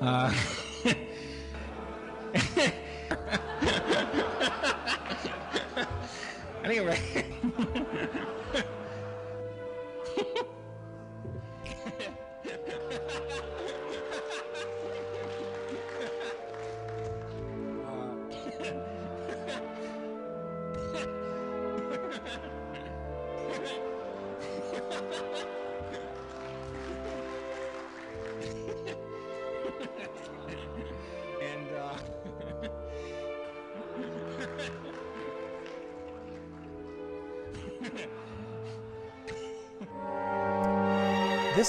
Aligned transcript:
uh, 0.00 0.32
I 6.64 7.27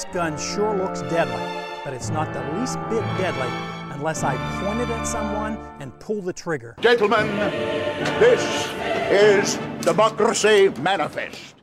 This 0.10 0.16
gun 0.16 0.38
sure 0.40 0.76
looks 0.76 1.02
deadly, 1.04 1.64
but 1.84 1.94
it's 1.94 2.10
not 2.10 2.34
the 2.34 2.42
least 2.58 2.80
bit 2.90 3.04
deadly 3.20 3.48
unless 3.94 4.24
I 4.24 4.36
point 4.60 4.82
it 4.82 4.90
at 4.90 5.06
someone 5.06 5.56
and 5.80 5.98
pull 6.00 6.22
the 6.22 6.34
trigger. 6.34 6.76
Gentlemen, 6.80 7.28
this 8.20 8.42
is 9.12 9.58
Democracy 9.86 10.70
Manifest. 10.82 11.54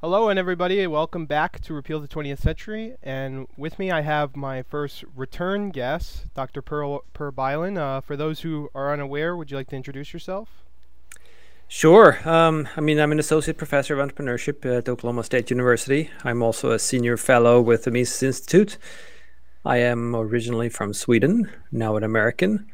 Hello, 0.00 0.28
and 0.28 0.40
everybody, 0.40 0.84
welcome 0.88 1.26
back 1.26 1.60
to 1.60 1.72
Repeal 1.72 2.00
the 2.00 2.08
20th 2.08 2.40
Century. 2.40 2.96
And 3.00 3.46
with 3.56 3.78
me, 3.78 3.92
I 3.92 4.00
have 4.00 4.34
my 4.34 4.62
first 4.62 5.04
return 5.14 5.70
guest, 5.70 6.26
Dr. 6.34 6.62
Pearl 6.62 7.04
Per 7.12 7.30
Bylund. 7.30 7.78
Uh, 7.78 8.00
for 8.00 8.16
those 8.16 8.40
who 8.40 8.70
are 8.74 8.92
unaware, 8.92 9.36
would 9.36 9.52
you 9.52 9.56
like 9.56 9.68
to 9.68 9.76
introduce 9.76 10.12
yourself? 10.12 10.65
Sure. 11.68 12.18
Um, 12.28 12.68
I 12.76 12.80
mean, 12.80 13.00
I'm 13.00 13.12
an 13.12 13.18
associate 13.18 13.58
professor 13.58 13.98
of 13.98 14.08
entrepreneurship 14.08 14.64
at 14.64 14.88
Oklahoma 14.88 15.24
State 15.24 15.50
University. 15.50 16.10
I'm 16.22 16.42
also 16.42 16.70
a 16.70 16.78
senior 16.78 17.16
fellow 17.16 17.60
with 17.60 17.84
the 17.84 17.90
Mises 17.90 18.22
Institute. 18.22 18.78
I 19.64 19.78
am 19.78 20.14
originally 20.14 20.68
from 20.68 20.94
Sweden, 20.94 21.50
now 21.72 21.96
an 21.96 22.04
American. 22.04 22.70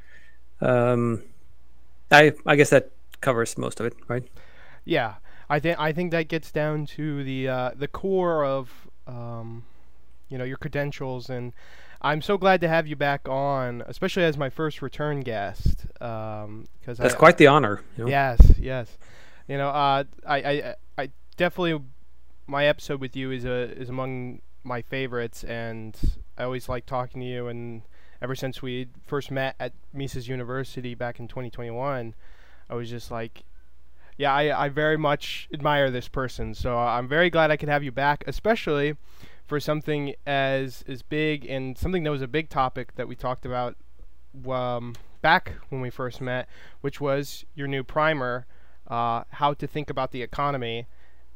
Um, 0.60 1.22
I 2.10 2.34
I 2.44 2.54
guess 2.56 2.68
that 2.70 2.90
covers 3.22 3.56
most 3.56 3.80
of 3.80 3.86
it, 3.86 3.94
right? 4.08 4.24
Yeah, 4.84 5.14
I 5.48 5.58
think 5.58 5.80
I 5.80 5.92
think 5.92 6.10
that 6.10 6.28
gets 6.28 6.52
down 6.52 6.84
to 6.86 7.24
the 7.24 7.48
uh, 7.48 7.70
the 7.74 7.88
core 7.88 8.44
of 8.44 8.70
um, 9.06 9.64
you 10.32 10.38
know 10.38 10.44
your 10.44 10.56
credentials, 10.56 11.28
and 11.28 11.52
I'm 12.00 12.22
so 12.22 12.38
glad 12.38 12.62
to 12.62 12.68
have 12.68 12.86
you 12.86 12.96
back 12.96 13.28
on, 13.28 13.84
especially 13.86 14.24
as 14.24 14.38
my 14.38 14.48
first 14.48 14.80
return 14.80 15.20
guest. 15.20 15.86
Um, 16.00 16.66
because 16.80 16.98
That's 16.98 17.14
quite 17.14 17.36
the 17.36 17.46
honor. 17.46 17.82
you 17.96 18.04
know? 18.04 18.10
Yes, 18.10 18.40
yes. 18.58 18.98
You 19.46 19.58
know, 19.58 19.68
uh, 19.68 20.04
I, 20.26 20.36
I, 20.36 20.74
I 20.96 21.10
definitely 21.36 21.84
my 22.46 22.66
episode 22.66 23.00
with 23.00 23.14
you 23.14 23.30
is 23.30 23.44
a 23.44 23.70
is 23.78 23.90
among 23.90 24.40
my 24.64 24.80
favorites, 24.80 25.44
and 25.44 25.96
I 26.38 26.44
always 26.44 26.68
like 26.68 26.86
talking 26.86 27.20
to 27.20 27.26
you. 27.26 27.48
And 27.48 27.82
ever 28.22 28.34
since 28.34 28.62
we 28.62 28.88
first 29.06 29.30
met 29.30 29.54
at 29.60 29.74
Mises 29.92 30.28
University 30.28 30.94
back 30.94 31.20
in 31.20 31.28
2021, 31.28 32.14
I 32.70 32.74
was 32.74 32.88
just 32.88 33.10
like, 33.10 33.44
yeah, 34.16 34.32
I, 34.32 34.64
I 34.64 34.68
very 34.70 34.96
much 34.96 35.48
admire 35.52 35.90
this 35.90 36.08
person. 36.08 36.54
So 36.54 36.78
I'm 36.78 37.06
very 37.06 37.28
glad 37.28 37.50
I 37.50 37.56
could 37.56 37.68
have 37.68 37.84
you 37.84 37.92
back, 37.92 38.24
especially 38.26 38.96
for 39.52 39.60
something 39.60 40.14
as 40.26 40.82
as 40.88 41.02
big 41.02 41.44
and 41.44 41.76
something 41.76 42.04
that 42.04 42.10
was 42.10 42.22
a 42.22 42.26
big 42.26 42.48
topic 42.48 42.94
that 42.94 43.06
we 43.06 43.14
talked 43.14 43.44
about 43.44 43.76
um, 44.48 44.94
back 45.20 45.52
when 45.68 45.82
we 45.82 45.90
first 45.90 46.22
met, 46.22 46.48
which 46.80 47.02
was 47.02 47.44
your 47.54 47.68
new 47.68 47.84
primer, 47.84 48.46
uh, 48.88 49.24
how 49.28 49.52
to 49.52 49.66
think 49.66 49.90
about 49.90 50.10
the 50.10 50.22
economy, 50.22 50.86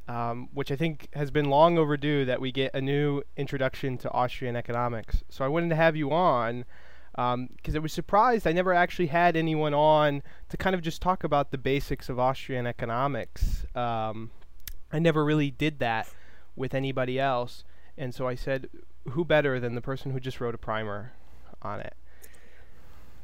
um, 0.09 0.49
which 0.55 0.72
I 0.72 0.76
think 0.76 1.10
has 1.12 1.31
been 1.31 1.50
long 1.50 1.76
overdue 1.76 2.25
that 2.25 2.41
we 2.41 2.53
get 2.53 2.72
a 2.72 2.81
new 2.81 3.21
introduction 3.37 3.99
to 3.99 4.10
Austrian 4.12 4.56
economics. 4.56 5.22
So 5.28 5.44
I 5.44 5.49
wanted 5.49 5.69
to 5.69 5.76
have 5.76 5.94
you 5.94 6.10
on 6.10 6.65
because 7.12 7.76
I 7.76 7.81
was 7.81 7.93
surprised 7.93 8.47
I 8.47 8.53
never 8.53 8.72
actually 8.72 9.09
had 9.09 9.37
anyone 9.37 9.75
on 9.75 10.22
to 10.49 10.56
kind 10.56 10.75
of 10.75 10.81
just 10.81 11.03
talk 11.03 11.22
about 11.22 11.50
the 11.50 11.59
basics 11.59 12.09
of 12.09 12.19
Austrian 12.19 12.66
economics. 12.66 13.66
Um, 13.75 14.31
I 14.91 15.00
never 15.00 15.22
really 15.22 15.50
did 15.50 15.81
that 15.81 16.09
with 16.56 16.72
anybody 16.72 17.21
else, 17.21 17.62
and 17.98 18.14
so 18.14 18.26
I 18.26 18.34
said, 18.34 18.68
who 19.10 19.24
better 19.24 19.60
than 19.60 19.74
the 19.74 19.80
person 19.80 20.12
who 20.12 20.20
just 20.20 20.40
wrote 20.40 20.54
a 20.54 20.58
primer 20.58 21.12
on 21.62 21.80
it? 21.80 21.94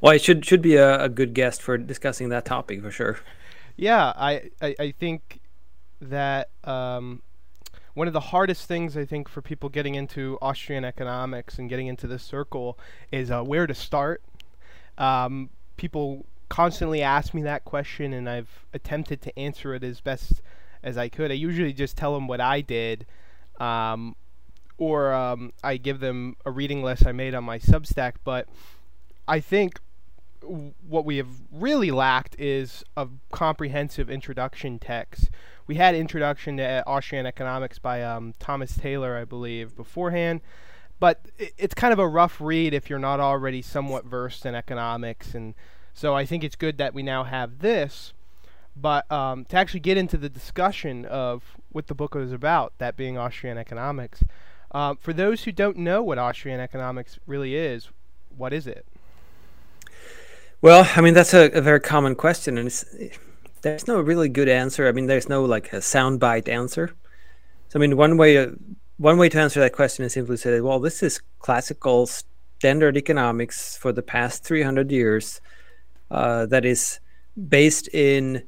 Well, 0.01 0.13
it 0.13 0.21
should 0.21 0.45
should 0.45 0.61
be 0.61 0.75
a, 0.75 1.03
a 1.03 1.09
good 1.09 1.33
guest 1.33 1.61
for 1.61 1.77
discussing 1.77 2.29
that 2.29 2.45
topic 2.45 2.81
for 2.81 2.91
sure. 2.91 3.19
Yeah, 3.77 4.13
I, 4.15 4.49
I, 4.61 4.75
I 4.79 4.91
think 4.91 5.39
that 6.01 6.49
um, 6.63 7.21
one 7.93 8.07
of 8.07 8.13
the 8.13 8.19
hardest 8.19 8.67
things 8.67 8.97
I 8.97 9.05
think 9.05 9.29
for 9.29 9.41
people 9.41 9.69
getting 9.69 9.95
into 9.95 10.37
Austrian 10.41 10.83
economics 10.83 11.57
and 11.57 11.69
getting 11.69 11.87
into 11.87 12.07
this 12.07 12.23
circle 12.23 12.77
is 13.11 13.31
uh, 13.31 13.43
where 13.43 13.65
to 13.65 13.73
start. 13.73 14.21
Um, 14.97 15.49
people 15.77 16.25
constantly 16.49 17.01
ask 17.01 17.33
me 17.33 17.41
that 17.43 17.65
question, 17.65 18.13
and 18.13 18.29
I've 18.29 18.65
attempted 18.73 19.21
to 19.23 19.39
answer 19.39 19.73
it 19.73 19.83
as 19.83 20.01
best 20.01 20.41
as 20.83 20.97
I 20.97 21.09
could. 21.09 21.31
I 21.31 21.35
usually 21.35 21.73
just 21.73 21.97
tell 21.97 22.13
them 22.13 22.27
what 22.27 22.41
I 22.41 22.61
did, 22.61 23.05
um, 23.59 24.15
or 24.77 25.13
um, 25.13 25.53
I 25.63 25.77
give 25.77 25.99
them 25.99 26.35
a 26.45 26.51
reading 26.51 26.83
list 26.83 27.05
I 27.05 27.11
made 27.11 27.35
on 27.35 27.43
my 27.43 27.59
Substack. 27.59 28.13
But 28.23 28.47
I 29.27 29.39
think 29.39 29.79
what 30.87 31.05
we 31.05 31.17
have 31.17 31.27
really 31.51 31.91
lacked 31.91 32.35
is 32.39 32.83
a 32.97 33.07
comprehensive 33.31 34.09
introduction 34.09 34.79
text. 34.79 35.29
We 35.67 35.75
had 35.75 35.95
introduction 35.95 36.57
to 36.57 36.85
Austrian 36.85 37.25
economics 37.25 37.79
by 37.79 38.03
um, 38.03 38.33
Thomas 38.39 38.75
Taylor, 38.75 39.17
I 39.17 39.23
believe, 39.25 39.75
beforehand, 39.75 40.41
but 40.99 41.21
it, 41.37 41.53
it's 41.57 41.73
kind 41.73 41.93
of 41.93 41.99
a 41.99 42.07
rough 42.07 42.41
read 42.41 42.73
if 42.73 42.89
you're 42.89 42.99
not 42.99 43.19
already 43.19 43.61
somewhat 43.61 44.05
versed 44.05 44.45
in 44.45 44.55
economics, 44.55 45.33
and 45.33 45.53
so 45.93 46.13
I 46.13 46.25
think 46.25 46.43
it's 46.43 46.55
good 46.55 46.77
that 46.79 46.93
we 46.93 47.03
now 47.03 47.23
have 47.23 47.59
this. 47.59 48.13
But 48.75 49.09
um, 49.11 49.45
to 49.45 49.55
actually 49.55 49.81
get 49.81 49.97
into 49.97 50.17
the 50.17 50.29
discussion 50.29 51.05
of 51.05 51.43
what 51.71 51.87
the 51.87 51.93
book 51.93 52.15
is 52.15 52.31
about, 52.31 52.73
that 52.79 52.97
being 52.97 53.17
Austrian 53.17 53.57
economics, 53.57 54.23
uh, 54.73 54.95
for 54.99 55.13
those 55.13 55.43
who 55.43 55.51
don't 55.51 55.77
know 55.77 56.01
what 56.01 56.17
Austrian 56.17 56.59
economics 56.59 57.19
really 57.27 57.55
is, 57.55 57.89
what 58.35 58.53
is 58.53 58.67
it? 58.67 58.85
Well, 60.61 60.89
I 60.95 61.01
mean 61.01 61.13
that's 61.13 61.33
a, 61.33 61.49
a 61.51 61.61
very 61.61 61.81
common 61.81 62.15
question, 62.15 62.57
and 62.57 62.71
there's 63.61 63.87
no 63.87 63.99
really 63.99 64.29
good 64.29 64.49
answer. 64.49 64.87
I 64.87 64.91
mean, 64.91 65.07
there's 65.07 65.27
no 65.27 65.43
like 65.43 65.73
a 65.73 65.77
soundbite 65.77 66.47
answer. 66.47 66.93
So 67.69 67.79
I 67.79 67.81
mean, 67.81 67.97
one 67.97 68.17
way 68.17 68.37
uh, 68.37 68.51
one 68.97 69.17
way 69.17 69.29
to 69.29 69.39
answer 69.39 69.59
that 69.59 69.73
question 69.73 70.05
is 70.05 70.13
simply 70.13 70.37
say, 70.37 70.61
well, 70.61 70.79
this 70.79 71.03
is 71.03 71.21
classical 71.39 72.07
standard 72.07 72.95
economics 72.95 73.75
for 73.75 73.91
the 73.91 74.01
past 74.01 74.43
300 74.43 74.91
years 74.91 75.41
uh, 76.11 76.45
that 76.45 76.63
is 76.63 76.99
based 77.49 77.89
in 77.89 78.43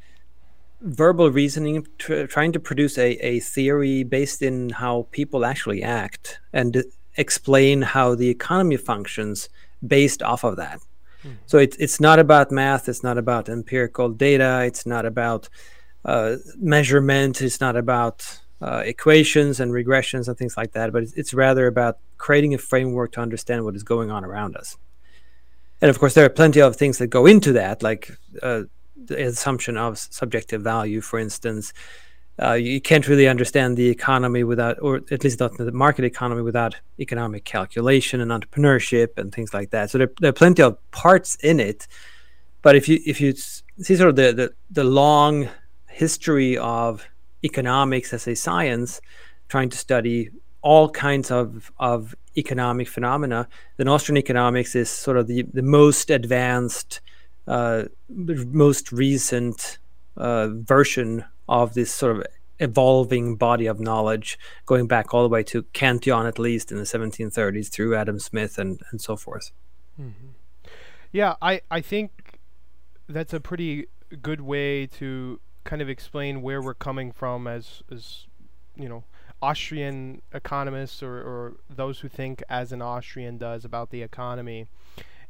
verbal 0.85 1.31
reasoning, 1.31 1.85
tr- 1.97 2.23
trying 2.25 2.53
to 2.53 2.59
produce 2.59 2.97
a, 2.97 3.11
a 3.25 3.39
theory 3.39 4.03
based 4.03 4.41
in 4.41 4.69
how 4.69 5.07
people 5.11 5.45
actually 5.45 5.83
act 5.83 6.39
and 6.53 6.83
explain 7.17 7.81
how 7.81 8.15
the 8.15 8.29
economy 8.29 8.77
functions 8.77 9.49
based 9.85 10.21
off 10.23 10.43
of 10.43 10.55
that. 10.57 10.79
So 11.47 11.57
it's 11.57 11.75
it's 11.77 11.99
not 11.99 12.19
about 12.19 12.51
math. 12.51 12.87
It's 12.87 13.03
not 13.03 13.17
about 13.17 13.49
empirical 13.49 14.09
data. 14.09 14.63
It's 14.63 14.85
not 14.85 15.05
about 15.05 15.49
uh, 16.03 16.35
measurement. 16.57 17.41
It's 17.41 17.59
not 17.59 17.75
about 17.75 18.41
uh, 18.61 18.83
equations 18.85 19.59
and 19.59 19.71
regressions 19.71 20.27
and 20.27 20.37
things 20.37 20.55
like 20.55 20.73
that. 20.73 20.91
But 20.91 21.03
it's, 21.03 21.13
it's 21.13 21.33
rather 21.33 21.65
about 21.67 21.97
creating 22.17 22.53
a 22.53 22.57
framework 22.57 23.11
to 23.13 23.21
understand 23.21 23.65
what 23.65 23.75
is 23.75 23.83
going 23.83 24.11
on 24.11 24.23
around 24.23 24.55
us. 24.55 24.77
And 25.81 25.89
of 25.89 25.99
course, 25.99 26.13
there 26.13 26.25
are 26.25 26.29
plenty 26.29 26.61
of 26.61 26.75
things 26.75 26.99
that 26.99 27.07
go 27.07 27.25
into 27.25 27.53
that, 27.53 27.83
like 27.83 28.11
uh, 28.41 28.63
the 28.95 29.27
assumption 29.27 29.77
of 29.77 29.97
subjective 29.97 30.61
value, 30.61 31.01
for 31.01 31.19
instance. 31.19 31.73
Uh, 32.41 32.53
you 32.53 32.81
can't 32.81 33.07
really 33.07 33.29
understand 33.29 33.77
the 33.77 33.87
economy 33.87 34.43
without, 34.43 34.77
or 34.81 34.97
at 35.09 35.23
least 35.23 35.39
not 35.39 35.55
the 35.57 35.71
market 35.71 36.03
economy 36.03 36.41
without 36.41 36.75
economic 36.99 37.45
calculation 37.45 38.19
and 38.19 38.29
entrepreneurship 38.29 39.17
and 39.17 39.33
things 39.33 39.53
like 39.53 39.69
that. 39.69 39.89
So 39.89 39.97
there, 39.97 40.11
there 40.19 40.29
are 40.29 40.33
plenty 40.33 40.61
of 40.61 40.77
parts 40.91 41.35
in 41.35 41.61
it. 41.61 41.87
But 42.61 42.75
if 42.75 42.89
you 42.89 42.99
if 43.05 43.21
you 43.21 43.33
see 43.33 43.95
sort 43.95 44.09
of 44.09 44.15
the, 44.15 44.33
the, 44.33 44.53
the 44.71 44.83
long 44.83 45.47
history 45.87 46.57
of 46.57 47.07
economics 47.43 48.11
as 48.11 48.27
a 48.27 48.35
science, 48.35 48.99
trying 49.47 49.69
to 49.69 49.77
study 49.77 50.29
all 50.61 50.89
kinds 50.89 51.29
of, 51.29 51.71
of 51.77 52.15
economic 52.35 52.87
phenomena, 52.87 53.47
then 53.77 53.87
Austrian 53.87 54.17
economics 54.17 54.75
is 54.75 54.89
sort 54.89 55.15
of 55.15 55.27
the, 55.27 55.43
the 55.53 55.61
most 55.61 56.09
advanced 56.09 57.01
uh, 57.47 57.83
most 58.09 58.91
recent 58.91 59.77
uh, 60.17 60.47
version 60.49 61.25
of 61.47 61.73
this 61.73 61.93
sort 61.93 62.17
of 62.17 62.23
evolving 62.59 63.35
body 63.35 63.65
of 63.65 63.79
knowledge, 63.79 64.39
going 64.65 64.87
back 64.87 65.13
all 65.13 65.23
the 65.23 65.29
way 65.29 65.43
to 65.43 65.63
Cantillon, 65.73 66.25
at 66.25 66.39
least 66.39 66.71
in 66.71 66.77
the 66.77 66.83
1730s, 66.83 67.69
through 67.69 67.95
Adam 67.95 68.19
Smith 68.19 68.57
and, 68.57 68.81
and 68.91 69.01
so 69.01 69.15
forth. 69.15 69.51
Mm-hmm. 69.99 70.29
Yeah, 71.11 71.35
I, 71.41 71.61
I 71.69 71.81
think 71.81 72.39
that's 73.07 73.33
a 73.33 73.39
pretty 73.39 73.87
good 74.21 74.41
way 74.41 74.87
to 74.87 75.39
kind 75.63 75.81
of 75.81 75.89
explain 75.89 76.41
where 76.41 76.61
we're 76.61 76.73
coming 76.73 77.11
from 77.11 77.47
as, 77.47 77.81
as 77.91 78.25
you 78.75 78.89
know, 78.89 79.03
Austrian 79.41 80.21
economists 80.33 81.03
or, 81.03 81.17
or 81.17 81.53
those 81.69 81.99
who 81.99 82.09
think 82.09 82.43
as 82.49 82.71
an 82.71 82.81
Austrian 82.81 83.37
does 83.37 83.65
about 83.65 83.89
the 83.91 84.01
economy. 84.01 84.67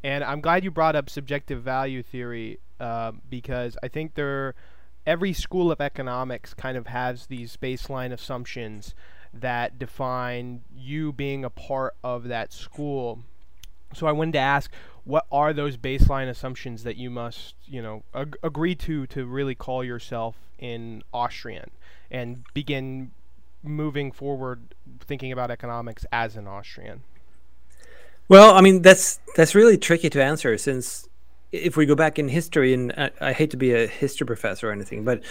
And 0.03 0.24
I'm 0.24 0.42
glad 0.42 0.63
you 0.63 0.71
brought 0.71 0.95
up 0.95 1.09
subjective 1.09 1.62
value 1.63 2.03
theory 2.03 2.59
uh, 2.80 3.13
because 3.30 3.77
I 3.81 3.88
think 3.88 4.15
there 4.15 4.56
every 5.06 5.33
school 5.33 5.71
of 5.71 5.80
economics 5.80 6.53
kind 6.53 6.77
of 6.77 6.88
has 6.88 7.27
these 7.27 7.57
baseline 7.57 8.12
assumptions 8.12 8.95
that 9.33 9.77
define 9.77 10.62
you 10.75 11.12
being 11.12 11.44
a 11.45 11.50
part 11.50 11.95
of 12.03 12.25
that 12.25 12.53
school. 12.53 13.19
So 13.94 14.07
I 14.07 14.12
wanted 14.12 14.33
to 14.33 14.39
ask, 14.39 14.71
what 15.03 15.25
are 15.31 15.53
those 15.53 15.77
baseline 15.77 16.27
assumptions 16.27 16.83
that 16.83 16.98
you 16.98 17.09
must, 17.09 17.56
you 17.65 17.81
know, 17.81 18.03
ag- 18.13 18.38
agree 18.41 18.75
to 18.75 19.06
to 19.07 19.25
really 19.25 19.56
call 19.56 19.83
yourself 19.83 20.36
in 20.57 21.03
Austrian 21.13 21.69
and 22.09 22.44
begin 22.53 23.12
moving 23.62 24.12
forward 24.12 24.74
thinking 25.00 25.31
about 25.31 25.51
economics 25.51 26.06
as 26.12 26.36
an 26.36 26.48
Austrian? 26.48 27.03
Well, 28.27 28.56
I 28.56 28.62
mean 28.62 28.81
that's 28.81 29.19
that's 29.36 29.56
really 29.56 29.77
tricky 29.77 30.10
to 30.10 30.24
answer 30.24 30.57
since 30.57 31.07
if 31.51 31.77
we 31.77 31.86
go 31.86 31.95
back 31.95 32.19
in 32.19 32.27
history, 32.27 32.74
and 32.74 32.92
I, 32.94 33.12
I 33.22 33.33
hate 33.33 33.51
to 33.51 33.57
be 33.57 33.74
a 33.74 33.88
history 33.88 34.25
professor 34.25 34.69
or 34.69 34.72
anything, 34.72 35.04
but 35.04 35.24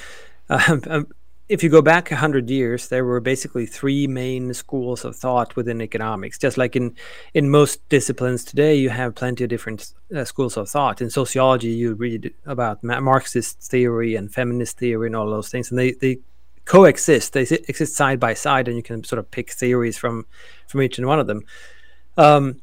um, 0.48 0.82
um, 0.88 1.06
if 1.48 1.62
you 1.62 1.68
go 1.68 1.82
back 1.82 2.10
a 2.10 2.16
hundred 2.16 2.48
years, 2.48 2.88
there 2.88 3.04
were 3.04 3.20
basically 3.20 3.66
three 3.66 4.06
main 4.06 4.54
schools 4.54 5.04
of 5.04 5.14
thought 5.16 5.56
within 5.56 5.82
economics. 5.82 6.38
Just 6.38 6.56
like 6.56 6.76
in 6.76 6.94
in 7.34 7.50
most 7.50 7.86
disciplines 7.88 8.44
today, 8.44 8.74
you 8.76 8.90
have 8.90 9.14
plenty 9.14 9.44
of 9.44 9.50
different 9.50 9.92
uh, 10.14 10.24
schools 10.24 10.56
of 10.56 10.68
thought. 10.68 11.02
In 11.02 11.10
sociology, 11.10 11.70
you 11.70 11.94
read 11.94 12.32
about 12.46 12.82
Marxist 12.82 13.60
theory 13.60 14.14
and 14.14 14.32
feminist 14.32 14.78
theory 14.78 15.08
and 15.08 15.16
all 15.16 15.28
those 15.28 15.50
things, 15.50 15.70
and 15.70 15.78
they 15.78 15.92
they 15.92 16.18
coexist. 16.64 17.32
They 17.32 17.42
exist 17.42 17.96
side 17.96 18.20
by 18.20 18.34
side, 18.34 18.68
and 18.68 18.76
you 18.76 18.82
can 18.82 19.04
sort 19.04 19.18
of 19.18 19.30
pick 19.30 19.50
theories 19.50 19.98
from 19.98 20.26
from 20.68 20.80
each 20.80 20.98
and 20.98 21.06
one 21.06 21.20
of 21.20 21.26
them. 21.26 21.42
Um, 22.16 22.62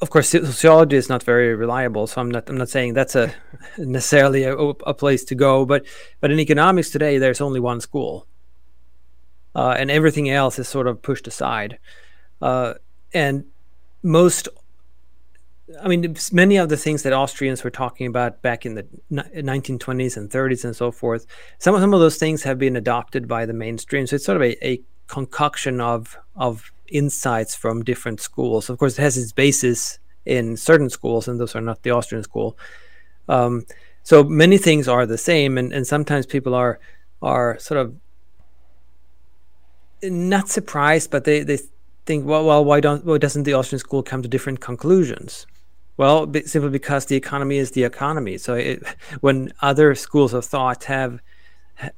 of 0.00 0.10
course, 0.10 0.28
sociology 0.28 0.96
is 0.96 1.08
not 1.08 1.22
very 1.22 1.54
reliable, 1.54 2.06
so 2.06 2.20
I'm 2.20 2.30
not 2.30 2.48
I'm 2.48 2.56
not 2.56 2.68
saying 2.68 2.94
that's 2.94 3.16
a 3.16 3.34
necessarily 3.78 4.44
a, 4.44 4.56
a 4.56 4.94
place 4.94 5.24
to 5.24 5.34
go. 5.34 5.64
But 5.64 5.86
but 6.20 6.30
in 6.30 6.38
economics 6.38 6.90
today, 6.90 7.18
there's 7.18 7.40
only 7.40 7.60
one 7.60 7.80
school, 7.80 8.26
uh, 9.54 9.74
and 9.78 9.90
everything 9.90 10.30
else 10.30 10.58
is 10.58 10.68
sort 10.68 10.86
of 10.86 11.02
pushed 11.02 11.26
aside. 11.26 11.78
Uh, 12.40 12.74
and 13.12 13.44
most, 14.02 14.48
I 15.82 15.88
mean, 15.88 16.14
many 16.32 16.56
of 16.56 16.68
the 16.68 16.76
things 16.76 17.02
that 17.02 17.12
Austrians 17.12 17.64
were 17.64 17.70
talking 17.70 18.06
about 18.06 18.42
back 18.42 18.64
in 18.64 18.74
the 18.74 18.86
1920s 19.10 20.16
and 20.16 20.30
30s 20.30 20.64
and 20.64 20.76
so 20.76 20.92
forth, 20.92 21.26
some 21.58 21.74
of 21.74 21.80
some 21.80 21.92
of 21.92 22.00
those 22.00 22.16
things 22.16 22.44
have 22.44 22.58
been 22.58 22.76
adopted 22.76 23.26
by 23.26 23.46
the 23.46 23.52
mainstream. 23.52 24.06
So 24.06 24.16
it's 24.16 24.24
sort 24.24 24.36
of 24.36 24.42
a, 24.42 24.66
a 24.66 24.80
concoction 25.08 25.80
of 25.80 26.16
of 26.36 26.70
insights 26.90 27.54
from 27.54 27.84
different 27.84 28.20
schools. 28.20 28.70
Of 28.70 28.78
course, 28.78 28.98
it 28.98 29.02
has 29.02 29.16
its 29.16 29.32
basis 29.32 29.98
in 30.24 30.56
certain 30.56 30.90
schools, 30.90 31.28
and 31.28 31.40
those 31.40 31.56
are 31.56 31.60
not 31.60 31.82
the 31.82 31.90
Austrian 31.90 32.22
school. 32.22 32.56
Um, 33.28 33.64
so 34.02 34.24
many 34.24 34.58
things 34.58 34.88
are 34.88 35.06
the 35.06 35.18
same, 35.18 35.58
and, 35.58 35.72
and 35.72 35.86
sometimes 35.86 36.26
people 36.26 36.54
are 36.54 36.78
are 37.20 37.58
sort 37.58 37.80
of 37.80 37.94
not 40.02 40.48
surprised, 40.48 41.10
but 41.10 41.24
they, 41.24 41.42
they 41.42 41.58
think, 42.06 42.24
well, 42.24 42.44
well, 42.44 42.64
why 42.64 42.80
don't 42.80 43.04
why 43.04 43.18
doesn't 43.18 43.42
the 43.42 43.54
Austrian 43.54 43.80
school 43.80 44.02
come 44.02 44.22
to 44.22 44.28
different 44.28 44.60
conclusions? 44.60 45.46
Well, 45.96 46.32
simply 46.46 46.70
because 46.70 47.06
the 47.06 47.16
economy 47.16 47.56
is 47.58 47.72
the 47.72 47.82
economy. 47.82 48.38
So 48.38 48.54
it, 48.54 48.82
when 49.20 49.52
other 49.60 49.94
schools 49.94 50.32
of 50.32 50.44
thought 50.44 50.84
have 50.84 51.20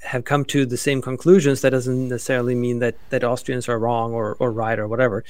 have 0.02 0.24
come 0.24 0.44
to 0.46 0.66
the 0.66 0.76
same 0.76 1.00
conclusions, 1.00 1.60
that 1.60 1.70
doesn't 1.70 2.08
necessarily 2.08 2.54
mean 2.54 2.78
that 2.80 2.96
that 3.10 3.24
Austrians 3.24 3.68
are 3.68 3.78
wrong 3.78 4.12
or, 4.12 4.36
or 4.38 4.52
right 4.52 4.78
or 4.78 4.86
whatever, 4.86 5.24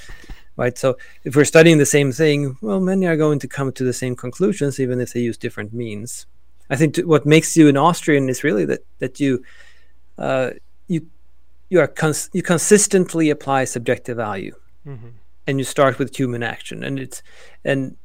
right? 0.56 0.76
So 0.76 0.96
if 1.24 1.36
we're 1.36 1.44
studying 1.44 1.78
the 1.78 1.86
same 1.86 2.12
thing, 2.12 2.56
well, 2.60 2.80
many 2.80 3.06
are 3.06 3.16
going 3.16 3.38
to 3.40 3.48
come 3.48 3.72
to 3.72 3.84
the 3.84 3.92
same 3.92 4.16
conclusions, 4.16 4.80
even 4.80 5.00
if 5.00 5.12
they 5.12 5.20
use 5.20 5.36
different 5.36 5.72
means. 5.72 6.26
I 6.68 6.76
think 6.76 6.94
t- 6.94 7.04
what 7.04 7.26
makes 7.26 7.56
you 7.56 7.68
an 7.68 7.76
Austrian 7.76 8.28
is 8.28 8.44
really 8.44 8.64
that 8.64 8.84
that 8.98 9.20
you 9.20 9.44
uh, 10.18 10.50
you 10.88 11.06
you 11.68 11.80
are 11.80 11.88
cons- 11.88 12.30
you 12.32 12.42
consistently 12.42 13.30
apply 13.30 13.64
subjective 13.64 14.16
value, 14.16 14.54
mm-hmm. 14.86 15.08
and 15.46 15.58
you 15.58 15.64
start 15.64 15.98
with 15.98 16.16
human 16.16 16.42
action, 16.42 16.84
and 16.84 16.98
it's 16.98 17.22
and 17.64 17.96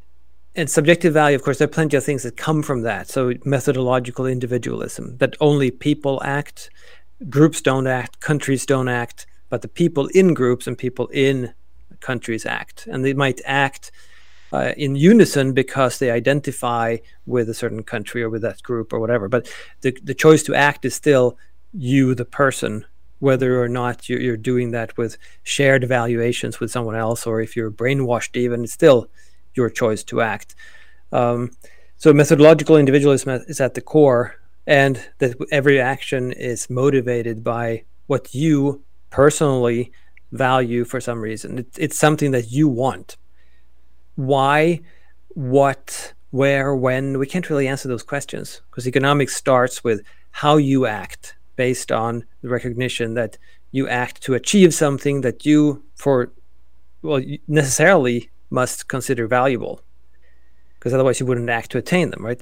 and 0.55 0.69
subjective 0.69 1.13
value, 1.13 1.35
of 1.35 1.43
course, 1.43 1.57
there 1.57 1.65
are 1.65 1.69
plenty 1.69 1.97
of 1.97 2.03
things 2.03 2.23
that 2.23 2.37
come 2.37 2.63
from 2.63 2.81
that. 2.81 3.07
So 3.07 3.33
methodological 3.43 4.25
individualism, 4.25 5.17
that 5.17 5.35
only 5.39 5.71
people 5.71 6.21
act, 6.23 6.69
groups 7.29 7.61
don't 7.61 7.87
act, 7.87 8.19
countries 8.19 8.65
don't 8.65 8.87
act, 8.87 9.27
but 9.49 9.61
the 9.61 9.67
people 9.67 10.07
in 10.07 10.33
groups 10.33 10.67
and 10.67 10.77
people 10.77 11.07
in 11.07 11.53
countries 11.99 12.45
act, 12.45 12.87
and 12.87 13.03
they 13.03 13.13
might 13.13 13.41
act 13.45 13.91
uh, 14.53 14.73
in 14.77 14.95
unison 14.95 15.53
because 15.53 15.99
they 15.99 16.11
identify 16.11 16.97
with 17.25 17.49
a 17.49 17.53
certain 17.53 17.83
country 17.83 18.23
or 18.23 18.29
with 18.29 18.41
that 18.41 18.61
group 18.63 18.93
or 18.93 18.99
whatever. 18.99 19.27
But 19.27 19.51
the 19.81 19.97
the 20.03 20.13
choice 20.13 20.43
to 20.43 20.55
act 20.55 20.85
is 20.85 20.93
still 20.95 21.37
you, 21.73 22.15
the 22.15 22.25
person, 22.25 22.85
whether 23.19 23.61
or 23.61 23.67
not 23.67 24.07
you're, 24.07 24.21
you're 24.21 24.37
doing 24.37 24.71
that 24.71 24.97
with 24.97 25.17
shared 25.43 25.83
evaluations 25.83 26.59
with 26.59 26.71
someone 26.71 26.95
else, 26.95 27.27
or 27.27 27.41
if 27.41 27.55
you're 27.55 27.71
brainwashed, 27.71 28.37
even 28.37 28.63
it's 28.63 28.73
still 28.73 29.09
your 29.55 29.69
choice 29.69 30.03
to 30.05 30.21
act. 30.21 30.55
Um, 31.11 31.51
so 31.97 32.13
methodological 32.13 32.77
individualism 32.77 33.43
is 33.47 33.61
at 33.61 33.73
the 33.73 33.81
core, 33.81 34.35
and 34.67 34.99
that 35.19 35.35
every 35.51 35.79
action 35.79 36.31
is 36.31 36.69
motivated 36.69 37.43
by 37.43 37.83
what 38.07 38.33
you 38.33 38.83
personally 39.09 39.91
value 40.31 40.83
for 40.83 40.99
some 40.99 41.21
reason. 41.21 41.59
It, 41.59 41.67
it's 41.77 41.97
something 41.97 42.31
that 42.31 42.51
you 42.51 42.67
want. 42.67 43.17
Why, 44.15 44.81
what, 45.29 46.13
where, 46.31 46.75
when? 46.75 47.17
We 47.17 47.27
can't 47.27 47.49
really 47.49 47.67
answer 47.67 47.87
those 47.87 48.03
questions 48.03 48.61
because 48.69 48.87
economics 48.87 49.35
starts 49.35 49.83
with 49.83 50.01
how 50.31 50.57
you 50.57 50.85
act 50.85 51.35
based 51.55 51.91
on 51.91 52.25
the 52.41 52.49
recognition 52.49 53.13
that 53.13 53.37
you 53.71 53.87
act 53.87 54.21
to 54.23 54.33
achieve 54.33 54.73
something 54.73 55.21
that 55.21 55.45
you, 55.45 55.83
for 55.95 56.31
well, 57.01 57.21
necessarily 57.47 58.29
must 58.49 58.87
consider 58.87 59.27
valuable 59.27 59.81
because 60.79 60.93
otherwise 60.93 61.19
you 61.19 61.25
wouldn't 61.25 61.49
act 61.49 61.71
to 61.71 61.77
attain 61.77 62.09
them 62.09 62.25
right? 62.25 62.41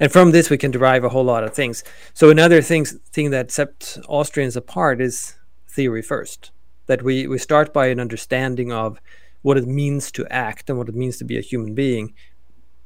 And 0.00 0.10
from 0.10 0.32
this 0.32 0.50
we 0.50 0.58
can 0.58 0.70
derive 0.70 1.04
a 1.04 1.08
whole 1.10 1.24
lot 1.24 1.44
of 1.44 1.54
things. 1.54 1.84
So 2.14 2.30
another 2.30 2.62
thing, 2.62 2.84
thing 2.84 3.30
that 3.30 3.50
sets 3.50 3.98
austrians 4.08 4.56
apart 4.56 5.00
is 5.00 5.34
theory 5.68 6.02
first 6.02 6.50
that 6.86 7.02
we, 7.02 7.26
we 7.26 7.38
start 7.38 7.72
by 7.72 7.86
an 7.86 8.00
understanding 8.00 8.72
of 8.72 9.00
what 9.42 9.56
it 9.56 9.66
means 9.66 10.10
to 10.12 10.26
act 10.26 10.68
and 10.68 10.78
what 10.78 10.88
it 10.88 10.94
means 10.94 11.16
to 11.18 11.24
be 11.24 11.38
a 11.38 11.40
human 11.40 11.74
being. 11.74 12.14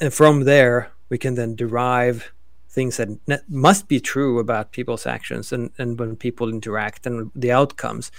And 0.00 0.12
from 0.12 0.44
there 0.44 0.92
we 1.08 1.18
can 1.18 1.35
then 1.35 1.54
derive 1.54 2.32
things 2.68 2.99
that 2.99 3.08
ne- 3.26 3.38
must 3.49 3.88
be 3.88 4.00
true 4.00 4.38
about 4.38 4.73
people's 4.73 5.06
actions 5.06 5.52
and, 5.52 5.70
and 5.78 5.99
when 5.99 6.16
people 6.16 6.49
interact 6.49 7.06
and 7.06 7.30
the 7.35 7.50
outcomes. 7.50 8.11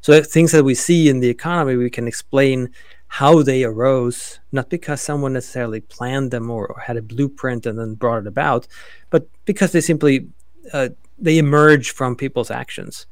So 0.00 0.20
things 0.22 0.52
that 0.52 0.64
we 0.64 0.74
see 0.74 1.08
in 1.08 1.20
the 1.20 1.28
economy 1.28 1.76
we 1.76 1.90
can 1.90 2.08
explain 2.08 2.70
how 3.14 3.42
they 3.42 3.64
arose, 3.64 4.38
not 4.52 4.70
because 4.70 5.00
someone 5.00 5.32
necessarily 5.32 5.80
planned 5.80 6.30
them 6.30 6.48
or, 6.48 6.68
or 6.68 6.78
had 6.78 6.96
a 6.96 7.02
blueprint 7.02 7.66
and 7.66 7.76
then 7.76 7.94
brought 7.94 8.18
it 8.18 8.26
about, 8.28 8.68
but 9.10 9.26
because 9.44 9.72
they 9.72 9.80
simply 9.80 10.28
uh, 10.72 10.90
they 11.18 11.36
emerge 11.36 11.90
from 11.90 12.14
people's 12.14 12.52
actions, 12.52 13.06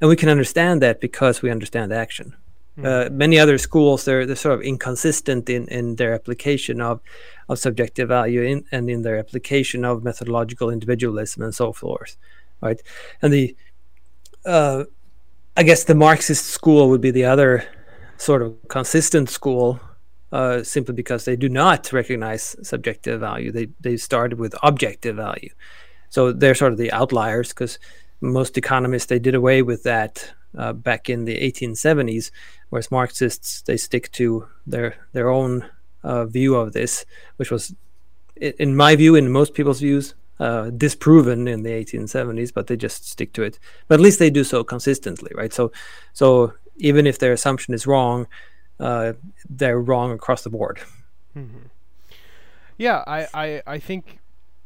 and 0.00 0.10
we 0.10 0.16
can 0.16 0.28
understand 0.28 0.82
that 0.82 1.00
because 1.00 1.40
we 1.40 1.52
understand 1.52 1.92
action. 1.92 2.34
Mm. 2.76 2.84
Uh, 2.84 3.10
many 3.10 3.38
other 3.38 3.56
schools 3.56 4.04
they're 4.04 4.26
they're 4.26 4.34
sort 4.34 4.58
of 4.58 4.62
inconsistent 4.62 5.48
in, 5.48 5.68
in 5.68 5.94
their 5.94 6.14
application 6.14 6.80
of 6.80 7.00
of 7.48 7.60
subjective 7.60 8.08
value 8.08 8.42
in, 8.42 8.64
and 8.72 8.90
in 8.90 9.02
their 9.02 9.18
application 9.18 9.84
of 9.84 10.02
methodological 10.02 10.68
individualism 10.68 11.44
and 11.44 11.54
so 11.54 11.72
forth, 11.72 12.16
right? 12.60 12.82
And 13.22 13.32
the 13.32 13.56
uh, 14.44 14.84
I 15.56 15.62
guess 15.62 15.84
the 15.84 15.94
Marxist 15.94 16.46
school 16.46 16.90
would 16.90 17.00
be 17.00 17.12
the 17.12 17.24
other 17.24 17.68
sort 18.16 18.42
of 18.42 18.56
consistent 18.68 19.30
school 19.30 19.80
uh, 20.32 20.62
simply 20.62 20.94
because 20.94 21.24
they 21.24 21.36
do 21.36 21.48
not 21.48 21.92
recognize 21.92 22.56
subjective 22.62 23.20
value. 23.20 23.52
They 23.52 23.68
they 23.80 23.96
started 23.96 24.38
with 24.38 24.54
objective 24.62 25.16
value, 25.16 25.50
so 26.10 26.32
they're 26.32 26.54
sort 26.54 26.72
of 26.72 26.78
the 26.78 26.92
outliers 26.92 27.50
because 27.50 27.78
most 28.20 28.56
economists 28.58 29.06
they 29.06 29.18
did 29.18 29.34
away 29.34 29.62
with 29.62 29.82
that 29.84 30.32
uh, 30.56 30.72
back 30.72 31.10
in 31.10 31.24
the 31.24 31.36
1870s, 31.36 32.30
whereas 32.70 32.90
Marxists 32.90 33.62
they 33.62 33.76
stick 33.76 34.10
to 34.12 34.48
their 34.66 34.96
their 35.12 35.28
own 35.28 35.68
uh, 36.02 36.24
view 36.26 36.54
of 36.54 36.72
this, 36.72 37.04
which 37.36 37.50
was, 37.50 37.74
in 38.36 38.76
my 38.76 38.94
view, 38.94 39.14
in 39.14 39.30
most 39.32 39.54
people's 39.54 39.80
views, 39.80 40.14
uh, 40.38 40.70
disproven 40.70 41.48
in 41.48 41.62
the 41.62 41.70
1870s, 41.70 42.52
but 42.52 42.66
they 42.66 42.76
just 42.76 43.08
stick 43.08 43.32
to 43.32 43.42
it. 43.42 43.58
But 43.88 43.94
at 43.94 44.00
least 44.00 44.18
they 44.18 44.30
do 44.30 44.44
so 44.44 44.62
consistently, 44.64 45.32
right? 45.34 45.52
So, 45.52 45.72
so 46.12 46.52
even 46.76 47.06
if 47.06 47.18
their 47.18 47.32
assumption 47.32 47.74
is 47.74 47.86
wrong, 47.86 48.26
uh, 48.80 49.14
they're 49.48 49.80
wrong 49.80 50.12
across 50.12 50.42
the 50.42 50.50
board. 50.50 50.80
Mm-hmm. 51.36 51.66
Yeah, 52.76 53.04
I, 53.06 53.26
I, 53.34 53.62
I 53.66 53.78
think 53.78 54.18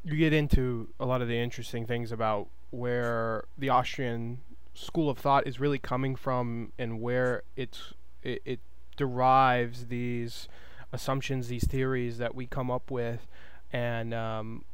you 0.05 0.17
get 0.17 0.33
into 0.33 0.89
a 0.99 1.07
lot 1.07 1.21
of 1.21 1.29
the 1.29 1.39
interesting 1.39 1.87
things 1.87 2.11
about 2.11 2.49
where 2.71 3.45
the 3.57 3.69
Austrian 3.69 4.41
school 4.75 5.11
of 5.11 5.19
thought 5.19 5.47
is 5.47 5.59
really 5.59 5.79
coming 5.79 6.15
from 6.15 6.73
and 6.79 7.01
where 7.01 7.43
it's 7.57 7.95
it, 8.23 8.41
it 8.45 8.61
derives 8.97 9.87
these 9.87 10.49
assumptions, 10.93 11.49
these 11.49 11.67
theories 11.67 12.19
that 12.19 12.35
we 12.35 12.47
come 12.47 12.71
up 12.71 12.91
with, 12.91 13.27
and 13.73 14.15
um, 14.15 14.65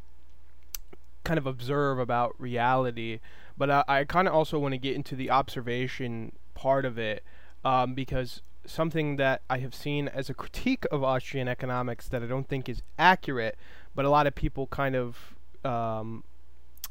kind 1.25 1.39
of 1.39 1.47
observe 1.47 1.99
about 1.99 2.35
reality. 2.39 3.21
But 3.57 3.71
I, 3.71 3.85
I 3.89 4.05
kind 4.05 4.29
of 4.29 4.35
also 4.35 4.59
want 4.59 4.73
to 4.73 4.79
get 4.79 4.95
into 4.95 5.17
the 5.17 5.31
observation 5.31 6.33
part 6.55 6.85
of 6.85 6.99
it 6.99 7.23
um, 7.65 7.95
because 7.95 8.43
something 8.67 9.17
that 9.17 9.43
I 9.51 9.59
have 9.59 9.75
seen 9.75 10.09
as 10.09 10.31
a 10.31 10.35
critique 10.35 10.85
of 10.91 11.03
Austrian 11.03 11.49
economics 11.49 12.09
that 12.09 12.23
I 12.23 12.27
don't 12.27 12.49
think 12.49 12.69
is 12.69 12.83
accurate, 12.99 13.57
but 13.95 14.05
a 14.05 14.11
lot 14.11 14.27
of 14.27 14.35
people 14.35 14.67
kind 14.67 14.97
of 14.97 15.35
um, 15.65 16.25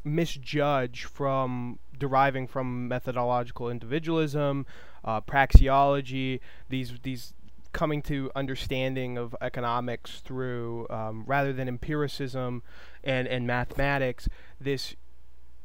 misjudge 0.03 1.05
from 1.05 1.79
deriving 1.97 2.47
from 2.47 2.87
methodological 2.87 3.69
individualism, 3.69 4.65
uh, 5.03 5.21
praxeology, 5.21 6.39
these 6.69 6.93
these 7.03 7.33
coming 7.71 8.03
to 8.03 8.29
understanding 8.35 9.17
of 9.17 9.35
economics 9.41 10.19
through 10.19 10.87
um, 10.89 11.23
rather 11.25 11.53
than 11.53 11.67
empiricism 11.67 12.61
and 13.03 13.27
and 13.27 13.47
mathematics. 13.47 14.29
This 14.59 14.95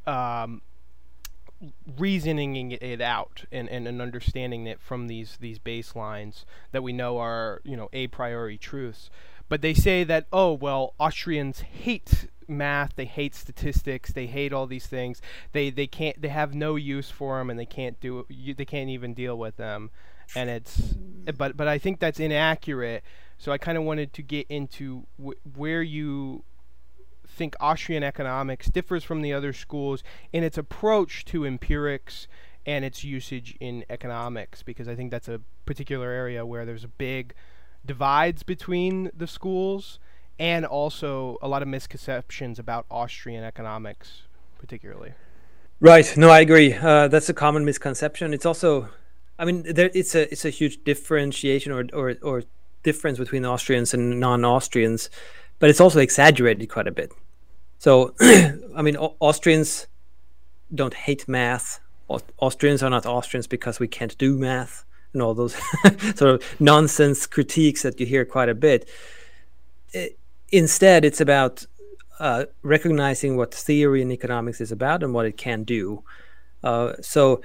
um, 0.07 0.63
reasoning 1.97 2.73
it 2.73 3.01
out 3.01 3.45
and, 3.51 3.69
and, 3.69 3.89
and 3.89 4.01
understanding 4.01 4.67
it 4.67 4.81
from 4.81 5.09
these 5.09 5.37
these 5.41 5.59
baselines 5.59 6.45
that 6.73 6.83
we 6.83 6.93
know 6.93 7.19
are 7.19 7.61
you 7.65 7.77
know 7.77 7.89
a 7.93 8.07
priori 8.09 8.59
truths. 8.59 9.11
But 9.49 9.63
they 9.63 9.75
say 9.75 10.05
that 10.05 10.27
oh 10.33 10.53
well 10.53 10.95
Austrians 10.99 11.61
hate 11.61 12.29
math 12.47 12.97
they 12.97 13.05
hate 13.05 13.35
statistics 13.35 14.13
they 14.13 14.27
hate 14.27 14.53
all 14.53 14.67
these 14.67 14.87
things. 14.87 15.21
They 15.53 15.71
they 15.71 15.87
can't 15.87 16.21
they 16.21 16.29
have 16.29 16.55
no 16.55 16.77
use 16.77 17.11
for 17.11 17.39
them 17.39 17.51
and 17.51 17.59
they 17.59 17.67
can't 17.67 17.99
do 18.01 18.27
they 18.29 18.65
can't 18.65 18.91
even 18.91 19.15
deal 19.15 19.37
with 19.37 19.57
them 19.57 19.91
and 20.35 20.51
it's 20.51 20.95
but 21.37 21.57
but 21.57 21.69
I 21.69 21.79
think 21.79 21.99
that's 22.01 22.21
inaccurate. 22.21 23.03
So 23.39 23.53
I 23.53 23.59
kind 23.59 23.79
of 23.79 23.85
wanted 23.85 24.13
to 24.15 24.23
get 24.23 24.47
into 24.49 25.07
wh- 25.23 25.57
where 25.57 25.83
you 25.83 26.45
think 27.29 27.55
Austrian 27.61 28.03
economics 28.03 28.69
differs 28.69 29.05
from 29.05 29.23
the 29.23 29.33
other 29.33 29.53
schools 29.53 30.03
in 30.33 30.43
its 30.43 30.59
approach 30.59 31.25
to 31.27 31.45
empirics 31.45 32.27
and 32.67 32.85
its 32.85 33.05
usage 33.05 33.57
in 33.61 33.85
economics 33.89 34.63
because 34.63 34.89
I 34.89 34.95
think 34.95 35.11
that's 35.11 35.29
a 35.29 35.41
particular 35.65 36.11
area 36.11 36.45
where 36.45 36.65
there's 36.65 36.85
big 36.99 37.35
divides 37.87 38.43
between 38.43 39.11
the 39.17 39.27
schools 39.27 39.99
and 40.39 40.65
also 40.65 41.39
a 41.41 41.49
lot 41.49 41.63
of 41.63 41.69
misconceptions 41.69 42.59
about 42.59 42.87
Austrian 42.91 43.45
economics 43.45 44.23
particularly. 44.59 45.13
Right. 45.81 46.17
No, 46.17 46.29
I 46.29 46.41
agree. 46.41 46.75
Uh, 46.75 47.09
that's 47.09 47.29
a 47.29 47.35
common 47.35 47.65
misconception. 47.65 48.35
It's 48.35 48.45
also, 48.45 48.89
I 49.39 49.45
mean, 49.45 49.63
there, 49.63 49.91
it's 49.95 50.15
a 50.15 50.31
it's 50.33 50.45
a 50.45 50.51
huge 50.51 50.83
differentiation 50.83 51.71
or 51.73 51.87
or, 51.93 52.17
or 52.23 52.43
difference 52.83 53.19
between 53.19 53.45
Austrians 53.45 53.95
and 53.95 54.19
non-Austrians, 54.19 55.11
but 55.59 55.71
it's 55.71 55.81
also 55.81 55.99
exaggerated 55.99 56.69
quite 56.69 56.87
a 56.87 56.93
bit. 56.93 57.13
So, 57.79 58.15
I 58.21 58.83
mean, 58.83 58.97
Austrians 58.97 59.87
don't 60.75 60.95
hate 60.95 61.29
math. 61.29 61.81
Austrians 62.39 62.83
are 62.83 62.91
not 62.91 63.07
Austrians 63.07 63.47
because 63.47 63.79
we 63.79 63.89
can't 63.89 64.17
do 64.19 64.37
math 64.37 64.85
and 65.13 65.23
all 65.23 65.35
those 65.35 65.55
sort 66.15 66.35
of 66.35 66.61
nonsense 66.61 67.27
critiques 67.27 67.83
that 67.83 67.99
you 68.01 68.07
hear 68.07 68.25
quite 68.25 68.49
a 68.49 68.55
bit. 68.55 68.89
It, 69.93 70.19
instead, 70.51 71.05
it's 71.05 71.21
about 71.21 71.67
uh, 72.19 72.47
recognizing 72.63 73.37
what 73.37 73.55
theory 73.55 74.03
in 74.03 74.11
economics 74.11 74.61
is 74.61 74.73
about 74.73 75.03
and 75.03 75.15
what 75.15 75.27
it 75.27 75.37
can 75.37 75.65
do. 75.65 76.03
Uh, 76.63 76.95
so, 77.01 77.41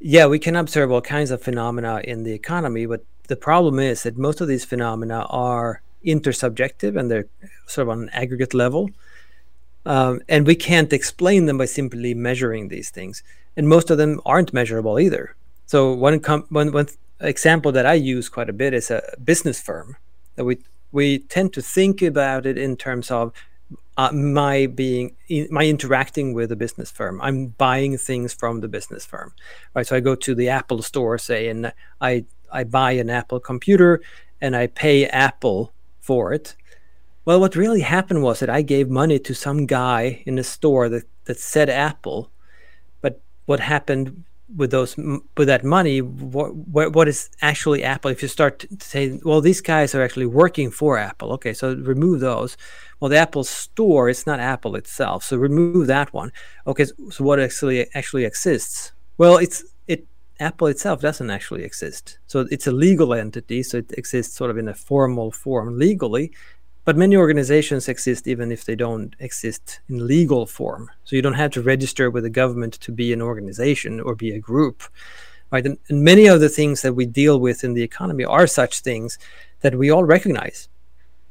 yeah, 0.00 0.26
we 0.26 0.38
can 0.38 0.56
observe 0.56 0.90
all 0.90 1.00
kinds 1.00 1.30
of 1.30 1.42
phenomena 1.42 2.00
in 2.04 2.24
the 2.24 2.32
economy, 2.32 2.86
but 2.86 3.04
the 3.28 3.36
problem 3.36 3.78
is 3.78 4.02
that 4.02 4.16
most 4.16 4.40
of 4.40 4.48
these 4.48 4.64
phenomena 4.64 5.26
are 5.28 5.82
intersubjective 6.04 6.98
and 6.98 7.10
they're 7.10 7.26
sort 7.66 7.86
of 7.86 7.90
on 7.90 8.02
an 8.02 8.08
aggregate 8.10 8.54
level. 8.54 8.90
Um, 9.86 10.20
and 10.28 10.46
we 10.46 10.54
can't 10.54 10.92
explain 10.92 11.46
them 11.46 11.58
by 11.58 11.66
simply 11.66 12.14
measuring 12.14 12.68
these 12.68 12.90
things. 12.90 13.22
And 13.56 13.68
most 13.68 13.90
of 13.90 13.98
them 13.98 14.20
aren't 14.24 14.52
measurable 14.52 14.98
either. 14.98 15.36
So 15.66 15.92
one, 15.92 16.20
com- 16.20 16.46
one, 16.48 16.72
one 16.72 16.88
example 17.20 17.72
that 17.72 17.86
I 17.86 17.94
use 17.94 18.28
quite 18.28 18.48
a 18.48 18.52
bit 18.52 18.74
is 18.74 18.90
a 18.90 19.02
business 19.22 19.60
firm 19.60 19.96
that 20.36 20.44
we 20.44 20.58
we 20.92 21.18
tend 21.18 21.52
to 21.52 21.60
think 21.60 22.02
about 22.02 22.46
it 22.46 22.56
in 22.56 22.76
terms 22.76 23.10
of 23.10 23.32
uh, 23.96 24.12
my 24.12 24.66
being 24.66 25.14
my 25.50 25.66
interacting 25.66 26.32
with 26.32 26.50
a 26.50 26.56
business 26.56 26.90
firm 26.90 27.20
i'm 27.20 27.46
buying 27.46 27.96
things 27.96 28.34
from 28.34 28.60
the 28.60 28.68
business 28.68 29.04
firm 29.04 29.32
right 29.74 29.86
so 29.86 29.96
i 29.96 30.00
go 30.00 30.14
to 30.14 30.34
the 30.34 30.48
apple 30.48 30.82
store 30.82 31.16
say 31.18 31.48
and 31.48 31.72
i 32.00 32.24
i 32.52 32.64
buy 32.64 32.92
an 32.92 33.08
apple 33.08 33.38
computer 33.38 34.00
and 34.40 34.56
i 34.56 34.66
pay 34.66 35.06
apple 35.06 35.72
for 36.04 36.32
it 36.32 36.54
well, 37.24 37.40
what 37.40 37.56
really 37.56 37.80
happened 37.80 38.22
was 38.22 38.40
that 38.40 38.50
I 38.50 38.62
gave 38.62 38.90
money 38.90 39.18
to 39.18 39.34
some 39.34 39.66
guy 39.66 40.22
in 40.26 40.38
a 40.38 40.44
store 40.44 40.88
that, 40.90 41.04
that 41.24 41.38
said 41.38 41.70
Apple, 41.70 42.30
but 43.00 43.20
what 43.46 43.60
happened 43.60 44.24
with 44.54 44.70
those 44.70 44.94
with 44.96 45.48
that 45.48 45.64
money? 45.64 46.02
What, 46.02 46.92
what 46.92 47.08
is 47.08 47.30
actually 47.40 47.82
Apple? 47.82 48.10
If 48.10 48.20
you 48.20 48.28
start 48.28 48.58
to 48.58 48.68
say, 48.78 49.18
well, 49.24 49.40
these 49.40 49.62
guys 49.62 49.94
are 49.94 50.02
actually 50.02 50.26
working 50.26 50.70
for 50.70 50.98
Apple. 50.98 51.32
Okay, 51.32 51.54
so 51.54 51.74
remove 51.74 52.20
those. 52.20 52.58
Well, 53.00 53.08
the 53.08 53.16
Apple 53.16 53.44
store 53.44 54.10
is 54.10 54.26
not 54.26 54.38
Apple 54.38 54.76
itself, 54.76 55.24
so 55.24 55.38
remove 55.38 55.86
that 55.86 56.12
one. 56.12 56.30
Okay, 56.66 56.84
so 56.84 57.24
what 57.24 57.40
actually 57.40 57.86
actually 57.94 58.26
exists? 58.26 58.92
Well, 59.16 59.38
it's 59.38 59.62
it 59.62 59.68
Apple 60.40 60.66
itself 60.66 61.00
doesn't 61.00 61.30
actually 61.30 61.64
exist. 61.64 62.18
So 62.26 62.46
it's 62.50 62.66
a 62.66 62.72
legal 62.72 63.14
entity, 63.14 63.62
so 63.62 63.78
it 63.78 63.92
exists 63.92 64.36
sort 64.36 64.50
of 64.50 64.58
in 64.58 64.68
a 64.68 64.74
formal 64.74 65.30
form 65.30 65.78
legally, 65.78 66.32
but 66.84 66.96
many 66.96 67.16
organizations 67.16 67.88
exist 67.88 68.26
even 68.26 68.52
if 68.52 68.64
they 68.64 68.76
don't 68.76 69.16
exist 69.18 69.80
in 69.88 70.06
legal 70.06 70.44
form. 70.46 70.90
So 71.04 71.16
you 71.16 71.22
don't 71.22 71.34
have 71.34 71.52
to 71.52 71.62
register 71.62 72.10
with 72.10 72.24
the 72.24 72.30
government 72.30 72.74
to 72.74 72.92
be 72.92 73.12
an 73.12 73.22
organization 73.22 74.00
or 74.00 74.14
be 74.14 74.32
a 74.32 74.38
group. 74.38 74.82
Right? 75.50 75.64
And, 75.64 75.78
and 75.88 76.02
many 76.02 76.26
of 76.26 76.40
the 76.40 76.48
things 76.48 76.82
that 76.82 76.94
we 76.94 77.06
deal 77.06 77.38
with 77.38 77.64
in 77.64 77.74
the 77.74 77.82
economy 77.82 78.24
are 78.24 78.46
such 78.46 78.80
things 78.80 79.18
that 79.60 79.76
we 79.76 79.90
all 79.90 80.04
recognize. 80.04 80.68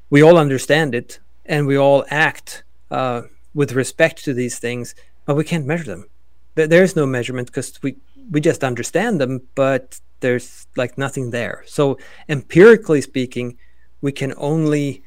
We 0.10 0.24
all 0.24 0.38
understand 0.38 0.96
it 0.96 1.20
and 1.46 1.68
we 1.68 1.78
all 1.78 2.06
act 2.10 2.64
uh, 2.90 3.24
with 3.54 3.74
respect 3.74 4.24
to 4.24 4.34
these 4.34 4.58
things, 4.58 4.96
but 5.26 5.36
we 5.36 5.44
can't 5.44 5.66
measure 5.66 5.84
them. 5.84 6.10
There 6.56 6.84
is 6.84 6.96
no 6.96 7.06
measurement 7.06 7.48
because 7.48 7.82
we, 7.82 7.98
we 8.32 8.42
just 8.42 8.64
understand 8.64 9.20
them, 9.20 9.42
but 9.56 10.00
there's 10.20 10.68
like 10.76 10.98
nothing 10.98 11.32
there. 11.32 11.64
So 11.68 11.98
empirically 12.30 13.02
speaking, 13.02 13.58
we 14.02 14.12
can 14.12 14.34
only 14.38 15.04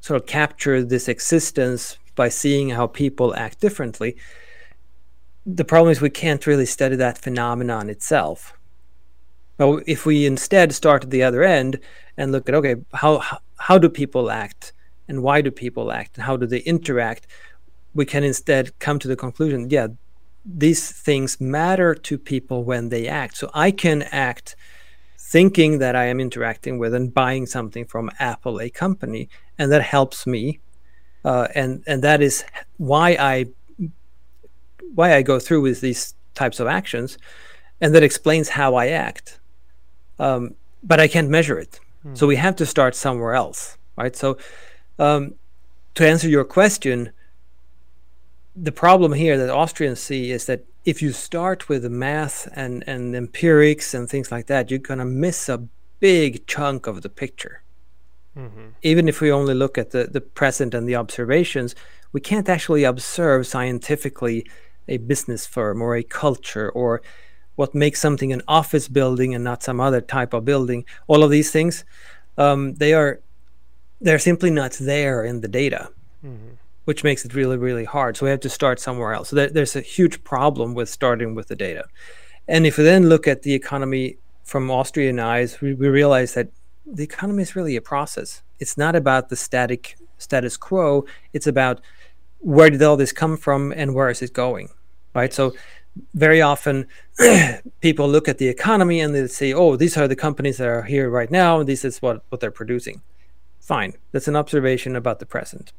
sort 0.00 0.20
of 0.20 0.26
capture 0.26 0.82
this 0.82 1.08
existence 1.08 1.98
by 2.14 2.28
seeing 2.28 2.70
how 2.70 2.86
people 2.86 3.34
act 3.34 3.60
differently. 3.60 4.16
The 5.46 5.64
problem 5.64 5.92
is 5.92 6.00
we 6.00 6.10
can't 6.10 6.46
really 6.46 6.66
study 6.66 6.96
that 6.96 7.18
phenomenon 7.18 7.90
itself. 7.90 8.54
But 9.56 9.84
if 9.86 10.04
we 10.04 10.26
instead 10.26 10.72
start 10.72 11.04
at 11.04 11.10
the 11.10 11.22
other 11.22 11.42
end 11.42 11.78
and 12.16 12.32
look 12.32 12.48
at 12.48 12.54
okay, 12.54 12.76
how 12.92 13.22
how 13.58 13.78
do 13.78 13.88
people 13.88 14.30
act 14.30 14.72
and 15.08 15.22
why 15.22 15.40
do 15.40 15.50
people 15.50 15.92
act 15.92 16.16
and 16.16 16.24
how 16.24 16.36
do 16.36 16.46
they 16.46 16.58
interact, 16.60 17.26
we 17.94 18.04
can 18.04 18.24
instead 18.24 18.76
come 18.78 18.98
to 18.98 19.08
the 19.08 19.16
conclusion, 19.16 19.70
yeah, 19.70 19.88
these 20.44 20.90
things 20.90 21.40
matter 21.40 21.94
to 21.94 22.18
people 22.18 22.64
when 22.64 22.90
they 22.90 23.08
act. 23.08 23.36
So 23.36 23.50
I 23.54 23.70
can 23.70 24.02
act 24.02 24.56
thinking 25.18 25.78
that 25.78 25.96
I 25.96 26.04
am 26.04 26.20
interacting 26.20 26.78
with 26.78 26.94
and 26.94 27.12
buying 27.12 27.46
something 27.46 27.86
from 27.86 28.10
Apple, 28.18 28.60
a 28.60 28.70
company, 28.70 29.28
and 29.58 29.72
that 29.72 29.82
helps 29.82 30.26
me, 30.26 30.60
uh, 31.24 31.48
and 31.54 31.82
and 31.86 32.02
that 32.02 32.20
is 32.20 32.44
why 32.76 33.16
I 33.18 33.46
why 34.94 35.14
I 35.14 35.22
go 35.22 35.38
through 35.40 35.62
with 35.62 35.80
these 35.80 36.14
types 36.34 36.60
of 36.60 36.66
actions, 36.66 37.18
and 37.80 37.94
that 37.94 38.02
explains 38.02 38.50
how 38.50 38.74
I 38.74 38.88
act. 38.88 39.40
Um, 40.18 40.54
but 40.82 41.00
I 41.00 41.08
can't 41.08 41.30
measure 41.30 41.58
it, 41.58 41.80
hmm. 42.02 42.14
so 42.14 42.26
we 42.26 42.36
have 42.36 42.56
to 42.56 42.66
start 42.66 42.94
somewhere 42.94 43.34
else, 43.34 43.78
right? 43.96 44.14
So, 44.14 44.36
um, 44.98 45.34
to 45.94 46.06
answer 46.06 46.28
your 46.28 46.44
question, 46.44 47.10
the 48.56 48.72
problem 48.72 49.12
here 49.12 49.36
that 49.38 49.50
Austrians 49.50 50.00
see 50.00 50.30
is 50.30 50.46
that 50.46 50.64
if 50.84 51.02
you 51.02 51.12
start 51.12 51.68
with 51.68 51.84
math 51.86 52.48
and, 52.54 52.84
and 52.86 53.16
empirics 53.16 53.94
and 53.94 54.08
things 54.08 54.30
like 54.30 54.46
that, 54.46 54.70
you're 54.70 54.78
going 54.78 54.98
to 54.98 55.04
miss 55.04 55.48
a 55.48 55.66
big 55.98 56.46
chunk 56.46 56.86
of 56.86 57.02
the 57.02 57.08
picture. 57.08 57.62
Mm-hmm. 58.36 58.68
Even 58.82 59.08
if 59.08 59.20
we 59.20 59.32
only 59.32 59.54
look 59.54 59.78
at 59.78 59.90
the, 59.90 60.04
the 60.04 60.20
present 60.20 60.74
and 60.74 60.88
the 60.88 60.96
observations, 60.96 61.74
We 62.14 62.20
can't 62.20 62.48
actually 62.48 62.84
observe 62.84 63.44
scientifically 63.44 64.46
a 64.86 64.98
business 64.98 65.46
firm 65.46 65.82
or 65.82 65.96
a 65.96 66.04
culture 66.04 66.70
or 66.70 67.02
what 67.56 67.74
makes 67.74 68.00
something 68.00 68.32
an 68.32 68.42
office 68.46 68.86
building 68.88 69.34
and 69.34 69.42
not 69.42 69.64
some 69.64 69.80
other 69.80 70.00
type 70.00 70.32
of 70.32 70.44
building. 70.44 70.84
All 71.08 71.24
of 71.24 71.30
these 71.30 71.50
things, 71.50 71.84
um, 72.38 72.74
they 72.74 72.94
are 72.94 73.20
they're 74.00 74.20
simply 74.20 74.50
not 74.50 74.72
there 74.80 75.24
in 75.24 75.40
the 75.40 75.48
data, 75.48 75.90
mm-hmm. 76.24 76.54
Which 76.84 77.04
makes 77.04 77.24
it 77.24 77.34
really 77.34 77.56
really 77.56 77.84
hard. 77.84 78.16
So 78.16 78.26
we 78.26 78.30
have 78.30 78.40
to 78.40 78.48
start 78.50 78.80
somewhere 78.80 79.12
else. 79.12 79.30
So 79.30 79.36
there, 79.36 79.50
there's 79.50 79.76
a 79.76 79.80
huge 79.80 80.24
problem 80.24 80.74
with 80.74 80.88
starting 80.88 81.34
with 81.34 81.48
the 81.48 81.56
data. 81.56 81.84
And 82.46 82.66
if 82.66 82.76
we 82.78 82.84
then 82.84 83.08
look 83.08 83.26
at 83.26 83.42
the 83.42 83.54
economy 83.54 84.18
from 84.42 84.70
Austrian 84.70 85.18
eyes, 85.18 85.60
we, 85.60 85.74
we 85.74 85.88
realize 85.88 86.34
that 86.34 86.48
the 86.86 87.04
economy 87.04 87.42
is 87.42 87.56
really 87.56 87.76
a 87.76 87.80
process. 87.80 88.42
It's 88.58 88.76
not 88.76 88.94
about 88.94 89.30
the 89.30 89.36
static 89.36 89.96
status 90.18 90.56
quo. 90.56 91.06
It's 91.32 91.46
about 91.46 91.80
where 92.40 92.68
did 92.68 92.82
all 92.82 92.96
this 92.96 93.12
come 93.12 93.36
from 93.36 93.72
and 93.74 93.94
where 93.94 94.10
is 94.10 94.20
it 94.20 94.34
going, 94.34 94.68
right? 95.14 95.32
So 95.32 95.54
very 96.14 96.42
often 96.42 96.86
people 97.80 98.08
look 98.08 98.28
at 98.28 98.38
the 98.38 98.48
economy 98.48 99.00
and 99.00 99.14
they 99.14 99.26
say, 99.28 99.52
oh, 99.52 99.76
these 99.76 99.96
are 99.96 100.08
the 100.08 100.16
companies 100.16 100.58
that 100.58 100.68
are 100.68 100.82
here 100.82 101.08
right 101.08 101.30
now. 101.30 101.60
And 101.60 101.68
this 101.68 101.84
is 101.84 102.02
what, 102.02 102.22
what 102.28 102.40
they're 102.40 102.50
producing. 102.50 103.00
Fine. 103.60 103.94
That's 104.12 104.28
an 104.28 104.36
observation 104.36 104.94
about 104.94 105.20
the 105.20 105.26
present. 105.26 105.72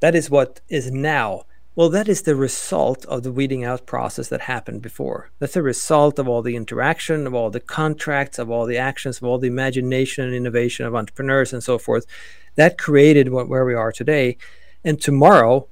That 0.00 0.14
is 0.14 0.30
what 0.30 0.60
is 0.68 0.90
now. 0.90 1.44
Well, 1.74 1.90
that 1.90 2.08
is 2.08 2.22
the 2.22 2.34
result 2.34 3.04
of 3.06 3.22
the 3.22 3.30
weeding 3.30 3.64
out 3.64 3.86
process 3.86 4.28
that 4.28 4.42
happened 4.42 4.82
before. 4.82 5.30
That's 5.38 5.54
the 5.54 5.62
result 5.62 6.18
of 6.18 6.28
all 6.28 6.42
the 6.42 6.56
interaction, 6.56 7.26
of 7.26 7.34
all 7.34 7.50
the 7.50 7.60
contracts, 7.60 8.38
of 8.38 8.50
all 8.50 8.66
the 8.66 8.78
actions, 8.78 9.18
of 9.18 9.24
all 9.24 9.38
the 9.38 9.46
imagination 9.46 10.24
and 10.24 10.34
innovation 10.34 10.86
of 10.86 10.96
entrepreneurs 10.96 11.52
and 11.52 11.62
so 11.62 11.78
forth. 11.78 12.04
That 12.56 12.78
created 12.78 13.28
what, 13.28 13.48
where 13.48 13.64
we 13.64 13.74
are 13.74 13.92
today. 13.92 14.38
And 14.84 15.00
tomorrow, 15.00 15.68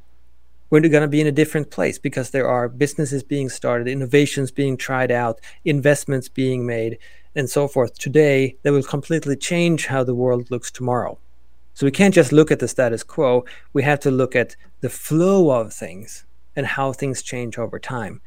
we're 0.71 0.81
going 0.81 1.03
to 1.03 1.09
be 1.09 1.21
in 1.21 1.27
a 1.27 1.33
different 1.33 1.71
place 1.71 1.99
because 1.99 2.31
there 2.31 2.49
are 2.49 2.69
businesses 2.69 3.23
being 3.23 3.49
started, 3.49 3.89
innovations 3.89 4.51
being 4.51 4.77
tried 4.77 5.11
out, 5.11 5.41
investments 5.65 6.29
being 6.29 6.67
made, 6.67 6.99
and 7.35 7.51
so 7.51 7.69
forth 7.69 7.99
today 7.99 8.57
that 8.63 8.73
will 8.73 8.83
completely 8.83 9.37
change 9.37 9.87
how 9.87 10.03
the 10.03 10.15
world 10.15 10.51
looks 10.51 10.71
tomorrow. 10.71 11.19
So 11.77 11.85
we 11.85 11.91
can't 11.91 12.15
just 12.15 12.33
look 12.33 12.51
at 12.51 12.59
the 12.59 12.69
status 12.69 13.03
quo. 13.03 13.45
We 13.75 13.83
have 13.83 14.01
to 14.01 14.11
look 14.11 14.35
at 14.35 14.57
the 14.81 14.89
flow 14.89 15.51
of 15.51 15.75
things 15.75 16.25
and 16.57 16.65
how 16.65 16.95
things 16.95 17.21
change 17.21 17.59
over 17.59 17.79
time. 17.79 18.23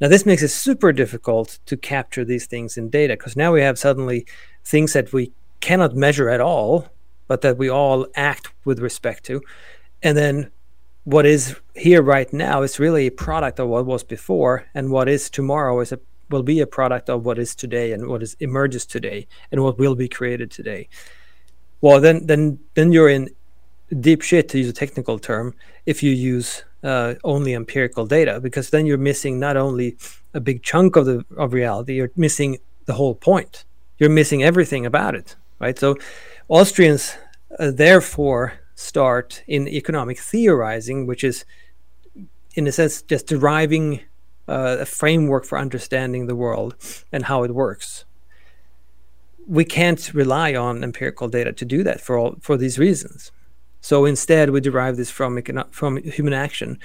Now, 0.00 0.08
this 0.08 0.26
makes 0.26 0.42
it 0.42 0.48
super 0.48 0.92
difficult 0.92 1.60
to 1.66 1.76
capture 1.76 2.24
these 2.24 2.46
things 2.46 2.76
in 2.76 2.90
data 2.90 3.14
because 3.14 3.36
now 3.36 3.52
we 3.52 3.60
have 3.60 3.78
suddenly 3.78 4.26
things 4.64 4.94
that 4.94 5.12
we 5.12 5.30
cannot 5.60 5.94
measure 5.94 6.28
at 6.28 6.40
all, 6.40 6.88
but 7.28 7.40
that 7.42 7.56
we 7.56 7.70
all 7.70 8.08
act 8.16 8.48
with 8.64 8.80
respect 8.80 9.22
to. 9.26 9.42
And 10.02 10.18
then 10.18 10.50
what 11.04 11.24
is 11.24 11.54
here 11.76 12.02
right 12.02 12.32
now 12.32 12.62
is 12.62 12.80
really 12.80 13.06
a 13.06 13.12
product 13.12 13.60
of 13.60 13.68
what 13.68 13.86
was 13.86 14.02
before, 14.02 14.66
and 14.74 14.90
what 14.90 15.08
is 15.08 15.30
tomorrow 15.30 15.78
is 15.78 15.92
a 15.92 16.00
will 16.30 16.42
be 16.42 16.60
a 16.60 16.66
product 16.66 17.08
of 17.08 17.24
what 17.24 17.38
is 17.38 17.54
today 17.54 17.92
and 17.92 18.06
what 18.06 18.22
is 18.22 18.36
emerges 18.40 18.84
today 18.84 19.26
and 19.50 19.62
what 19.62 19.78
will 19.78 19.94
be 19.94 20.08
created 20.08 20.50
today 20.50 20.86
well 21.80 22.00
then 22.00 22.26
then 22.26 22.58
then 22.74 22.92
you're 22.92 23.08
in 23.08 23.28
deep 24.00 24.22
shit 24.22 24.48
to 24.50 24.58
use 24.58 24.68
a 24.68 24.72
technical 24.72 25.18
term 25.18 25.54
if 25.86 26.02
you 26.02 26.10
use 26.12 26.64
uh, 26.82 27.14
only 27.24 27.54
empirical 27.54 28.06
data 28.06 28.40
because 28.40 28.70
then 28.70 28.86
you're 28.86 28.98
missing 28.98 29.40
not 29.40 29.56
only 29.56 29.96
a 30.34 30.40
big 30.40 30.62
chunk 30.62 30.96
of 30.96 31.06
the 31.06 31.24
of 31.36 31.52
reality 31.52 31.94
you're 31.94 32.10
missing 32.16 32.58
the 32.86 32.94
whole 32.94 33.14
point. 33.14 33.64
You're 33.98 34.10
missing 34.10 34.42
everything 34.42 34.86
about 34.86 35.14
it 35.14 35.36
right? 35.58 35.78
So 35.78 35.96
austrians 36.48 37.16
uh, 37.58 37.70
therefore 37.70 38.54
start 38.74 39.42
in 39.46 39.66
economic 39.68 40.18
theorizing 40.18 41.06
which 41.06 41.24
is 41.24 41.44
in 42.54 42.66
a 42.66 42.72
sense 42.72 43.02
just 43.02 43.26
deriving 43.26 44.00
uh, 44.48 44.78
a 44.80 44.86
framework 44.86 45.44
for 45.44 45.58
understanding 45.58 46.26
the 46.26 46.36
world 46.36 46.74
and 47.12 47.24
how 47.24 47.42
it 47.42 47.54
works 47.54 48.04
we 49.48 49.64
can't 49.64 50.12
rely 50.12 50.54
on 50.54 50.84
empirical 50.84 51.26
data 51.26 51.52
to 51.52 51.64
do 51.64 51.82
that 51.82 52.00
for 52.00 52.18
all 52.18 52.36
for 52.40 52.56
these 52.56 52.78
reasons. 52.78 53.32
So 53.80 54.04
instead, 54.04 54.50
we 54.50 54.60
derive 54.60 54.96
this 54.96 55.10
from 55.10 55.42
from 55.70 55.96
human 56.02 56.34
action, 56.34 56.78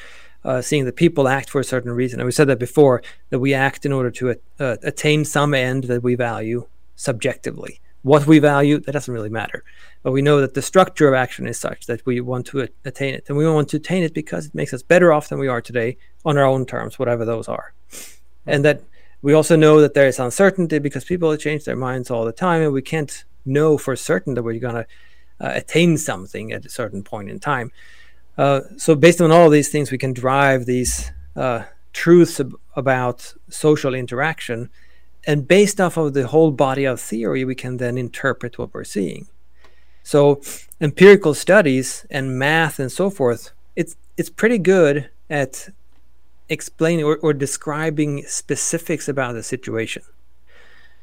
uh, 0.45 0.61
seeing 0.61 0.85
that 0.85 0.95
people 0.95 1.27
act 1.27 1.49
for 1.49 1.59
a 1.59 1.63
certain 1.63 1.91
reason. 1.91 2.19
And 2.19 2.25
we 2.25 2.31
said 2.31 2.47
that 2.47 2.59
before 2.59 3.03
that 3.29 3.39
we 3.39 3.53
act 3.53 3.85
in 3.85 3.91
order 3.91 4.09
to 4.11 4.35
uh, 4.59 4.77
attain 4.83 5.25
some 5.25 5.53
end 5.53 5.85
that 5.85 6.01
we 6.01 6.15
value 6.15 6.65
subjectively. 6.95 7.81
What 8.03 8.27
we 8.27 8.39
value 8.39 8.79
that 8.79 8.91
doesn't 8.91 9.13
really 9.13 9.29
matter, 9.29 9.63
but 10.01 10.11
we 10.11 10.21
know 10.21 10.41
that 10.41 10.55
the 10.55 10.61
structure 10.61 11.07
of 11.07 11.13
action 11.13 11.47
is 11.47 11.57
such 11.57 11.85
that 11.85 12.05
we 12.05 12.19
want 12.19 12.45
to 12.47 12.67
attain 12.83 13.13
it, 13.13 13.23
and 13.27 13.37
we 13.37 13.47
want 13.47 13.69
to 13.69 13.77
attain 13.77 14.03
it 14.03 14.13
because 14.13 14.47
it 14.47 14.55
makes 14.55 14.73
us 14.73 14.83
better 14.83 15.13
off 15.13 15.29
than 15.29 15.39
we 15.39 15.47
are 15.47 15.61
today 15.61 15.95
on 16.25 16.37
our 16.37 16.43
own 16.45 16.65
terms, 16.65 16.99
whatever 16.99 17.23
those 17.23 17.47
are, 17.47 17.73
and 18.45 18.65
that 18.65 18.81
we 19.23 19.33
also 19.33 19.55
know 19.55 19.79
that 19.79 19.93
there 19.93 20.07
is 20.07 20.19
uncertainty 20.19 20.79
because 20.79 21.05
people 21.05 21.35
change 21.37 21.63
their 21.63 21.77
minds 21.77 22.11
all 22.11 22.25
the 22.25 22.33
time, 22.33 22.61
and 22.61 22.73
we 22.73 22.81
can't 22.81 23.23
know 23.45 23.77
for 23.77 23.95
certain 23.95 24.33
that 24.35 24.43
we're 24.43 24.59
going 24.59 24.75
to 24.75 24.87
uh, 25.39 25.51
attain 25.55 25.97
something 25.97 26.51
at 26.51 26.65
a 26.65 26.69
certain 26.69 27.03
point 27.03 27.29
in 27.29 27.39
time. 27.39 27.71
Uh, 28.37 28.61
so, 28.77 28.95
based 28.95 29.21
on 29.21 29.31
all 29.31 29.49
these 29.49 29.69
things, 29.69 29.91
we 29.91 29.97
can 29.97 30.11
drive 30.13 30.65
these 30.65 31.11
uh, 31.37 31.63
truths 31.93 32.39
ab- 32.41 32.55
about 32.75 33.33
social 33.49 33.93
interaction. 33.95 34.69
And 35.25 35.47
based 35.47 35.79
off 35.79 35.95
of 35.95 36.13
the 36.13 36.27
whole 36.27 36.51
body 36.51 36.83
of 36.83 36.99
theory, 36.99 37.45
we 37.45 37.55
can 37.55 37.77
then 37.77 37.97
interpret 37.97 38.57
what 38.57 38.73
we're 38.73 38.83
seeing. 38.83 39.27
So, 40.03 40.41
empirical 40.81 41.33
studies 41.33 42.05
and 42.09 42.37
math 42.37 42.77
and 42.77 42.91
so 42.91 43.09
forth, 43.09 43.51
it's 43.77 43.95
it's 44.17 44.29
pretty 44.29 44.57
good 44.57 45.09
at 45.29 45.69
explaining 46.49 47.05
or, 47.05 47.17
or 47.17 47.33
describing 47.33 48.23
specifics 48.27 49.07
about 49.07 49.33
the 49.33 49.43
situation. 49.43 50.03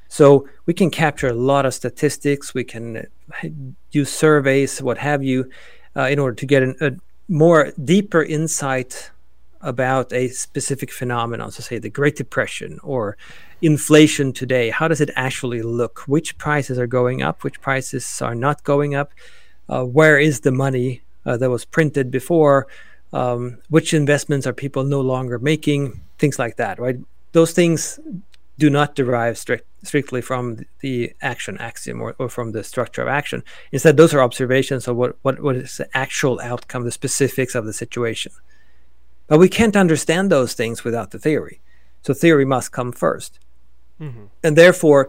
So 0.09 0.49
we 0.67 0.75
can 0.75 0.91
capture 0.91 1.29
a 1.29 1.35
lot 1.35 1.67
of 1.67 1.73
statistics. 1.73 2.53
We 2.53 2.65
can 2.65 2.97
uh, 2.97 3.49
use 3.93 4.13
surveys, 4.13 4.83
what 4.83 4.99
have 4.99 5.23
you, 5.23 5.49
uh, 5.97 6.09
in 6.11 6.19
order 6.19 6.35
to 6.35 6.47
get 6.47 6.63
an, 6.63 6.75
a 6.81 6.93
more 7.29 7.73
deeper 7.85 8.23
insight 8.23 9.11
about 9.61 10.13
a 10.13 10.29
specific 10.29 10.91
phenomenon. 10.91 11.51
So, 11.53 11.63
say 11.63 11.79
the 11.79 11.91
Great 11.91 12.17
Depression 12.17 12.81
or 12.83 13.17
inflation 13.63 14.33
today. 14.33 14.71
How 14.71 14.89
does 14.89 15.01
it 15.01 15.11
actually 15.17 15.63
look? 15.63 16.01
Which 16.07 16.37
prices 16.39 16.79
are 16.79 16.87
going 16.87 17.23
up? 17.23 17.45
Which 17.45 17.61
prices 17.61 18.21
are 18.23 18.35
not 18.35 18.65
going 18.65 18.95
up? 18.95 19.13
Uh, 19.69 19.85
where 19.85 20.19
is 20.19 20.41
the 20.41 20.51
money 20.51 21.03
uh, 21.27 21.37
that 21.37 21.51
was 21.51 21.65
printed 21.65 22.11
before? 22.11 22.67
Um, 23.13 23.59
which 23.69 23.93
investments 23.93 24.47
are 24.47 24.53
people 24.53 24.85
no 24.85 25.01
longer 25.01 25.39
making, 25.39 26.01
things 26.19 26.39
like 26.39 26.57
that, 26.57 26.79
right? 26.79 26.97
Those 27.33 27.53
things 27.53 27.99
do 28.59 28.71
not 28.71 28.95
derive 28.95 29.39
strict, 29.39 29.67
strictly 29.83 30.21
from 30.21 30.59
the 30.81 31.13
action 31.23 31.57
axiom 31.59 32.01
or, 32.01 32.15
or 32.19 32.29
from 32.29 32.53
the 32.53 32.63
structure 32.63 33.03
of 33.03 33.09
action. 33.09 33.43
Instead, 33.73 33.97
those 33.97 34.13
are 34.13 34.23
observations 34.23 34.87
of 34.87 34.97
what, 34.97 35.17
what, 35.23 35.41
what 35.41 35.57
is 35.57 35.79
the 35.79 35.89
actual 35.97 36.39
outcome, 36.41 36.85
the 36.85 36.91
specifics 36.91 37.55
of 37.55 37.65
the 37.65 37.73
situation. 37.73 38.33
But 39.27 39.39
we 39.39 39.49
can't 39.49 39.77
understand 39.77 40.31
those 40.31 40.53
things 40.55 40.85
without 40.85 41.11
the 41.11 41.19
theory. 41.19 41.61
So 42.03 42.13
theory 42.13 42.45
must 42.45 42.73
come 42.73 42.93
1st 42.93 43.31
mm-hmm. 44.01 44.25
And 44.45 44.57
therefore, 44.57 45.09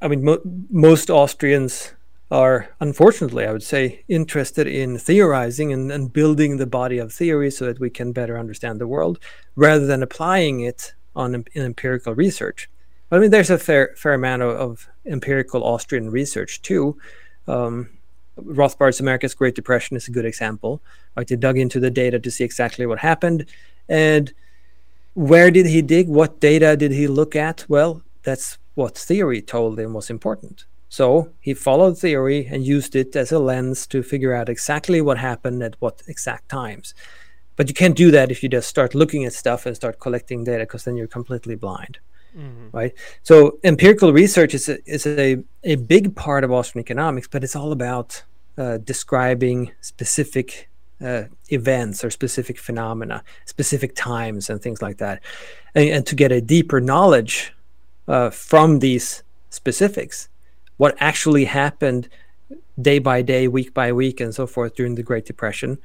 I 0.00 0.08
mean, 0.08 0.24
mo- 0.24 0.42
most 0.70 1.08
Austrians 1.08 1.94
are 2.32 2.70
unfortunately, 2.80 3.44
I 3.46 3.52
would 3.52 3.62
say, 3.62 4.04
interested 4.08 4.66
in 4.66 4.96
theorizing 4.96 5.70
and, 5.70 5.92
and 5.92 6.10
building 6.10 6.56
the 6.56 6.66
body 6.66 6.96
of 6.96 7.12
theory 7.12 7.50
so 7.50 7.66
that 7.66 7.78
we 7.78 7.90
can 7.90 8.12
better 8.12 8.38
understand 8.38 8.80
the 8.80 8.86
world 8.86 9.18
rather 9.54 9.86
than 9.86 10.02
applying 10.02 10.60
it 10.60 10.94
on 11.14 11.34
in 11.34 11.44
empirical 11.54 12.14
research. 12.14 12.70
I 13.10 13.18
mean, 13.18 13.30
there's 13.30 13.50
a 13.50 13.58
fair 13.58 13.94
fair 13.98 14.14
amount 14.14 14.40
of, 14.40 14.50
of 14.56 14.88
empirical 15.04 15.62
Austrian 15.62 16.10
research 16.10 16.62
too. 16.62 16.96
Um, 17.46 17.90
Rothbard's 18.36 18.98
America's 18.98 19.34
Great 19.34 19.54
Depression 19.54 19.98
is 19.98 20.08
a 20.08 20.10
good 20.10 20.24
example. 20.24 20.80
Right, 21.14 21.28
they 21.28 21.36
dug 21.36 21.58
into 21.58 21.80
the 21.80 21.90
data 21.90 22.18
to 22.18 22.30
see 22.30 22.44
exactly 22.44 22.86
what 22.86 23.00
happened, 23.00 23.44
and 23.90 24.32
where 25.12 25.50
did 25.50 25.66
he 25.66 25.82
dig? 25.82 26.08
What 26.08 26.40
data 26.40 26.78
did 26.78 26.92
he 26.92 27.06
look 27.08 27.36
at? 27.36 27.66
Well, 27.68 28.00
that's 28.22 28.56
what 28.74 28.96
theory 28.96 29.42
told 29.42 29.78
him 29.78 29.92
was 29.92 30.08
important. 30.08 30.64
So 30.92 31.30
he 31.40 31.54
followed 31.54 31.96
theory 31.96 32.46
and 32.46 32.66
used 32.66 32.94
it 32.94 33.16
as 33.16 33.32
a 33.32 33.38
lens 33.38 33.86
to 33.86 34.02
figure 34.02 34.34
out 34.34 34.50
exactly 34.50 35.00
what 35.00 35.16
happened 35.16 35.62
at 35.62 35.74
what 35.78 36.02
exact 36.06 36.50
times. 36.50 36.92
But 37.56 37.68
you 37.68 37.74
can't 37.74 37.96
do 37.96 38.10
that 38.10 38.30
if 38.30 38.42
you 38.42 38.50
just 38.50 38.68
start 38.68 38.94
looking 38.94 39.24
at 39.24 39.32
stuff 39.32 39.64
and 39.64 39.74
start 39.74 40.00
collecting 40.00 40.44
data 40.44 40.64
because 40.64 40.84
then 40.84 40.98
you're 40.98 41.06
completely 41.06 41.54
blind. 41.54 41.98
Mm-hmm. 42.36 42.76
Right. 42.76 42.92
So 43.22 43.58
empirical 43.64 44.12
research 44.12 44.52
is 44.52 44.68
a, 44.68 44.76
is 44.84 45.06
a, 45.06 45.42
a 45.64 45.76
big 45.76 46.14
part 46.14 46.44
of 46.44 46.52
Austrian 46.52 46.84
economics, 46.84 47.26
but 47.26 47.42
it's 47.42 47.56
all 47.56 47.72
about 47.72 48.22
uh, 48.58 48.76
describing 48.76 49.72
specific 49.80 50.68
uh, 51.02 51.22
events 51.48 52.04
or 52.04 52.10
specific 52.10 52.58
phenomena, 52.58 53.24
specific 53.46 53.94
times, 53.94 54.50
and 54.50 54.60
things 54.60 54.82
like 54.82 54.98
that. 54.98 55.22
And, 55.74 55.88
and 55.88 56.06
to 56.06 56.14
get 56.14 56.32
a 56.32 56.42
deeper 56.42 56.82
knowledge 56.82 57.54
uh, 58.08 58.28
from 58.28 58.80
these 58.80 59.22
specifics, 59.48 60.28
what 60.82 60.96
actually 60.98 61.44
happened 61.44 62.08
day 62.80 62.98
by 62.98 63.22
day, 63.22 63.46
week 63.46 63.72
by 63.72 63.92
week, 63.92 64.20
and 64.20 64.34
so 64.34 64.48
forth 64.48 64.74
during 64.74 64.96
the 64.96 65.02
Great 65.10 65.24
Depression. 65.24 65.78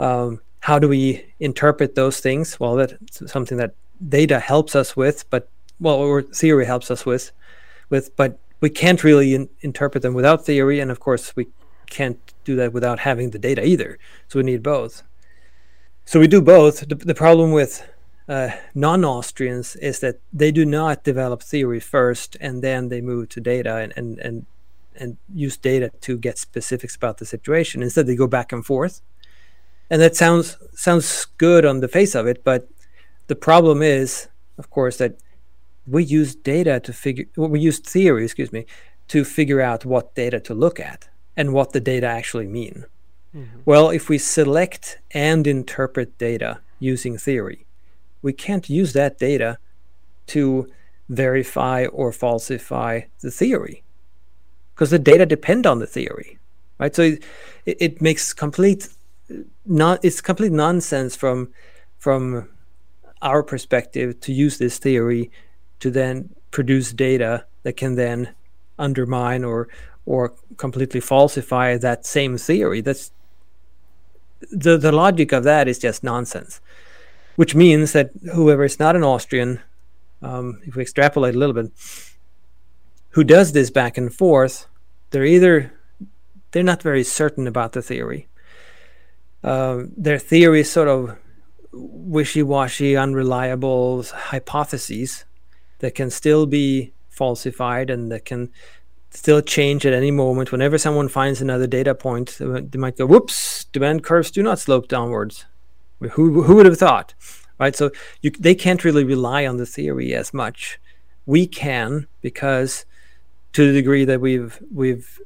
Um, 0.00 0.40
how 0.58 0.76
do 0.80 0.88
we 0.88 1.24
interpret 1.38 1.94
those 1.94 2.18
things? 2.18 2.58
Well, 2.58 2.74
that's 2.74 3.30
something 3.30 3.58
that 3.58 3.76
data 4.08 4.40
helps 4.40 4.74
us 4.74 4.96
with, 4.96 5.30
but 5.30 5.48
well, 5.78 5.94
or 5.94 6.20
theory 6.20 6.66
helps 6.66 6.90
us 6.90 7.06
with, 7.06 7.30
with, 7.90 8.16
but 8.16 8.36
we 8.60 8.70
can't 8.70 9.04
really 9.04 9.36
in, 9.36 9.48
interpret 9.60 10.02
them 10.02 10.14
without 10.14 10.44
theory, 10.44 10.80
and 10.80 10.90
of 10.90 10.98
course 10.98 11.36
we 11.36 11.46
can't 11.88 12.18
do 12.42 12.56
that 12.56 12.72
without 12.72 12.98
having 12.98 13.30
the 13.30 13.38
data 13.38 13.64
either. 13.64 14.00
So 14.26 14.40
we 14.40 14.42
need 14.42 14.64
both. 14.64 15.04
So 16.06 16.18
we 16.18 16.26
do 16.26 16.42
both. 16.42 16.80
The, 16.88 16.96
the 16.96 17.14
problem 17.14 17.52
with 17.52 17.88
uh, 18.28 18.50
non-Austrians 18.74 19.76
is 19.76 20.00
that 20.00 20.20
they 20.32 20.50
do 20.50 20.64
not 20.64 21.04
develop 21.04 21.42
theory 21.42 21.80
first 21.80 22.36
and 22.40 22.62
then 22.62 22.88
they 22.88 23.00
move 23.00 23.28
to 23.30 23.40
data 23.40 23.76
and, 23.76 23.92
and, 23.96 24.18
and, 24.18 24.46
and 24.96 25.16
use 25.32 25.56
data 25.56 25.90
to 26.00 26.16
get 26.16 26.38
specifics 26.38 26.96
about 26.96 27.18
the 27.18 27.26
situation. 27.26 27.82
Instead, 27.82 28.06
they 28.06 28.16
go 28.16 28.26
back 28.26 28.52
and 28.52 28.64
forth. 28.64 29.02
And 29.90 30.00
that 30.00 30.16
sounds 30.16 30.56
sounds 30.72 31.26
good 31.36 31.66
on 31.66 31.80
the 31.80 31.88
face 31.88 32.14
of 32.14 32.26
it, 32.26 32.42
but 32.42 32.66
the 33.26 33.36
problem 33.36 33.82
is, 33.82 34.28
of 34.56 34.70
course, 34.70 34.96
that 34.96 35.18
we 35.86 36.02
use 36.02 36.34
data 36.34 36.80
to 36.80 36.92
figure 36.92 37.26
well, 37.36 37.50
we 37.50 37.60
use 37.60 37.78
theory, 37.78 38.24
excuse 38.24 38.50
me, 38.50 38.64
to 39.08 39.24
figure 39.24 39.60
out 39.60 39.84
what 39.84 40.14
data 40.14 40.40
to 40.40 40.54
look 40.54 40.80
at 40.80 41.08
and 41.36 41.52
what 41.52 41.72
the 41.72 41.80
data 41.80 42.06
actually 42.06 42.46
mean. 42.46 42.86
Mm-hmm. 43.36 43.58
Well, 43.66 43.90
if 43.90 44.08
we 44.08 44.16
select 44.16 44.98
and 45.10 45.46
interpret 45.46 46.16
data 46.16 46.60
using 46.78 47.18
theory, 47.18 47.63
we 48.24 48.32
can't 48.32 48.68
use 48.68 48.92
that 48.92 49.18
data 49.18 49.58
to 50.26 50.68
verify 51.08 51.86
or 51.86 52.10
falsify 52.10 53.02
the 53.20 53.30
theory 53.30 53.82
because 54.74 54.90
the 54.90 54.98
data 54.98 55.26
depend 55.26 55.66
on 55.66 55.78
the 55.78 55.86
theory 55.86 56.38
right? 56.78 56.94
So 56.94 57.02
it, 57.02 57.22
it 57.80 58.02
makes 58.02 58.32
complete 58.32 58.88
not 59.64 60.04
it's 60.04 60.20
complete 60.20 60.52
nonsense 60.52 61.16
from 61.16 61.48
from 61.98 62.48
our 63.22 63.42
perspective 63.42 64.20
to 64.20 64.32
use 64.32 64.58
this 64.58 64.78
theory 64.78 65.30
to 65.80 65.90
then 65.90 66.30
produce 66.50 66.92
data 66.92 67.44
that 67.62 67.76
can 67.76 67.94
then 67.94 68.34
undermine 68.78 69.44
or 69.44 69.68
or 70.06 70.34
completely 70.58 71.00
falsify 71.00 71.78
that 71.78 72.04
same 72.04 72.36
theory. 72.36 72.80
That's 72.80 73.10
the 74.50 74.76
the 74.76 74.92
logic 74.92 75.32
of 75.32 75.44
that 75.44 75.68
is 75.68 75.78
just 75.78 76.04
nonsense 76.04 76.60
which 77.36 77.54
means 77.54 77.92
that 77.92 78.10
whoever 78.34 78.64
is 78.64 78.78
not 78.78 78.96
an 78.96 79.02
Austrian, 79.02 79.60
um, 80.22 80.60
if 80.64 80.76
we 80.76 80.82
extrapolate 80.82 81.34
a 81.34 81.38
little 81.38 81.54
bit, 81.54 81.70
who 83.10 83.24
does 83.24 83.52
this 83.52 83.70
back 83.70 83.96
and 83.96 84.12
forth, 84.12 84.66
they're 85.10 85.24
either 85.24 85.72
they're 86.50 86.62
not 86.62 86.82
very 86.82 87.04
certain 87.04 87.46
about 87.46 87.72
the 87.72 87.82
theory. 87.82 88.28
Uh, 89.42 89.84
their 89.96 90.18
theory 90.18 90.60
is 90.60 90.70
sort 90.70 90.88
of 90.88 91.16
wishy-washy, 91.72 92.96
unreliable 92.96 94.04
hypotheses 94.04 95.24
that 95.80 95.94
can 95.94 96.10
still 96.10 96.46
be 96.46 96.92
falsified 97.08 97.90
and 97.90 98.10
that 98.10 98.24
can 98.24 98.50
still 99.10 99.40
change 99.40 99.84
at 99.84 99.92
any 99.92 100.10
moment. 100.10 100.52
Whenever 100.52 100.78
someone 100.78 101.08
finds 101.08 101.40
another 101.40 101.66
data 101.66 101.94
point, 101.94 102.36
they 102.38 102.78
might 102.78 102.96
go, 102.96 103.06
"Whoops! 103.06 103.64
Demand 103.72 104.02
curves 104.02 104.30
do 104.30 104.42
not 104.42 104.58
slope 104.58 104.88
downwards." 104.88 105.44
Who 106.12 106.42
who 106.42 106.56
would 106.56 106.66
have 106.66 106.78
thought, 106.78 107.14
right? 107.58 107.74
So 107.74 107.90
you, 108.22 108.30
they 108.30 108.54
can't 108.54 108.84
really 108.84 109.04
rely 109.04 109.46
on 109.46 109.56
the 109.56 109.66
theory 109.66 110.14
as 110.14 110.32
much. 110.32 110.78
We 111.26 111.46
can 111.46 112.06
because 112.20 112.84
to 113.52 113.66
the 113.66 113.72
degree 113.72 114.04
that 114.04 114.20
we've 114.20 114.60
we've 114.72 115.20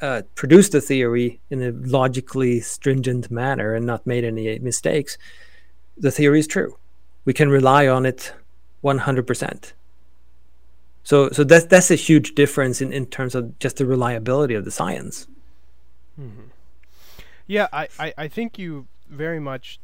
uh, 0.00 0.22
produced 0.34 0.72
the 0.72 0.80
theory 0.80 1.40
in 1.50 1.62
a 1.62 1.72
logically 1.72 2.60
stringent 2.60 3.30
manner 3.30 3.74
and 3.74 3.84
not 3.84 4.06
made 4.06 4.24
any 4.24 4.58
mistakes, 4.58 5.18
the 5.96 6.10
theory 6.10 6.40
is 6.40 6.46
true. 6.46 6.76
We 7.24 7.34
can 7.34 7.50
rely 7.50 7.86
on 7.86 8.06
it 8.06 8.32
100%. 8.82 9.72
So, 11.02 11.30
so 11.30 11.44
that's 11.44 11.66
that's 11.66 11.90
a 11.90 11.96
huge 11.96 12.34
difference 12.34 12.80
in, 12.80 12.92
in 12.92 13.06
terms 13.06 13.34
of 13.34 13.58
just 13.58 13.76
the 13.76 13.86
reliability 13.86 14.54
of 14.54 14.64
the 14.64 14.70
science. 14.70 15.26
Mm-hmm. 16.20 16.48
Yeah, 17.46 17.68
I, 17.72 17.88
I, 17.98 18.14
I 18.16 18.28
think 18.28 18.58
you 18.58 18.86
very 19.08 19.40
much 19.40 19.80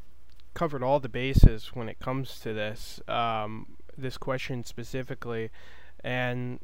covered 0.57 0.83
all 0.83 0.99
the 0.99 1.09
bases 1.09 1.73
when 1.75 1.87
it 1.87 2.01
comes 2.01 2.41
to 2.41 2.55
this 2.55 2.99
um, 3.07 3.77
this 3.97 4.17
question 4.17 4.65
specifically, 4.65 5.51
and 6.03 6.59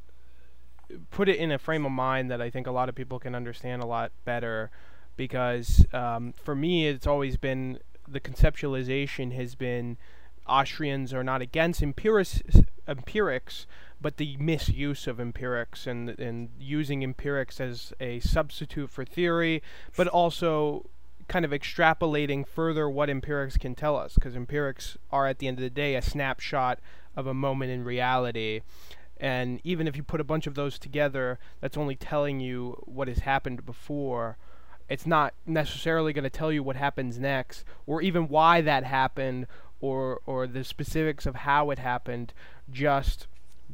put 1.10 1.28
it 1.28 1.36
in 1.36 1.52
a 1.52 1.58
frame 1.58 1.84
of 1.84 1.92
mind 1.92 2.30
that 2.30 2.40
I 2.40 2.48
think 2.48 2.66
a 2.66 2.72
lot 2.72 2.88
of 2.88 2.94
people 2.94 3.18
can 3.18 3.34
understand 3.34 3.82
a 3.82 3.86
lot 3.86 4.10
better. 4.24 4.70
Because 5.14 5.84
um, 5.92 6.32
for 6.32 6.54
me, 6.54 6.88
it's 6.88 7.06
always 7.06 7.36
been 7.36 7.78
the 8.08 8.18
conceptualization 8.18 9.32
has 9.34 9.54
been 9.54 9.98
Austrians 10.46 11.12
are 11.12 11.22
not 11.22 11.42
against 11.42 11.82
empirics, 11.82 12.42
empirics 12.88 13.66
but 14.00 14.16
the 14.16 14.36
misuse 14.38 15.06
of 15.06 15.20
empirics 15.20 15.86
and 15.86 16.18
and 16.18 16.48
using 16.58 17.04
empirics 17.04 17.60
as 17.60 17.92
a 18.00 18.20
substitute 18.20 18.88
for 18.88 19.04
theory, 19.04 19.62
but 19.96 20.08
also 20.08 20.86
kind 21.32 21.46
of 21.46 21.50
extrapolating 21.50 22.46
further 22.46 22.90
what 22.90 23.08
empirics 23.08 23.56
can 23.56 23.74
tell 23.74 23.96
us, 23.96 24.14
because 24.14 24.36
empirics 24.36 24.98
are 25.10 25.26
at 25.26 25.38
the 25.38 25.48
end 25.48 25.56
of 25.56 25.62
the 25.62 25.70
day 25.70 25.94
a 25.94 26.02
snapshot 26.02 26.78
of 27.16 27.26
a 27.26 27.32
moment 27.32 27.70
in 27.70 27.82
reality. 27.84 28.60
And 29.16 29.58
even 29.64 29.88
if 29.88 29.96
you 29.96 30.02
put 30.02 30.20
a 30.20 30.24
bunch 30.24 30.46
of 30.46 30.56
those 30.56 30.78
together, 30.78 31.38
that's 31.60 31.78
only 31.78 31.96
telling 31.96 32.38
you 32.38 32.76
what 32.84 33.08
has 33.08 33.20
happened 33.20 33.64
before. 33.64 34.36
It's 34.90 35.06
not 35.06 35.32
necessarily 35.46 36.12
going 36.12 36.24
to 36.24 36.30
tell 36.30 36.52
you 36.52 36.62
what 36.62 36.76
happens 36.76 37.18
next, 37.18 37.64
or 37.86 38.02
even 38.02 38.28
why 38.28 38.60
that 38.60 38.84
happened, 38.84 39.46
or 39.80 40.20
or 40.26 40.46
the 40.46 40.64
specifics 40.64 41.24
of 41.24 41.34
how 41.34 41.70
it 41.70 41.78
happened. 41.78 42.34
Just 42.70 43.26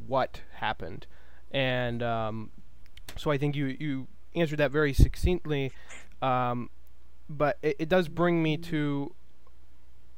what 0.07 0.42
happened, 0.55 1.09
and 1.51 2.05
um, 2.05 2.51
so 3.16 3.33
I 3.33 3.38
think 3.38 3.57
you 3.57 3.77
you 3.81 4.07
answered 4.37 4.59
that 4.59 4.71
very 4.71 4.92
succinctly. 4.92 5.73
Um, 6.23 6.71
but 7.29 7.59
it, 7.62 7.77
it 7.79 7.88
does 7.88 8.09
bring 8.09 8.43
me 8.43 8.57
to 8.57 9.12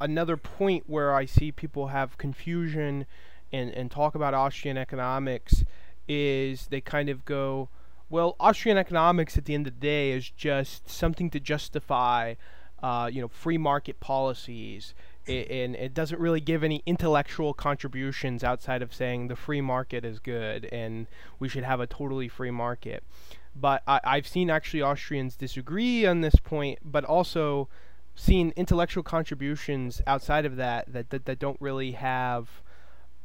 another 0.01 0.37
point 0.37 0.85
where 0.87 1.15
I 1.15 1.27
see 1.27 1.53
people 1.53 1.89
have 1.89 2.17
confusion 2.19 3.07
and, 3.53 3.71
and 3.71 3.91
talk 3.91 4.15
about 4.15 4.35
Austrian 4.35 4.79
economics 4.79 5.65
is 6.09 6.67
they 6.69 6.81
kind 6.81 7.09
of 7.09 7.25
go, 7.25 7.69
well, 8.09 8.35
Austrian 8.41 8.79
economics 8.79 9.37
at 9.37 9.45
the 9.45 9.55
end 9.55 9.67
of 9.67 9.75
the 9.75 9.81
day 9.81 10.13
is 10.13 10.31
just 10.31 10.89
something 10.89 11.31
to 11.31 11.39
justify, 11.39 12.35
uh, 12.83 13.09
you 13.13 13.21
know, 13.21 13.29
free 13.29 13.59
market 13.59 14.01
policies, 14.01 14.95
it, 15.27 15.51
and 15.51 15.77
it 15.77 15.95
doesn't 15.95 16.21
really 16.21 16.41
give 16.41 16.65
any 16.65 16.83
intellectual 16.87 17.53
contributions 17.55 18.43
outside 18.43 18.83
of 18.83 18.93
saying 18.95 19.29
the 19.29 19.37
free 19.37 19.61
market 19.61 20.05
is 20.05 20.19
good 20.19 20.65
and 20.73 21.07
we 21.39 21.49
should 21.49 21.65
have 21.65 21.81
a 21.81 21.87
totally 21.87 22.29
free 22.29 22.51
market. 22.51 23.05
But 23.55 23.83
I, 23.87 24.01
I've 24.05 24.27
seen 24.27 24.51
actually 24.51 24.83
Austrians 24.83 25.37
disagree 25.37 26.07
on 26.07 26.21
this 26.21 26.37
point, 26.37 26.79
but 26.85 27.05
also 27.05 27.69
seen 28.15 28.53
intellectual 28.57 29.03
contributions 29.03 30.03
outside 30.07 30.45
of 30.45 30.57
that 30.57 30.93
that, 30.93 31.11
that, 31.11 31.25
that 31.25 31.39
don't 31.39 31.61
really 31.61 31.93
have 31.93 32.49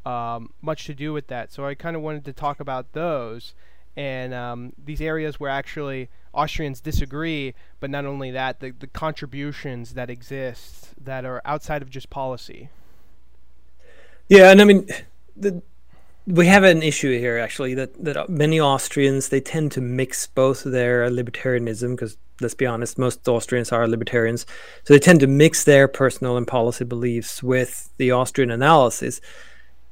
um, 0.06 0.54
much 0.62 0.86
to 0.86 0.94
do 0.94 1.14
with 1.14 1.28
that. 1.28 1.52
So 1.52 1.66
I 1.66 1.76
kind 1.76 1.96
of 1.96 2.02
wanted 2.02 2.26
to 2.26 2.34
talk 2.34 2.60
about 2.60 2.94
those 2.94 3.54
and 3.98 4.34
um, 4.34 4.74
these 4.84 5.02
areas 5.02 5.40
where 5.40 5.50
actually 5.50 6.10
Austrians 6.34 6.82
disagree, 6.82 7.54
but 7.80 7.90
not 7.90 8.06
only 8.06 8.30
that, 8.32 8.60
the, 8.60 8.72
the 8.72 8.88
contributions 8.88 9.94
that 9.94 10.10
exist 10.10 10.90
that 11.02 11.24
are 11.24 11.42
outside 11.46 11.82
of 11.82 11.90
just 11.90 12.10
policy. 12.10 12.70
Yeah, 14.28 14.52
and 14.52 14.60
I 14.60 14.66
mean, 14.66 14.88
the 15.36 15.62
we 16.28 16.48
have 16.48 16.64
an 16.64 16.82
issue 16.82 17.18
here 17.18 17.38
actually 17.38 17.74
that 17.76 18.04
that 18.04 18.30
many 18.30 18.60
Austrians 18.60 19.30
they 19.30 19.42
tend 19.42 19.72
to 19.74 19.82
mix 19.82 20.28
both 20.28 20.64
their 20.64 21.10
libertarianism 21.10 21.92
because 21.92 22.18
let's 22.42 22.56
be 22.56 22.66
honest 22.66 22.98
most 22.98 23.28
Austrians 23.28 23.72
are 23.72 23.88
libertarians 23.88 24.46
so 24.84 24.94
they 24.94 25.00
tend 25.00 25.20
to 25.20 25.28
mix 25.28 25.64
their 25.64 25.88
personal 25.88 26.36
and 26.38 26.48
policy 26.48 26.84
beliefs 26.84 27.44
with 27.44 27.92
the 27.98 28.12
Austrian 28.12 28.50
analysis 28.50 29.22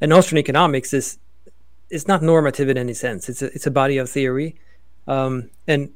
and 0.02 0.12
Austrian 0.12 0.40
economics 0.40 0.94
is 0.94 1.20
is 1.90 2.08
not 2.08 2.24
normative 2.24 2.70
in 2.70 2.78
any 2.78 2.94
sense. 2.94 3.30
It's 3.30 3.44
a, 3.44 3.54
it's 3.54 3.68
a 3.68 3.72
body 3.72 3.98
of 3.98 4.10
theory 4.10 4.56
um, 5.08 5.50
and 5.68 5.92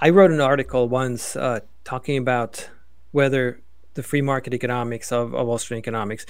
I 0.00 0.08
wrote 0.08 0.30
an 0.30 0.40
article 0.40 0.88
once 0.88 1.36
uh, 1.36 1.60
talking 1.84 2.16
about 2.16 2.70
whether 3.10 3.60
the 3.94 4.02
free 4.02 4.22
market 4.22 4.54
economics 4.54 5.12
of, 5.12 5.34
of 5.34 5.48
Austrian 5.48 5.78
economics 5.78 6.24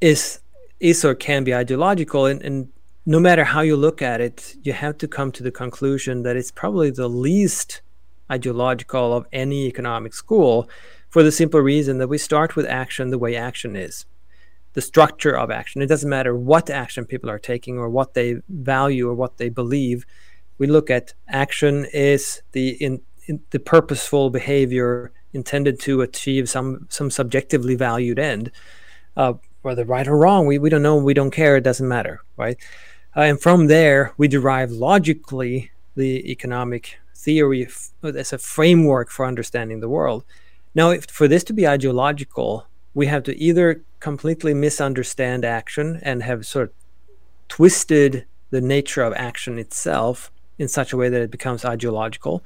is 0.00 0.38
is 0.82 1.04
or 1.04 1.14
can 1.14 1.44
be 1.44 1.54
ideological 1.54 2.26
and, 2.26 2.42
and 2.42 2.68
no 3.06 3.18
matter 3.18 3.44
how 3.44 3.60
you 3.60 3.76
look 3.76 4.02
at 4.02 4.20
it 4.20 4.54
you 4.62 4.72
have 4.72 4.98
to 4.98 5.08
come 5.08 5.32
to 5.32 5.42
the 5.42 5.50
conclusion 5.50 6.22
that 6.22 6.36
it's 6.36 6.50
probably 6.50 6.90
the 6.90 7.08
least 7.08 7.82
ideological 8.30 9.12
of 9.12 9.26
any 9.32 9.66
economic 9.66 10.14
school 10.14 10.68
for 11.08 11.22
the 11.22 11.32
simple 11.32 11.60
reason 11.60 11.98
that 11.98 12.08
we 12.08 12.18
start 12.18 12.56
with 12.56 12.66
action 12.66 13.10
the 13.10 13.18
way 13.18 13.36
action 13.36 13.76
is 13.76 14.06
the 14.74 14.80
structure 14.80 15.36
of 15.36 15.50
action 15.50 15.82
it 15.82 15.86
doesn't 15.86 16.10
matter 16.10 16.34
what 16.34 16.70
action 16.70 17.04
people 17.04 17.30
are 17.30 17.38
taking 17.38 17.78
or 17.78 17.88
what 17.88 18.14
they 18.14 18.36
value 18.48 19.08
or 19.08 19.14
what 19.14 19.36
they 19.38 19.48
believe 19.48 20.04
we 20.58 20.66
look 20.66 20.90
at 20.90 21.14
action 21.28 21.86
is 21.92 22.42
the 22.52 22.70
in, 22.82 23.00
in 23.26 23.40
the 23.50 23.58
purposeful 23.58 24.30
behavior 24.30 25.12
intended 25.32 25.80
to 25.80 26.02
achieve 26.02 26.48
some 26.48 26.86
some 26.88 27.10
subjectively 27.10 27.74
valued 27.74 28.18
end. 28.18 28.50
Uh, 29.16 29.34
whether 29.62 29.84
right 29.84 30.06
or 30.06 30.16
wrong, 30.16 30.46
we, 30.46 30.58
we 30.58 30.70
don't 30.70 30.82
know, 30.82 30.96
we 30.96 31.14
don't 31.14 31.30
care, 31.30 31.56
it 31.56 31.64
doesn't 31.64 31.88
matter, 31.88 32.20
right? 32.36 32.56
Uh, 33.16 33.20
and 33.20 33.40
from 33.40 33.66
there, 33.66 34.12
we 34.16 34.28
derive 34.28 34.70
logically 34.70 35.70
the 35.94 36.30
economic 36.30 36.98
theory 37.14 37.68
as 38.02 38.32
a 38.32 38.38
framework 38.38 39.10
for 39.10 39.24
understanding 39.24 39.80
the 39.80 39.88
world. 39.88 40.24
Now, 40.74 40.90
if, 40.90 41.06
for 41.06 41.28
this 41.28 41.44
to 41.44 41.52
be 41.52 41.68
ideological, 41.68 42.66
we 42.94 43.06
have 43.06 43.22
to 43.24 43.38
either 43.38 43.82
completely 44.00 44.54
misunderstand 44.54 45.44
action 45.44 46.00
and 46.02 46.22
have 46.22 46.46
sort 46.46 46.70
of 46.70 46.74
twisted 47.48 48.26
the 48.50 48.60
nature 48.60 49.02
of 49.02 49.12
action 49.14 49.58
itself 49.58 50.30
in 50.58 50.68
such 50.68 50.92
a 50.92 50.96
way 50.96 51.08
that 51.08 51.22
it 51.22 51.30
becomes 51.30 51.64
ideological. 51.64 52.42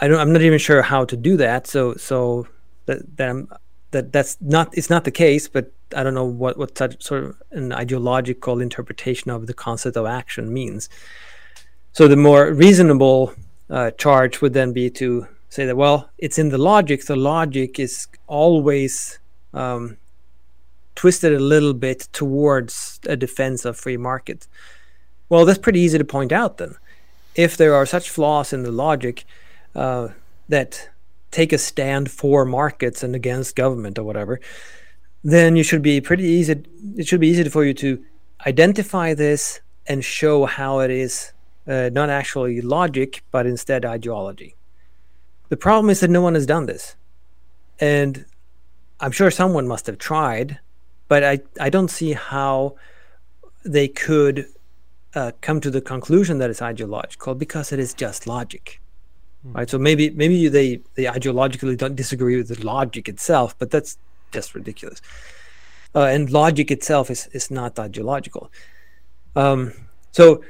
I 0.00 0.08
don't, 0.08 0.18
I'm 0.18 0.32
not 0.32 0.42
even 0.42 0.58
sure 0.58 0.82
how 0.82 1.04
to 1.04 1.16
do 1.16 1.36
that. 1.36 1.66
So, 1.66 1.94
so 1.94 2.46
that, 2.86 3.16
that 3.16 3.28
I'm, 3.28 3.48
that 3.92 4.10
that's 4.10 4.38
not 4.40 4.76
it's 4.76 4.90
not 4.90 5.04
the 5.04 5.10
case, 5.10 5.48
but 5.48 5.70
I 5.94 6.02
don't 6.02 6.14
know 6.14 6.24
what 6.24 6.56
what 6.56 6.76
such 6.76 7.02
sort 7.02 7.24
of 7.24 7.42
an 7.50 7.72
ideological 7.72 8.60
interpretation 8.60 9.30
of 9.30 9.46
the 9.46 9.54
concept 9.54 9.96
of 9.96 10.06
action 10.06 10.52
means. 10.52 10.88
So 11.92 12.08
the 12.08 12.16
more 12.16 12.52
reasonable 12.52 13.34
uh, 13.68 13.90
charge 13.92 14.40
would 14.40 14.54
then 14.54 14.72
be 14.72 14.90
to 14.90 15.26
say 15.48 15.66
that 15.66 15.76
well, 15.76 16.10
it's 16.18 16.38
in 16.38 16.48
the 16.48 16.58
logic. 16.58 17.04
The 17.04 17.16
logic 17.16 17.78
is 17.78 18.08
always 18.26 19.18
um, 19.52 19.98
twisted 20.94 21.32
a 21.32 21.38
little 21.38 21.74
bit 21.74 22.08
towards 22.12 23.00
a 23.06 23.16
defense 23.16 23.64
of 23.64 23.76
free 23.76 23.96
market. 23.96 24.46
Well, 25.28 25.44
that's 25.44 25.58
pretty 25.58 25.80
easy 25.80 25.98
to 25.98 26.04
point 26.04 26.32
out 26.32 26.58
then. 26.58 26.76
If 27.34 27.56
there 27.56 27.74
are 27.74 27.86
such 27.86 28.10
flaws 28.10 28.52
in 28.52 28.62
the 28.62 28.72
logic 28.72 29.24
uh, 29.74 30.08
that 30.48 30.90
take 31.30 31.52
a 31.52 31.58
stand 31.58 32.10
for 32.10 32.44
markets 32.44 33.02
and 33.02 33.14
against 33.14 33.56
government 33.56 33.98
or 33.98 34.04
whatever, 34.04 34.40
then 35.24 35.56
you 35.56 35.62
should 35.62 35.82
be 35.82 36.00
pretty 36.00 36.24
easy. 36.24 36.62
It 36.96 37.06
should 37.06 37.20
be 37.20 37.28
easy 37.28 37.48
for 37.48 37.64
you 37.64 37.74
to 37.74 38.02
identify 38.46 39.14
this 39.14 39.60
and 39.86 40.04
show 40.04 40.46
how 40.46 40.80
it 40.80 40.90
is 40.90 41.32
uh, 41.66 41.90
not 41.92 42.10
actually 42.10 42.60
logic, 42.60 43.22
but 43.30 43.46
instead 43.46 43.84
ideology. 43.84 44.56
The 45.48 45.56
problem 45.56 45.90
is 45.90 46.00
that 46.00 46.10
no 46.10 46.20
one 46.20 46.34
has 46.34 46.46
done 46.46 46.66
this. 46.66 46.96
And 47.78 48.24
I'm 49.00 49.12
sure 49.12 49.30
someone 49.30 49.68
must 49.68 49.86
have 49.86 49.98
tried, 49.98 50.58
but 51.08 51.22
I, 51.22 51.40
I 51.60 51.70
don't 51.70 51.90
see 51.90 52.12
how 52.12 52.76
they 53.64 53.88
could 53.88 54.46
uh, 55.14 55.32
come 55.40 55.60
to 55.60 55.70
the 55.70 55.80
conclusion 55.80 56.38
that 56.38 56.50
it's 56.50 56.62
ideological 56.62 57.34
because 57.34 57.72
it 57.72 57.78
is 57.78 57.94
just 57.94 58.26
logic. 58.26 58.80
Mm. 59.46 59.54
Right. 59.54 59.70
So 59.70 59.78
maybe 59.78 60.10
maybe 60.10 60.48
they, 60.48 60.80
they 60.94 61.04
ideologically 61.04 61.76
don't 61.76 61.96
disagree 61.96 62.36
with 62.36 62.48
the 62.48 62.64
logic 62.64 63.08
itself, 63.08 63.56
but 63.58 63.70
that's 63.70 63.98
just 64.32 64.54
ridiculous. 64.54 65.00
Uh, 65.94 66.04
and 66.04 66.30
logic 66.30 66.70
itself 66.70 67.10
is, 67.10 67.28
is 67.32 67.50
not 67.50 67.78
ideological. 67.78 68.50
Um, 69.36 69.72
so, 70.10 70.42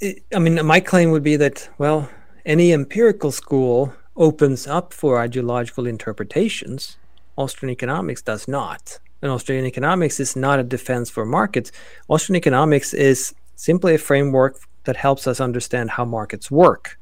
it, 0.00 0.22
I 0.34 0.38
mean, 0.38 0.64
my 0.64 0.80
claim 0.80 1.10
would 1.10 1.22
be 1.22 1.36
that, 1.36 1.68
well, 1.78 2.08
any 2.46 2.72
empirical 2.72 3.30
school 3.30 3.92
opens 4.16 4.66
up 4.66 4.92
for 4.92 5.20
ideological 5.20 5.86
interpretations. 5.86 6.96
Austrian 7.36 7.70
economics 7.70 8.22
does 8.22 8.48
not. 8.48 8.98
And 9.20 9.30
Austrian 9.30 9.66
economics 9.66 10.20
is 10.20 10.36
not 10.36 10.58
a 10.58 10.62
defense 10.62 11.10
for 11.10 11.24
markets. 11.26 11.70
Austrian 12.08 12.36
economics 12.36 12.94
is 12.94 13.34
simply 13.56 13.94
a 13.94 13.98
framework 13.98 14.58
that 14.84 14.96
helps 14.96 15.26
us 15.26 15.40
understand 15.40 15.90
how 15.90 16.04
markets 16.04 16.50
work 16.50 16.98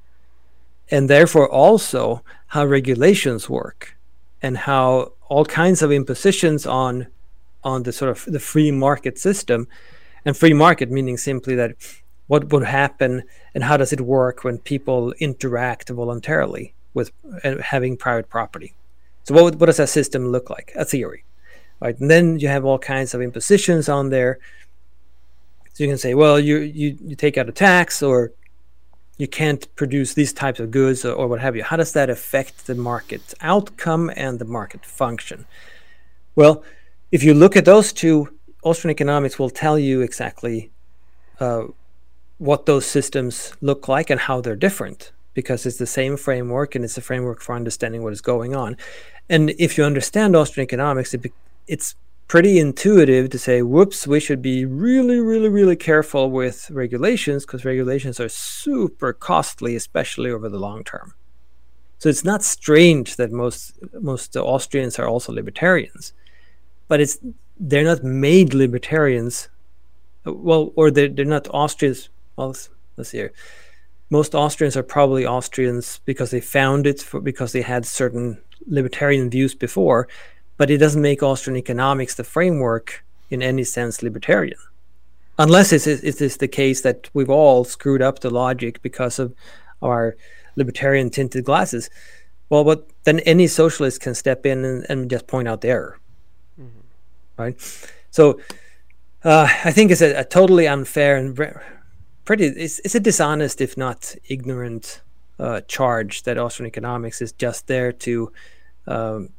and 0.91 1.11
therefore 1.11 1.49
also 1.51 2.23
how 2.49 2.65
regulations 2.65 3.49
work 3.49 3.97
and 4.43 4.57
how 4.57 5.13
all 5.29 5.45
kinds 5.45 5.83
of 5.83 5.93
impositions 5.93 6.67
on 6.67 7.07
on 7.65 7.83
the 7.83 7.93
sort 7.93 8.11
of 8.11 8.25
the 8.33 8.41
free 8.41 8.71
market 8.71 9.19
system. 9.19 9.69
And 10.25 10.37
free 10.37 10.55
market 10.55 10.91
meaning 10.91 11.17
simply 11.17 11.55
that 11.57 11.77
what 12.27 12.53
would 12.53 12.65
happen 12.65 13.23
and 13.55 13.63
how 13.65 13.77
does 13.77 13.93
it 13.93 14.01
work 14.01 14.43
when 14.43 14.59
people 14.59 15.13
interact 15.21 15.89
voluntarily 15.89 16.75
with 16.95 17.13
uh, 17.45 17.57
having 17.63 17.97
private 17.97 18.29
property? 18.29 18.75
So 19.25 19.35
what, 19.35 19.57
what 19.57 19.67
does 19.67 19.77
that 19.77 19.89
system 19.89 20.29
look 20.29 20.51
like? 20.51 20.73
A 20.75 20.85
theory 20.85 21.25
right? 21.81 21.99
And 21.99 22.11
then 22.11 22.39
you 22.39 22.49
have 22.49 22.65
all 22.65 22.79
kinds 22.79 23.15
of 23.15 23.21
impositions 23.21 23.89
on 23.89 24.11
there. 24.11 24.39
So 25.75 25.85
you 25.85 25.91
can 25.91 25.99
say 25.99 26.15
well 26.15 26.41
you 26.41 26.59
you, 26.59 26.99
you 27.03 27.17
take 27.17 27.37
out 27.37 27.49
a 27.49 27.53
tax 27.53 28.03
or 28.03 28.33
you 29.19 29.27
can't 29.27 29.75
produce 29.77 30.15
these 30.15 30.33
types 30.33 30.61
of 30.61 30.71
goods 30.71 31.05
or, 31.05 31.13
or, 31.13 31.27
what 31.27 31.41
have 31.41 31.57
you. 31.57 31.65
How 31.65 31.77
does 31.77 31.93
that 31.93 32.11
affect 32.11 32.67
the 32.67 32.75
market 32.75 33.35
outcome 33.41 34.11
and 34.15 34.39
the 34.39 34.45
market 34.45 34.85
function? 34.85 35.47
Well, 36.35 36.63
if 37.11 37.23
you 37.23 37.33
look 37.33 37.57
at 37.57 37.65
those 37.65 37.93
two, 37.93 38.29
Austrian 38.63 38.91
economics 38.91 39.39
will 39.39 39.51
tell 39.51 39.79
you 39.79 40.03
exactly 40.03 40.71
uh, 41.41 41.65
what 42.39 42.67
those 42.67 42.85
systems 42.85 43.55
look 43.61 43.89
like 43.89 44.11
and 44.11 44.21
how 44.21 44.41
they're 44.41 44.57
different 44.57 45.13
because 45.33 45.67
it's 45.67 45.79
the 45.79 45.87
same 45.87 46.17
framework 46.17 46.75
and 46.75 46.85
it's 46.85 46.99
a 46.99 47.03
framework 47.03 47.41
for 47.41 47.55
understanding 47.55 48.03
what 48.03 48.13
is 48.13 48.21
going 48.21 48.55
on. 48.55 48.77
And 49.29 49.51
if 49.59 49.79
you 49.79 49.85
understand 49.85 50.35
Austrian 50.37 50.65
economics, 50.65 51.15
it, 51.15 51.33
it's 51.67 51.95
pretty 52.29 52.59
intuitive 52.59 53.31
to 53.31 53.39
say, 53.39 53.63
whoops, 53.63 54.07
we 54.07 54.21
should 54.21 54.43
be 54.43 54.65
really, 54.65 55.21
really, 55.21 55.49
really 55.49 55.77
careful 55.77 56.31
with 56.31 56.71
regulations 56.71 57.47
because 57.47 57.65
regulations 57.65 58.19
are 58.19 58.29
super 58.29 59.13
costly, 59.13 59.77
especially 59.77 60.31
over 60.31 60.49
the 60.49 60.59
long 60.59 60.83
term. 60.85 61.15
So 61.99 62.09
it's 62.09 62.25
not 62.25 62.43
strange 62.43 63.17
that 63.17 63.33
most 63.33 63.79
most 64.01 64.37
Austrians 64.37 64.99
are 64.99 65.09
also 65.09 65.33
libertarians, 65.33 66.13
but 66.89 67.01
it's 67.01 67.19
they're 67.59 67.85
not 67.85 68.05
made 68.05 68.53
libertarians. 68.53 69.49
Well, 70.25 70.73
or 70.77 70.91
they're, 70.91 71.09
they're 71.09 71.25
not 71.25 71.49
Austrians. 71.49 72.11
Well, 72.37 72.49
let's, 72.49 72.69
let's 72.97 73.11
see 73.11 73.19
here. 73.19 73.33
Most 74.11 74.35
Austrians 74.35 74.77
are 74.77 74.83
probably 74.83 75.27
Austrians 75.27 76.01
because 76.05 76.31
they 76.31 76.41
found 76.41 76.87
it 76.87 77.01
for, 77.01 77.21
because 77.21 77.53
they 77.53 77.63
had 77.63 77.87
certain 77.87 78.39
libertarian 78.67 79.31
views 79.31 79.55
before, 79.55 80.07
but 80.57 80.71
it 80.71 80.79
doesn't 80.79 81.03
make 81.03 81.23
Austrian 81.23 81.57
economics 81.57 82.15
the 82.15 82.25
framework 82.25 83.05
in 83.31 83.43
any 83.43 83.65
sense 83.65 84.03
libertarian. 84.03 84.59
Unless 85.39 85.73
it 85.73 85.87
is, 85.87 86.03
it 86.03 86.21
is 86.21 86.39
the 86.39 86.49
case 86.49 86.81
that 86.81 87.11
we've 87.13 87.31
all 87.31 87.65
screwed 87.65 88.01
up 88.01 88.21
the 88.21 88.31
logic 88.31 88.81
because 88.81 89.19
of 89.19 89.35
our 89.83 90.17
libertarian 90.57 91.11
tinted 91.11 91.45
glasses. 91.45 91.91
Well, 92.49 92.65
but 92.65 92.89
then 93.05 93.21
any 93.21 93.47
socialist 93.47 94.01
can 94.01 94.15
step 94.15 94.47
in 94.47 94.65
and, 94.65 94.87
and 94.89 95.11
just 95.11 95.27
point 95.27 95.49
out 95.49 95.61
the 95.61 95.69
error. 95.69 95.99
Mm-hmm. 96.59 97.43
Right? 97.43 97.91
So 98.11 98.41
uh, 99.25 99.49
I 99.65 99.73
think 99.73 99.91
it's 99.91 100.01
a, 100.01 100.21
a 100.21 100.25
totally 100.25 100.67
unfair 100.67 101.17
and 101.17 101.37
pretty, 102.25 102.47
it's, 102.47 102.79
it's, 102.81 102.95
a 102.95 103.01
dishonest, 103.01 103.61
if 103.61 103.77
not 103.77 104.15
ignorant, 104.29 105.03
uh, 105.39 105.61
charge 105.63 106.23
that 106.23 106.39
Austrian 106.39 106.67
economics 106.67 107.21
is 107.21 107.33
just 107.33 107.67
there 107.67 107.93
to 107.93 108.33
um, 108.87 109.31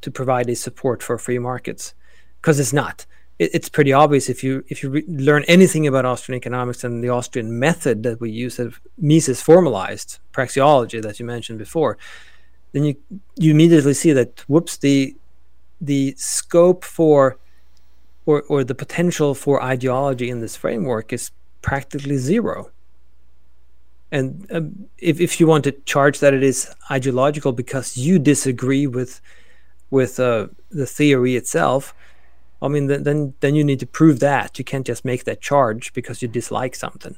to 0.00 0.10
provide 0.10 0.48
a 0.48 0.56
support 0.56 1.02
for 1.02 1.18
free 1.18 1.38
markets 1.38 1.94
because 2.40 2.60
it's 2.60 2.72
not. 2.72 3.06
It, 3.38 3.50
it's 3.54 3.68
pretty 3.68 3.92
obvious 3.92 4.28
if 4.28 4.42
you 4.44 4.64
if 4.68 4.82
you 4.82 4.90
re- 4.90 5.04
learn 5.08 5.44
anything 5.48 5.86
about 5.86 6.04
Austrian 6.04 6.36
economics 6.36 6.84
and 6.84 7.02
the 7.02 7.08
Austrian 7.08 7.58
method 7.58 8.02
that 8.02 8.20
we 8.20 8.30
use, 8.30 8.56
that 8.56 8.72
Mises 8.98 9.42
formalized 9.42 10.18
praxeology 10.32 11.02
that 11.02 11.18
you 11.18 11.26
mentioned 11.26 11.58
before, 11.58 11.98
then 12.72 12.84
you 12.84 12.96
you 13.36 13.50
immediately 13.50 13.94
see 13.94 14.12
that 14.12 14.44
whoops 14.48 14.76
the 14.78 15.16
the 15.80 16.14
scope 16.16 16.84
for 16.84 17.38
or, 18.26 18.42
or 18.42 18.62
the 18.62 18.74
potential 18.74 19.34
for 19.34 19.62
ideology 19.62 20.28
in 20.28 20.40
this 20.40 20.54
framework 20.54 21.12
is 21.12 21.30
practically 21.62 22.18
zero. 22.18 22.70
And 24.12 24.46
um, 24.50 24.88
if, 24.98 25.20
if 25.20 25.40
you 25.40 25.46
want 25.46 25.64
to 25.64 25.72
charge 25.86 26.20
that 26.20 26.34
it 26.34 26.42
is 26.42 26.70
ideological 26.90 27.52
because 27.52 27.96
you 27.96 28.18
disagree 28.18 28.86
with 28.86 29.20
with 29.90 30.20
uh, 30.20 30.48
the 30.70 30.86
theory 30.86 31.36
itself, 31.36 31.94
I 32.60 32.68
mean, 32.68 32.86
then 32.86 33.34
then 33.40 33.54
you 33.54 33.64
need 33.64 33.80
to 33.80 33.86
prove 33.86 34.20
that. 34.20 34.58
You 34.58 34.64
can't 34.64 34.86
just 34.86 35.04
make 35.04 35.24
that 35.24 35.40
charge 35.40 35.92
because 35.92 36.22
you 36.22 36.28
dislike 36.28 36.74
something. 36.74 37.16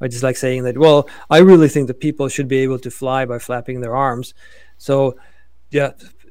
Or 0.00 0.08
just 0.08 0.22
like 0.22 0.36
saying 0.36 0.62
that, 0.62 0.78
well, 0.78 1.08
I 1.28 1.38
really 1.38 1.68
think 1.68 1.88
that 1.88 2.00
people 2.00 2.28
should 2.28 2.46
be 2.46 2.58
able 2.58 2.78
to 2.78 2.90
fly 2.90 3.24
by 3.24 3.38
flapping 3.40 3.80
their 3.80 3.96
arms. 3.96 4.32
So, 4.76 5.16
yeah, 5.70 5.90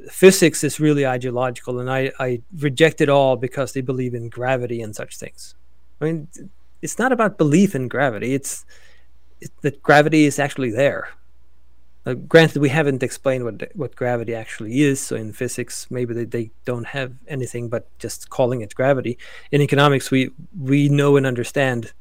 physics 0.10 0.64
is 0.64 0.80
really 0.80 1.06
ideological, 1.06 1.80
and 1.80 1.92
I, 1.92 2.12
I 2.18 2.42
reject 2.60 3.02
it 3.02 3.10
all 3.10 3.36
because 3.36 3.74
they 3.74 3.82
believe 3.82 4.14
in 4.14 4.30
gravity 4.30 4.82
and 4.82 4.96
such 4.96 5.18
things. 5.18 5.56
I 6.00 6.06
mean, 6.06 6.30
it's 6.82 6.98
not 6.98 7.12
about 7.12 7.38
belief 7.38 7.76
in 7.76 7.90
gravity. 7.90 8.34
It's, 8.34 8.66
it's 9.42 9.52
that 9.62 9.84
gravity 9.84 10.26
is 10.26 10.40
actually 10.40 10.72
there. 10.72 11.10
Uh, 12.08 12.14
granted, 12.14 12.62
we 12.62 12.70
haven't 12.70 13.04
explained 13.04 13.44
what 13.44 13.70
what 13.76 13.94
gravity 13.94 14.34
actually 14.34 14.82
is. 14.82 15.02
So 15.02 15.18
in 15.18 15.34
physics, 15.34 15.88
maybe 15.92 16.14
they, 16.14 16.24
they 16.24 16.52
don't 16.64 16.88
have 16.88 17.12
anything 17.28 17.68
but 17.68 17.84
just 18.00 18.30
calling 18.30 18.62
it 18.62 18.74
gravity. 18.74 19.18
In 19.52 19.62
economics, 19.62 20.10
we 20.10 20.32
we 20.58 20.88
know 20.88 21.18
and 21.18 21.26
understand 21.26 21.92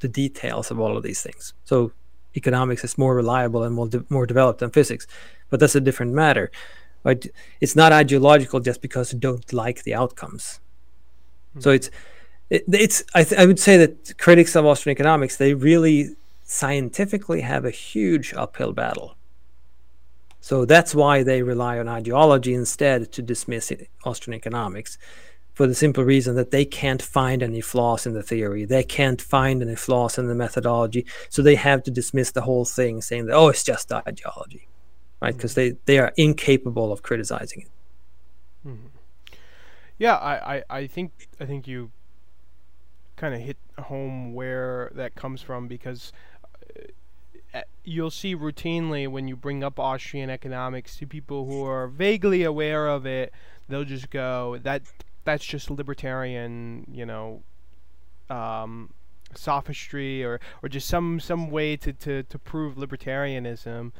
the 0.00 0.08
details 0.08 0.70
of 0.70 0.78
all 0.78 0.94
of 0.94 1.02
these 1.02 1.22
things. 1.22 1.54
So 1.64 1.92
economics 2.36 2.84
is 2.84 2.98
more 2.98 3.14
reliable 3.16 3.62
and 3.62 3.74
more 3.74 3.88
de- 3.88 4.04
more 4.10 4.26
developed 4.26 4.60
than 4.60 4.70
physics. 4.70 5.06
but 5.48 5.60
that's 5.60 5.74
a 5.76 5.80
different 5.80 6.12
matter. 6.12 6.50
Right? 7.04 7.26
It's 7.60 7.76
not 7.76 7.92
ideological 7.92 8.60
just 8.60 8.82
because 8.82 9.12
you 9.12 9.18
don't 9.18 9.52
like 9.52 9.84
the 9.84 9.94
outcomes. 9.94 10.60
So 11.60 11.70
it's 11.70 11.88
it, 12.50 12.64
it's 12.70 13.04
I, 13.14 13.24
th- 13.24 13.40
I 13.40 13.46
would 13.46 13.58
say 13.58 13.78
that 13.78 14.18
critics 14.18 14.54
of 14.54 14.66
Austrian 14.66 14.94
economics 14.96 15.36
they 15.36 15.54
really 15.54 16.16
scientifically 16.44 17.40
have 17.40 17.64
a 17.64 17.70
huge 17.70 18.34
uphill 18.34 18.72
battle. 18.72 19.16
So 20.40 20.64
that's 20.64 20.94
why 20.94 21.22
they 21.22 21.42
rely 21.42 21.78
on 21.78 21.88
ideology 21.88 22.54
instead 22.54 23.12
to 23.12 23.22
dismiss 23.22 23.72
Austrian 24.04 24.36
economics, 24.36 24.98
for 25.54 25.66
the 25.66 25.74
simple 25.74 26.04
reason 26.04 26.36
that 26.36 26.50
they 26.50 26.64
can't 26.64 27.02
find 27.02 27.42
any 27.42 27.60
flaws 27.60 28.06
in 28.06 28.12
the 28.12 28.22
theory. 28.22 28.64
They 28.64 28.84
can't 28.84 29.20
find 29.20 29.62
any 29.62 29.74
flaws 29.74 30.18
in 30.18 30.26
the 30.26 30.34
methodology. 30.34 31.06
So 31.30 31.42
they 31.42 31.54
have 31.54 31.82
to 31.84 31.90
dismiss 31.90 32.30
the 32.32 32.42
whole 32.42 32.64
thing, 32.64 33.02
saying 33.02 33.26
that, 33.26 33.34
oh, 33.34 33.48
it's 33.48 33.64
just 33.64 33.90
ideology, 33.92 34.68
right? 35.20 35.34
Because 35.34 35.54
they, 35.54 35.76
they 35.86 35.98
are 35.98 36.12
incapable 36.16 36.92
of 36.92 37.02
criticizing 37.02 37.62
it. 37.62 37.68
Yeah, 39.98 40.16
I, 40.16 40.56
I, 40.56 40.64
I 40.68 40.86
think 40.86 41.28
I 41.40 41.46
think 41.46 41.66
you 41.66 41.90
kind 43.16 43.34
of 43.34 43.40
hit 43.40 43.56
home 43.78 44.34
where 44.34 44.92
that 44.94 45.14
comes 45.14 45.40
from 45.40 45.68
because 45.68 46.12
uh, 46.76 46.82
you'll 47.84 48.10
see 48.10 48.34
routinely 48.34 49.08
when 49.08 49.28
you 49.28 49.36
bring 49.36 49.62
up 49.64 49.78
Austrian 49.78 50.30
economics 50.30 50.96
to 50.96 51.06
people 51.06 51.46
who 51.46 51.64
are 51.64 51.86
vaguely 51.88 52.42
aware 52.42 52.88
of 52.88 53.06
it, 53.06 53.32
they'll 53.68 53.84
just 53.84 54.10
go 54.10 54.58
that 54.62 54.82
that's 55.24 55.44
just 55.44 55.70
libertarian, 55.70 56.86
you 56.90 57.04
know, 57.04 57.42
um, 58.30 58.90
sophistry 59.34 60.24
or, 60.24 60.40
or 60.62 60.68
just 60.68 60.88
some 60.88 61.20
some 61.20 61.50
way 61.50 61.76
to, 61.76 61.92
to, 61.92 62.22
to 62.24 62.38
prove 62.38 62.76
libertarianism. 62.76 63.92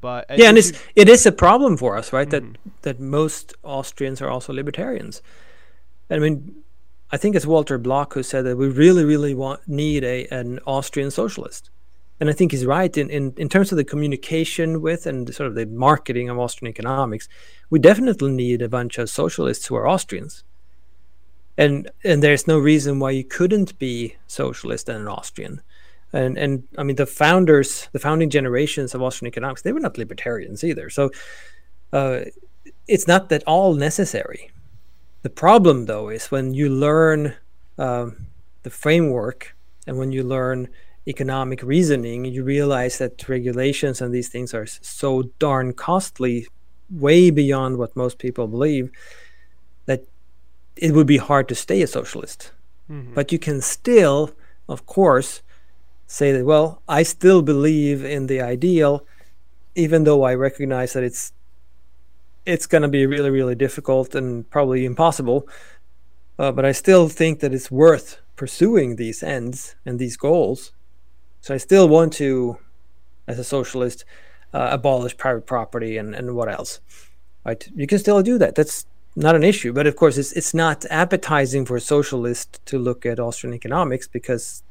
But 0.00 0.26
Yeah, 0.36 0.48
and 0.48 0.58
it's 0.58 0.72
it 0.94 1.08
is 1.08 1.26
a 1.26 1.32
problem 1.32 1.76
for 1.76 1.96
us, 1.96 2.12
right? 2.12 2.28
Mhm. 2.28 2.30
That 2.30 2.82
that 2.82 3.00
most 3.00 3.54
Austrians 3.62 4.20
are 4.20 4.30
also 4.30 4.52
libertarians. 4.52 5.22
I 6.10 6.18
mean, 6.18 6.62
I 7.10 7.16
think 7.16 7.36
it's 7.36 7.46
Walter 7.46 7.78
Block 7.78 8.14
who 8.14 8.22
said 8.22 8.44
that 8.44 8.56
we 8.56 8.68
really, 8.68 9.04
really 9.04 9.34
want 9.34 9.66
need 9.66 10.04
a 10.04 10.26
an 10.26 10.60
Austrian 10.66 11.10
socialist, 11.10 11.70
and 12.20 12.28
I 12.28 12.32
think 12.32 12.52
he's 12.52 12.66
right 12.66 12.96
in 12.96 13.10
in, 13.10 13.34
in 13.36 13.48
terms 13.48 13.72
of 13.72 13.76
the 13.76 13.84
communication 13.84 14.80
with 14.80 15.06
and 15.06 15.32
sort 15.34 15.48
of 15.48 15.54
the 15.54 15.66
marketing 15.66 16.28
of 16.28 16.38
Austrian 16.38 16.70
economics. 16.70 17.28
We 17.70 17.78
definitely 17.78 18.32
need 18.32 18.62
a 18.62 18.68
bunch 18.68 18.98
of 18.98 19.10
socialists 19.10 19.66
who 19.66 19.76
are 19.76 19.88
Austrians, 19.88 20.44
and 21.56 21.90
and 22.04 22.22
there's 22.22 22.46
no 22.46 22.58
reason 22.58 22.98
why 22.98 23.12
you 23.12 23.24
couldn't 23.24 23.78
be 23.78 24.16
socialist 24.26 24.88
and 24.88 24.98
an 24.98 25.08
Austrian. 25.08 25.60
And 26.12 26.38
and 26.38 26.64
I 26.78 26.82
mean 26.82 26.96
the 26.96 27.06
founders, 27.06 27.88
the 27.92 27.98
founding 27.98 28.30
generations 28.30 28.94
of 28.94 29.02
Austrian 29.02 29.28
economics, 29.28 29.62
they 29.62 29.72
were 29.72 29.80
not 29.80 29.98
libertarians 29.98 30.64
either. 30.64 30.90
So 30.90 31.10
uh, 31.92 32.20
it's 32.86 33.06
not 33.06 33.28
that 33.28 33.44
all 33.46 33.74
necessary. 33.74 34.50
The 35.22 35.30
problem, 35.30 35.86
though, 35.86 36.08
is 36.08 36.30
when 36.30 36.54
you 36.54 36.68
learn 36.68 37.34
um, 37.76 38.28
the 38.62 38.70
framework 38.70 39.54
and 39.86 39.98
when 39.98 40.12
you 40.12 40.22
learn 40.22 40.68
economic 41.08 41.62
reasoning, 41.62 42.24
you 42.24 42.44
realize 42.44 42.98
that 42.98 43.28
regulations 43.28 44.00
and 44.00 44.14
these 44.14 44.28
things 44.28 44.52
are 44.54 44.66
so 44.66 45.22
darn 45.38 45.72
costly, 45.72 46.46
way 46.90 47.30
beyond 47.30 47.78
what 47.78 47.96
most 47.96 48.18
people 48.18 48.46
believe, 48.46 48.90
that 49.86 50.04
it 50.76 50.92
would 50.92 51.06
be 51.06 51.16
hard 51.16 51.48
to 51.48 51.54
stay 51.54 51.82
a 51.82 51.86
socialist. 51.86 52.52
Mhm. 52.90 53.14
But 53.14 53.32
you 53.32 53.38
can 53.38 53.60
still, 53.60 54.30
of 54.68 54.86
course, 54.86 55.42
say 56.06 56.32
that, 56.32 56.44
well, 56.44 56.82
I 56.88 57.02
still 57.02 57.42
believe 57.42 58.04
in 58.04 58.26
the 58.26 58.40
ideal, 58.40 59.04
even 59.74 60.04
though 60.04 60.22
I 60.22 60.34
recognize 60.34 60.92
that 60.92 61.04
it's 61.04 61.32
it's 62.46 62.66
going 62.66 62.80
to 62.80 62.88
be 62.88 63.04
really, 63.04 63.28
really 63.28 63.54
difficult 63.54 64.14
and 64.14 64.48
probably 64.48 64.86
impossible. 64.86 65.46
Uh, 66.38 66.50
but 66.50 66.64
I 66.64 66.72
still 66.72 67.06
think 67.10 67.40
that 67.40 67.52
it's 67.52 67.70
worth 67.70 68.22
pursuing 68.36 68.96
these 68.96 69.22
ends 69.22 69.76
and 69.84 69.98
these 69.98 70.16
goals. 70.16 70.72
So 71.40 71.54
I 71.54 71.56
still 71.58 71.88
want 71.88 72.12
to, 72.14 72.58
as 73.26 73.38
a 73.38 73.44
socialist, 73.44 74.04
uh, 74.52 74.68
abolish 74.72 75.16
private 75.16 75.46
property 75.46 75.96
and, 75.96 76.14
and 76.14 76.34
what 76.34 76.48
else. 76.48 76.80
Right? 77.44 77.66
You 77.74 77.86
can 77.86 77.98
still 77.98 78.22
do 78.22 78.38
that. 78.38 78.54
That's 78.54 78.86
not 79.16 79.34
an 79.34 79.42
issue. 79.42 79.72
But 79.72 79.86
of 79.86 79.96
course, 79.96 80.16
it's 80.16 80.32
it's 80.32 80.54
not 80.54 80.84
appetizing 80.90 81.64
for 81.64 81.76
a 81.76 81.80
socialist 81.80 82.64
to 82.66 82.78
look 82.78 83.04
at 83.04 83.18
Austrian 83.18 83.54
economics 83.54 84.06
because 84.06 84.62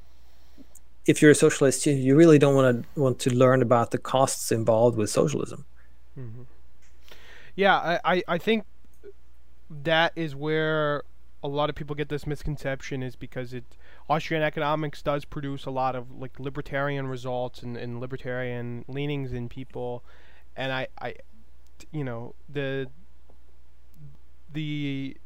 if 1.05 1.21
you're 1.21 1.31
a 1.31 1.35
socialist, 1.35 1.85
you, 1.85 1.93
you 1.93 2.15
really 2.15 2.39
don't 2.39 2.55
want 2.55 2.83
to 2.83 2.99
want 2.99 3.19
to 3.19 3.29
learn 3.33 3.61
about 3.61 3.91
the 3.91 3.97
costs 3.97 4.51
involved 4.51 4.97
with 4.97 5.09
socialism. 5.09 5.65
Yeah, 7.55 7.75
I, 7.75 7.99
I, 8.15 8.23
I 8.27 8.37
think 8.37 8.65
that 9.83 10.13
is 10.15 10.35
where 10.35 11.03
a 11.43 11.47
lot 11.47 11.69
of 11.69 11.75
people 11.75 11.95
get 11.95 12.09
this 12.09 12.25
misconception 12.25 13.03
is 13.03 13.15
because 13.15 13.53
it 13.53 13.63
Austrian 14.09 14.41
economics 14.41 15.01
does 15.01 15.25
produce 15.25 15.65
a 15.65 15.71
lot 15.71 15.95
of 15.95 16.11
like 16.11 16.39
libertarian 16.39 17.07
results 17.07 17.61
and, 17.61 17.77
and 17.77 17.99
libertarian 17.99 18.83
leanings 18.87 19.31
in 19.33 19.47
people. 19.47 20.03
And 20.55 20.71
I, 20.71 20.87
I 20.99 21.15
you 21.91 22.03
know 22.03 22.33
the 22.49 22.89
the 24.51 25.17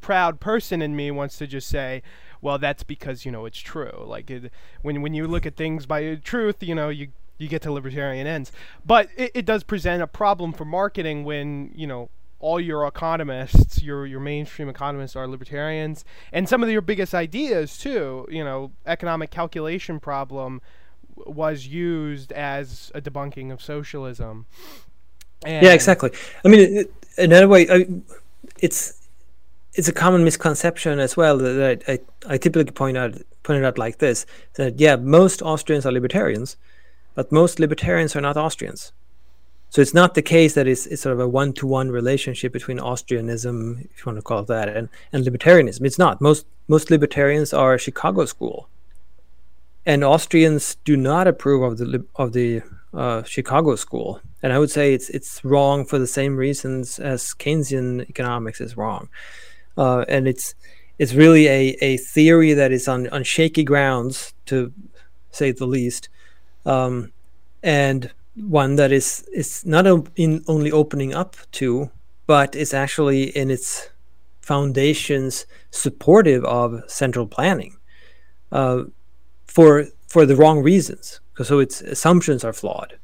proud 0.00 0.40
person 0.40 0.80
in 0.80 0.96
me 0.96 1.10
wants 1.10 1.36
to 1.36 1.46
just 1.46 1.68
say 1.68 2.02
well 2.40 2.58
that's 2.58 2.82
because 2.82 3.26
you 3.26 3.32
know 3.32 3.44
it's 3.44 3.58
true. 3.58 4.04
Like 4.06 4.30
it, 4.30 4.50
when 4.80 5.02
when 5.02 5.12
you 5.12 5.26
look 5.26 5.44
at 5.44 5.56
things 5.56 5.84
by 5.84 6.14
truth 6.14 6.62
you 6.62 6.74
know 6.74 6.88
you 6.88 7.08
you 7.36 7.48
get 7.48 7.62
to 7.62 7.72
libertarian 7.72 8.26
ends. 8.26 8.52
But 8.86 9.08
it, 9.16 9.32
it 9.34 9.46
does 9.46 9.64
present 9.64 10.02
a 10.02 10.06
problem 10.06 10.52
for 10.52 10.64
marketing 10.64 11.24
when 11.24 11.72
you 11.74 11.86
know 11.86 12.08
all 12.40 12.58
your 12.58 12.86
economists 12.86 13.82
your 13.82 14.06
your 14.06 14.20
mainstream 14.20 14.68
economists 14.68 15.14
are 15.14 15.28
libertarians 15.28 16.04
and 16.32 16.48
some 16.48 16.62
of 16.62 16.70
your 16.70 16.80
biggest 16.80 17.14
ideas 17.14 17.78
too 17.78 18.26
you 18.30 18.42
know 18.42 18.72
economic 18.86 19.30
calculation 19.30 20.00
problem 20.00 20.60
was 21.14 21.66
used 21.66 22.32
as 22.32 22.90
a 22.94 23.00
debunking 23.00 23.52
of 23.52 23.60
socialism 23.62 24.46
and 25.44 25.64
Yeah, 25.64 25.72
exactly. 25.72 26.10
I 26.44 26.48
mean, 26.48 26.84
another 27.16 27.48
way, 27.48 27.68
I, 27.70 27.86
it's 28.60 28.94
it's 29.74 29.88
a 29.88 29.92
common 29.92 30.24
misconception 30.24 30.98
as 30.98 31.16
well 31.16 31.38
that 31.38 31.82
I, 31.86 31.92
I, 31.92 31.98
I 32.34 32.38
typically 32.38 32.72
point 32.72 32.96
out 32.96 33.14
point 33.42 33.58
it 33.58 33.64
out 33.64 33.78
like 33.78 33.98
this: 33.98 34.26
that 34.54 34.78
yeah, 34.78 34.96
most 34.96 35.42
Austrians 35.42 35.86
are 35.86 35.92
libertarians, 35.92 36.56
but 37.14 37.32
most 37.32 37.58
libertarians 37.58 38.14
are 38.16 38.20
not 38.20 38.36
Austrians. 38.36 38.92
So 39.70 39.80
it's 39.80 39.94
not 39.94 40.14
the 40.14 40.22
case 40.22 40.54
that 40.54 40.66
it's, 40.66 40.86
it's 40.86 41.00
sort 41.02 41.12
of 41.12 41.20
a 41.20 41.28
one 41.28 41.52
to 41.54 41.66
one 41.66 41.90
relationship 41.90 42.52
between 42.52 42.78
Austrianism, 42.78 43.84
if 43.84 43.98
you 43.98 44.04
want 44.06 44.18
to 44.18 44.22
call 44.22 44.40
it 44.40 44.48
that, 44.48 44.68
and, 44.68 44.88
and 45.12 45.24
libertarianism. 45.24 45.84
It's 45.86 45.98
not. 45.98 46.20
Most 46.20 46.46
most 46.66 46.90
libertarians 46.90 47.52
are 47.52 47.78
Chicago 47.78 48.24
school, 48.24 48.68
and 49.86 50.04
Austrians 50.04 50.76
do 50.84 50.96
not 50.96 51.28
approve 51.28 51.62
of 51.62 51.78
the 51.78 52.04
of 52.16 52.32
the 52.32 52.62
uh, 52.92 53.22
Chicago 53.22 53.76
school. 53.76 54.20
And 54.42 54.52
I 54.52 54.58
would 54.58 54.70
say 54.70 54.92
it's 54.92 55.08
it's 55.10 55.44
wrong 55.44 55.84
for 55.84 55.98
the 55.98 56.06
same 56.06 56.36
reasons 56.36 56.98
as 56.98 57.34
Keynesian 57.34 58.08
economics 58.08 58.60
is 58.60 58.76
wrong. 58.76 59.08
Uh, 59.78 60.04
and 60.08 60.26
it's 60.26 60.54
it's 60.98 61.14
really 61.14 61.46
a, 61.46 61.76
a 61.80 61.96
theory 61.96 62.52
that 62.54 62.72
is 62.72 62.88
on, 62.88 63.08
on 63.08 63.22
shaky 63.22 63.64
grounds, 63.64 64.34
to 64.46 64.72
say 65.30 65.52
the 65.52 65.66
least, 65.66 66.08
um, 66.66 67.12
and 67.62 68.10
one 68.36 68.76
that 68.76 68.92
is 68.92 69.26
is 69.32 69.64
not 69.66 69.86
in 70.16 70.44
only 70.48 70.72
opening 70.72 71.14
up 71.14 71.36
to, 71.52 71.90
but 72.26 72.54
is 72.54 72.72
actually 72.74 73.24
in 73.36 73.50
its 73.50 73.90
foundations 74.40 75.46
supportive 75.70 76.44
of 76.44 76.82
central 76.88 77.26
planning 77.26 77.76
uh, 78.52 78.84
for 79.46 79.86
for 80.08 80.26
the 80.26 80.36
wrong 80.36 80.62
reasons. 80.62 81.20
So 81.42 81.58
its 81.60 81.80
assumptions 81.82 82.44
are 82.44 82.52
flawed, 82.52 82.98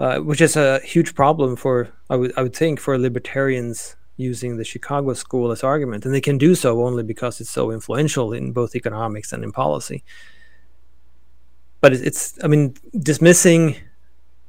uh, 0.00 0.18
which 0.20 0.40
is 0.40 0.56
a 0.56 0.80
huge 0.80 1.14
problem 1.14 1.56
for 1.56 1.88
I 2.10 2.16
would 2.16 2.32
I 2.36 2.42
would 2.42 2.56
think 2.56 2.80
for 2.80 2.98
libertarians 2.98 3.96
using 4.16 4.56
the 4.56 4.64
Chicago 4.64 5.14
school 5.14 5.52
as 5.52 5.62
argument, 5.64 6.04
and 6.04 6.14
they 6.14 6.20
can 6.20 6.38
do 6.38 6.54
so 6.54 6.84
only 6.84 7.02
because 7.04 7.40
it's 7.40 7.50
so 7.50 7.70
influential 7.70 8.32
in 8.32 8.52
both 8.52 8.74
economics 8.74 9.32
and 9.32 9.44
in 9.44 9.52
policy. 9.52 10.04
But 11.80 11.92
it- 11.92 12.06
it's 12.06 12.34
I 12.42 12.48
mean 12.48 12.74
dismissing 12.98 13.76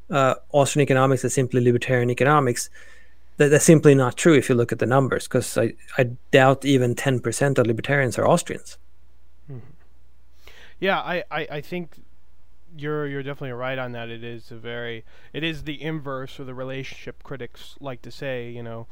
uh, 0.09 0.35
Austrian 0.51 0.83
economics 0.83 1.23
as 1.25 1.33
simply 1.33 1.61
libertarian 1.61 2.09
economics. 2.09 2.69
That, 3.37 3.49
that's 3.49 3.65
simply 3.65 3.95
not 3.95 4.17
true 4.17 4.33
if 4.33 4.49
you 4.49 4.55
look 4.55 4.71
at 4.71 4.79
the 4.79 4.85
numbers, 4.85 5.27
because 5.27 5.57
I, 5.57 5.73
I 5.97 6.11
doubt 6.31 6.65
even 6.65 6.93
10% 6.95 7.57
of 7.57 7.67
libertarians 7.67 8.17
are 8.17 8.27
Austrians. 8.27 8.77
Yeah, 10.79 10.99
I, 10.99 11.23
I, 11.29 11.47
I 11.51 11.61
think 11.61 11.97
you're 12.77 13.07
you're 13.07 13.23
definitely 13.23 13.51
right 13.51 13.77
on 13.77 13.91
that. 13.93 14.09
It 14.09 14.23
is 14.23 14.51
a 14.51 14.55
very 14.55 15.03
it 15.33 15.43
is 15.43 15.63
the 15.63 15.81
inverse 15.81 16.39
of 16.39 16.45
the 16.45 16.53
relationship 16.53 17.23
critics 17.23 17.75
like 17.79 18.01
to 18.03 18.11
say. 18.11 18.49
You 18.49 18.63
know, 18.63 18.87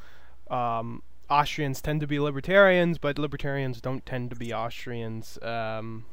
um, 0.50 1.02
Austrians 1.30 1.82
tend 1.82 2.02
to 2.02 2.08
be 2.08 2.20
libertarians, 2.20 2.98
but 2.98 3.18
libertarians 3.18 3.80
don't 3.82 4.06
tend 4.06 4.30
to 4.32 4.36
be 4.36 4.54
Austrians. 4.54 5.40
Um, 5.42 6.06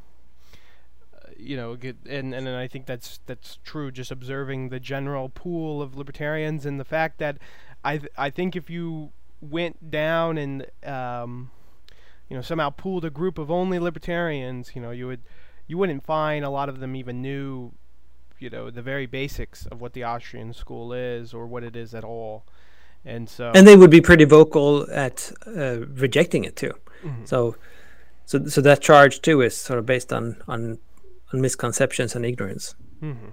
you 1.44 1.56
know, 1.56 1.76
get, 1.76 1.96
and 2.08 2.34
and 2.34 2.48
I 2.48 2.66
think 2.66 2.86
that's 2.86 3.20
that's 3.26 3.58
true. 3.64 3.90
Just 3.90 4.10
observing 4.10 4.70
the 4.70 4.80
general 4.80 5.28
pool 5.28 5.82
of 5.82 5.96
libertarians 5.96 6.66
and 6.66 6.80
the 6.80 6.84
fact 6.84 7.18
that 7.18 7.38
I 7.84 7.98
th- 7.98 8.12
I 8.16 8.30
think 8.30 8.56
if 8.56 8.70
you 8.70 9.12
went 9.40 9.90
down 9.90 10.38
and 10.38 10.66
um, 10.84 11.50
you 12.28 12.36
know 12.36 12.42
somehow 12.42 12.70
pooled 12.70 13.04
a 13.04 13.10
group 13.10 13.38
of 13.38 13.50
only 13.50 13.78
libertarians, 13.78 14.72
you 14.74 14.82
know, 14.82 14.90
you 14.90 15.06
would 15.06 15.20
you 15.66 15.78
wouldn't 15.78 16.04
find 16.04 16.44
a 16.44 16.50
lot 16.50 16.68
of 16.68 16.80
them 16.80 16.96
even 16.96 17.22
knew 17.22 17.72
you 18.38 18.50
know 18.50 18.70
the 18.70 18.82
very 18.82 19.06
basics 19.06 19.66
of 19.66 19.80
what 19.80 19.92
the 19.92 20.02
Austrian 20.02 20.52
school 20.52 20.92
is 20.92 21.32
or 21.32 21.46
what 21.46 21.62
it 21.62 21.76
is 21.76 21.94
at 21.94 22.04
all. 22.04 22.44
And 23.04 23.28
so 23.28 23.52
and 23.54 23.66
they 23.66 23.76
would 23.76 23.90
be 23.90 24.00
pretty 24.00 24.24
vocal 24.24 24.90
at 24.90 25.30
uh, 25.46 25.80
rejecting 25.94 26.44
it 26.44 26.56
too. 26.56 26.72
Mm-hmm. 27.02 27.26
So 27.26 27.56
so 28.24 28.46
so 28.46 28.60
that 28.62 28.80
charge 28.80 29.20
too 29.20 29.42
is 29.42 29.56
sort 29.56 29.78
of 29.78 29.86
based 29.86 30.12
on 30.12 30.42
on, 30.48 30.78
on 31.32 31.40
misconceptions 31.40 32.14
and 32.14 32.24
ignorance. 32.24 32.74
Mm-hmm. 33.02 33.30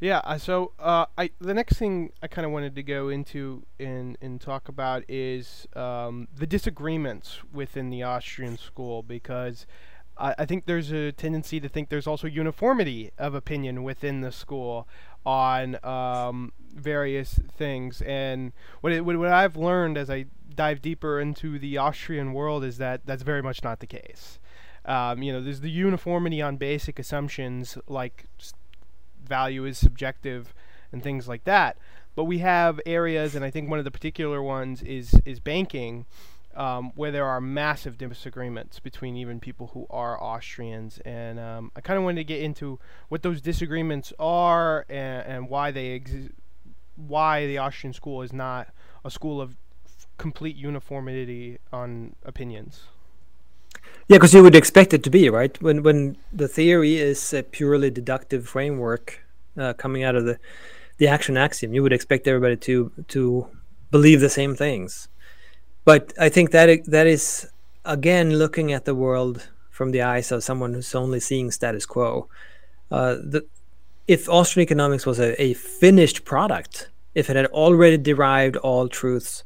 Yeah. 0.00 0.18
Uh, 0.18 0.38
so 0.38 0.72
uh, 0.78 1.06
I 1.16 1.30
the 1.40 1.54
next 1.54 1.76
thing 1.78 2.12
I 2.22 2.28
kind 2.28 2.46
of 2.46 2.52
wanted 2.52 2.74
to 2.76 2.82
go 2.82 3.08
into 3.08 3.64
and 3.80 4.16
and 4.20 4.40
talk 4.40 4.68
about 4.68 5.04
is 5.08 5.66
um, 5.74 6.28
the 6.34 6.46
disagreements 6.46 7.40
within 7.52 7.90
the 7.90 8.02
Austrian 8.02 8.56
school 8.56 9.02
because. 9.02 9.66
I, 10.20 10.34
I 10.40 10.46
think 10.46 10.66
there's 10.66 10.90
a 10.90 11.12
tendency 11.12 11.60
to 11.60 11.68
think 11.68 11.90
there's 11.90 12.08
also 12.08 12.26
uniformity 12.26 13.12
of 13.18 13.34
opinion 13.34 13.84
within 13.84 14.20
the 14.20 14.32
school 14.32 14.88
on 15.24 15.78
um, 15.84 16.52
various 16.74 17.38
things. 17.56 18.02
And 18.02 18.52
what, 18.80 18.92
it, 18.92 19.04
what 19.04 19.16
I've 19.30 19.56
learned 19.56 19.96
as 19.96 20.10
I 20.10 20.26
dive 20.52 20.82
deeper 20.82 21.20
into 21.20 21.58
the 21.58 21.78
Austrian 21.78 22.32
world 22.32 22.64
is 22.64 22.78
that 22.78 23.06
that's 23.06 23.22
very 23.22 23.42
much 23.42 23.62
not 23.62 23.78
the 23.78 23.86
case. 23.86 24.40
Um, 24.88 25.22
you 25.22 25.32
know, 25.32 25.42
there's 25.42 25.60
the 25.60 25.70
uniformity 25.70 26.40
on 26.40 26.56
basic 26.56 26.98
assumptions 26.98 27.76
like 27.86 28.24
value 29.22 29.66
is 29.66 29.76
subjective 29.76 30.54
and 30.90 31.02
things 31.02 31.28
like 31.28 31.44
that. 31.44 31.76
But 32.16 32.24
we 32.24 32.38
have 32.38 32.80
areas, 32.86 33.36
and 33.36 33.44
I 33.44 33.50
think 33.50 33.70
one 33.70 33.78
of 33.78 33.84
the 33.84 33.90
particular 33.92 34.42
ones 34.42 34.82
is 34.82 35.14
is 35.24 35.38
banking, 35.38 36.06
um, 36.56 36.90
where 36.96 37.12
there 37.12 37.26
are 37.26 37.40
massive 37.40 37.98
disagreements 37.98 38.80
between 38.80 39.14
even 39.14 39.38
people 39.38 39.68
who 39.74 39.86
are 39.90 40.20
Austrians. 40.20 40.98
And 41.04 41.38
um, 41.38 41.70
I 41.76 41.80
kind 41.82 41.98
of 41.98 42.02
wanted 42.02 42.16
to 42.16 42.24
get 42.24 42.40
into 42.40 42.80
what 43.08 43.22
those 43.22 43.40
disagreements 43.40 44.12
are 44.18 44.84
and, 44.88 45.26
and 45.26 45.48
why 45.48 45.70
they 45.70 45.88
exist, 45.88 46.30
why 46.96 47.46
the 47.46 47.58
Austrian 47.58 47.92
school 47.92 48.22
is 48.22 48.32
not 48.32 48.70
a 49.04 49.10
school 49.10 49.40
of 49.40 49.54
complete 50.16 50.56
uniformity 50.56 51.58
on 51.72 52.16
opinions. 52.24 52.82
Yeah, 54.08 54.16
because 54.16 54.32
you 54.32 54.42
would 54.42 54.54
expect 54.54 54.94
it 54.94 55.02
to 55.02 55.10
be 55.10 55.28
right 55.28 55.60
when 55.60 55.82
when 55.82 56.16
the 56.32 56.48
theory 56.48 56.96
is 56.96 57.34
a 57.34 57.42
purely 57.42 57.90
deductive 57.90 58.48
framework 58.48 59.20
uh, 59.58 59.74
coming 59.74 60.02
out 60.02 60.16
of 60.16 60.24
the 60.24 60.38
the 60.96 61.08
action 61.08 61.36
axiom. 61.36 61.74
You 61.74 61.82
would 61.82 61.92
expect 61.92 62.26
everybody 62.26 62.56
to 62.56 62.90
to 63.08 63.46
believe 63.90 64.20
the 64.20 64.30
same 64.30 64.56
things, 64.56 65.08
but 65.84 66.12
I 66.18 66.30
think 66.30 66.52
that 66.52 66.84
that 66.86 67.06
is 67.06 67.50
again 67.84 68.38
looking 68.38 68.72
at 68.72 68.84
the 68.86 68.94
world 68.94 69.48
from 69.70 69.90
the 69.92 70.02
eyes 70.02 70.32
of 70.32 70.42
someone 70.42 70.74
who's 70.74 70.94
only 70.94 71.20
seeing 71.20 71.50
status 71.50 71.86
quo. 71.86 72.28
Uh, 72.90 73.14
the, 73.14 73.46
if 74.06 74.28
Austrian 74.28 74.66
economics 74.66 75.04
was 75.04 75.20
a, 75.20 75.40
a 75.40 75.52
finished 75.54 76.24
product, 76.24 76.88
if 77.14 77.28
it 77.28 77.36
had 77.36 77.46
already 77.46 77.98
derived 77.98 78.56
all 78.56 78.88
truths 78.88 79.44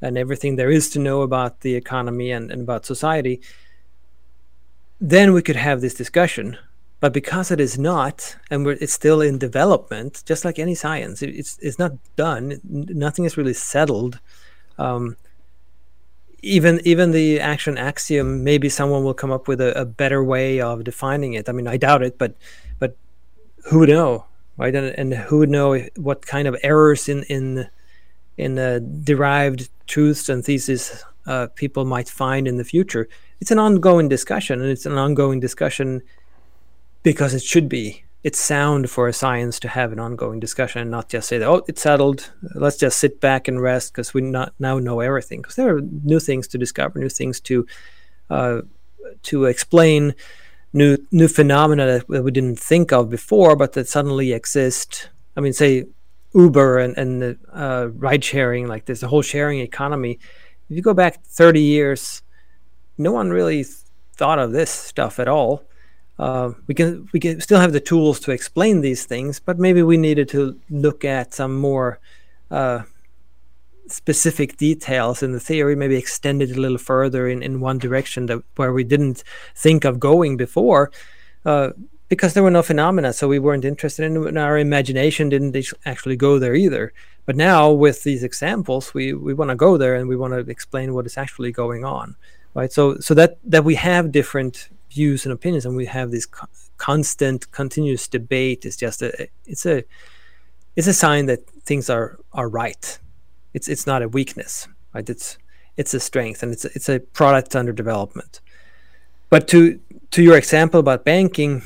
and 0.00 0.16
everything 0.16 0.56
there 0.56 0.70
is 0.70 0.88
to 0.90 0.98
know 1.00 1.22
about 1.22 1.60
the 1.60 1.74
economy 1.74 2.30
and, 2.30 2.50
and 2.50 2.62
about 2.62 2.86
society, 2.86 3.42
then 5.00 5.32
we 5.32 5.42
could 5.42 5.56
have 5.56 5.80
this 5.80 5.94
discussion. 5.94 6.58
But 7.00 7.12
because 7.12 7.50
it 7.50 7.60
is 7.60 7.78
not, 7.78 8.36
and 8.50 8.66
it's 8.66 8.92
still 8.92 9.20
in 9.20 9.36
development, 9.36 10.22
just 10.24 10.44
like 10.44 10.58
any 10.58 10.74
science, 10.74 11.20
it, 11.22 11.30
it's 11.30 11.58
it's 11.60 11.78
not 11.78 11.92
done. 12.16 12.60
Nothing 12.64 13.26
is 13.26 13.36
really 13.36 13.52
settled. 13.52 14.20
Um, 14.78 15.16
even 16.40 16.80
even 16.84 17.10
the 17.10 17.40
action 17.40 17.76
axiom, 17.76 18.42
maybe 18.42 18.68
someone 18.68 19.04
will 19.04 19.14
come 19.14 19.32
up 19.32 19.48
with 19.48 19.60
a, 19.60 19.78
a 19.78 19.84
better 19.84 20.24
way 20.24 20.60
of 20.60 20.84
defining 20.84 21.34
it. 21.34 21.48
I 21.48 21.52
mean, 21.52 21.68
I 21.68 21.76
doubt 21.76 22.02
it, 22.02 22.16
but 22.16 22.36
but 22.78 22.96
who 23.66 23.80
would 23.80 23.90
know, 23.90 24.24
right? 24.56 24.74
And, 24.74 24.86
and 24.98 25.14
who 25.14 25.38
would 25.38 25.50
know 25.50 25.78
what 25.96 26.24
kind 26.24 26.48
of 26.48 26.56
errors 26.62 27.08
in 27.08 27.24
in 27.24 27.68
in 28.36 28.58
uh, 28.58 28.80
derived 29.02 29.68
truths 29.86 30.28
and 30.28 30.44
theses 30.44 31.04
uh, 31.26 31.48
people 31.54 31.84
might 31.84 32.08
find 32.08 32.46
in 32.46 32.56
the 32.56 32.64
future. 32.64 33.08
It's 33.40 33.50
an 33.50 33.58
ongoing 33.58 34.08
discussion, 34.08 34.60
and 34.60 34.70
it's 34.70 34.86
an 34.86 34.98
ongoing 34.98 35.40
discussion 35.40 36.02
because 37.02 37.34
it 37.34 37.42
should 37.42 37.68
be. 37.68 38.04
It's 38.22 38.40
sound 38.40 38.88
for 38.88 39.06
a 39.06 39.12
science 39.12 39.60
to 39.60 39.68
have 39.68 39.92
an 39.92 39.98
ongoing 39.98 40.40
discussion 40.40 40.80
and 40.80 40.90
not 40.90 41.10
just 41.10 41.28
say 41.28 41.36
that, 41.36 41.48
oh, 41.48 41.62
it's 41.68 41.82
settled. 41.82 42.32
Let's 42.54 42.78
just 42.78 42.98
sit 42.98 43.20
back 43.20 43.48
and 43.48 43.60
rest 43.60 43.92
because 43.92 44.14
we 44.14 44.22
not 44.22 44.54
now 44.58 44.78
know 44.78 45.00
everything. 45.00 45.42
Because 45.42 45.56
there 45.56 45.76
are 45.76 45.82
new 45.82 46.18
things 46.18 46.48
to 46.48 46.58
discover, 46.58 46.98
new 46.98 47.10
things 47.10 47.38
to 47.40 47.66
uh, 48.30 48.62
to 49.24 49.44
explain, 49.44 50.14
new 50.72 50.96
new 51.12 51.28
phenomena 51.28 52.02
that 52.08 52.24
we 52.24 52.30
didn't 52.30 52.58
think 52.58 52.92
of 52.92 53.10
before, 53.10 53.56
but 53.56 53.74
that 53.74 53.88
suddenly 53.88 54.32
exist. 54.32 55.10
I 55.36 55.40
mean, 55.40 55.52
say 55.52 55.84
Uber 56.34 56.78
and 56.78 56.96
and 56.96 57.20
the, 57.20 57.38
uh, 57.52 57.88
ride 57.94 58.24
sharing, 58.24 58.66
like 58.66 58.86
there's 58.86 59.02
a 59.02 59.08
whole 59.08 59.22
sharing 59.22 59.60
economy. 59.60 60.18
If 60.70 60.76
you 60.76 60.82
go 60.82 60.94
back 60.94 61.22
30 61.24 61.60
years, 61.60 62.22
no 62.96 63.12
one 63.12 63.30
really 63.30 63.64
thought 64.16 64.38
of 64.38 64.52
this 64.52 64.70
stuff 64.70 65.18
at 65.18 65.28
all. 65.28 65.64
Uh, 66.18 66.52
we 66.68 66.74
can 66.74 67.08
we 67.12 67.18
can 67.18 67.40
still 67.40 67.58
have 67.58 67.72
the 67.72 67.80
tools 67.80 68.20
to 68.20 68.30
explain 68.30 68.80
these 68.80 69.04
things, 69.04 69.40
but 69.40 69.58
maybe 69.58 69.82
we 69.82 69.96
needed 69.96 70.28
to 70.28 70.58
look 70.70 71.04
at 71.04 71.34
some 71.34 71.58
more 71.58 71.98
uh, 72.52 72.82
specific 73.88 74.56
details 74.56 75.22
in 75.22 75.32
the 75.32 75.40
theory, 75.40 75.74
maybe 75.74 75.96
extend 75.96 76.40
it 76.40 76.56
a 76.56 76.60
little 76.60 76.78
further 76.78 77.28
in, 77.28 77.42
in 77.42 77.60
one 77.60 77.78
direction 77.78 78.26
that 78.26 78.42
where 78.56 78.72
we 78.72 78.84
didn't 78.84 79.24
think 79.56 79.84
of 79.84 79.98
going 79.98 80.36
before, 80.36 80.92
uh, 81.44 81.70
because 82.08 82.34
there 82.34 82.42
were 82.42 82.50
no 82.50 82.62
phenomena, 82.62 83.12
so 83.12 83.26
we 83.26 83.40
weren't 83.40 83.64
interested 83.64 84.04
in 84.04 84.16
and 84.26 84.38
our 84.38 84.58
imagination 84.58 85.28
didn't 85.28 85.56
actually 85.84 86.16
go 86.16 86.38
there 86.38 86.54
either. 86.54 86.92
But 87.26 87.36
now 87.36 87.70
with 87.70 88.02
these 88.02 88.22
examples, 88.22 88.92
we, 88.92 89.14
we 89.14 89.32
want 89.32 89.50
to 89.50 89.54
go 89.54 89.76
there 89.76 89.94
and 89.94 90.08
we 90.08 90.16
want 90.16 90.34
to 90.34 90.50
explain 90.50 90.92
what 90.92 91.06
is 91.06 91.16
actually 91.16 91.52
going 91.52 91.84
on, 91.84 92.16
right? 92.54 92.72
So 92.72 92.98
so 92.98 93.14
that 93.14 93.38
that 93.44 93.64
we 93.64 93.76
have 93.76 94.12
different 94.12 94.68
views 94.90 95.24
and 95.24 95.32
opinions, 95.32 95.64
and 95.64 95.76
we 95.76 95.86
have 95.86 96.10
this 96.10 96.26
co- 96.26 96.48
constant, 96.76 97.50
continuous 97.50 98.08
debate 98.08 98.64
is 98.64 98.76
just 98.76 99.02
a 99.02 99.28
it's 99.46 99.64
a 99.64 99.84
it's 100.76 100.86
a 100.86 100.92
sign 100.92 101.26
that 101.26 101.48
things 101.64 101.88
are 101.88 102.18
are 102.32 102.48
right. 102.48 102.98
It's 103.54 103.68
it's 103.68 103.86
not 103.86 104.02
a 104.02 104.08
weakness, 104.08 104.68
right? 104.92 105.08
It's 105.08 105.38
it's 105.76 105.94
a 105.94 106.00
strength, 106.00 106.42
and 106.42 106.52
it's 106.52 106.64
a, 106.64 106.70
it's 106.74 106.88
a 106.88 107.00
product 107.00 107.56
under 107.56 107.72
development. 107.72 108.40
But 109.30 109.48
to 109.48 109.80
to 110.10 110.22
your 110.22 110.36
example 110.36 110.78
about 110.78 111.04
banking, 111.04 111.62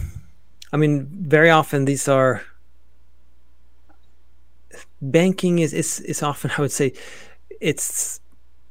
I 0.73 0.77
mean, 0.77 1.09
very 1.11 1.51
often 1.51 1.85
these 1.85 2.09
are 2.09 2.43
banking 5.01 5.59
is 5.59 5.73
is 5.73 6.01
is 6.01 6.23
often 6.23 6.51
I 6.57 6.61
would 6.61 6.73
say 6.73 6.93
it's 7.61 8.21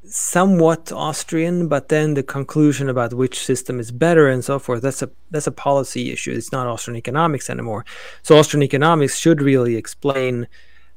somewhat 0.09 0.91
Austrian, 0.91 1.67
but 1.67 1.89
then 1.89 2.13
the 2.13 2.23
conclusion 2.23 2.87
about 2.87 3.13
which 3.13 3.43
system 3.43 3.79
is 3.79 3.91
better 3.91 4.29
and 4.29 4.43
so 4.43 4.57
forth 4.57 4.81
that's 4.81 5.01
a 5.01 5.09
that's 5.31 5.47
a 5.47 5.51
policy 5.51 6.11
issue. 6.11 6.31
It's 6.31 6.51
not 6.51 6.67
Austrian 6.67 6.97
economics 6.97 7.49
anymore. 7.49 7.85
So 8.23 8.37
Austrian 8.37 8.63
economics 8.63 9.17
should 9.17 9.41
really 9.41 9.75
explain 9.75 10.47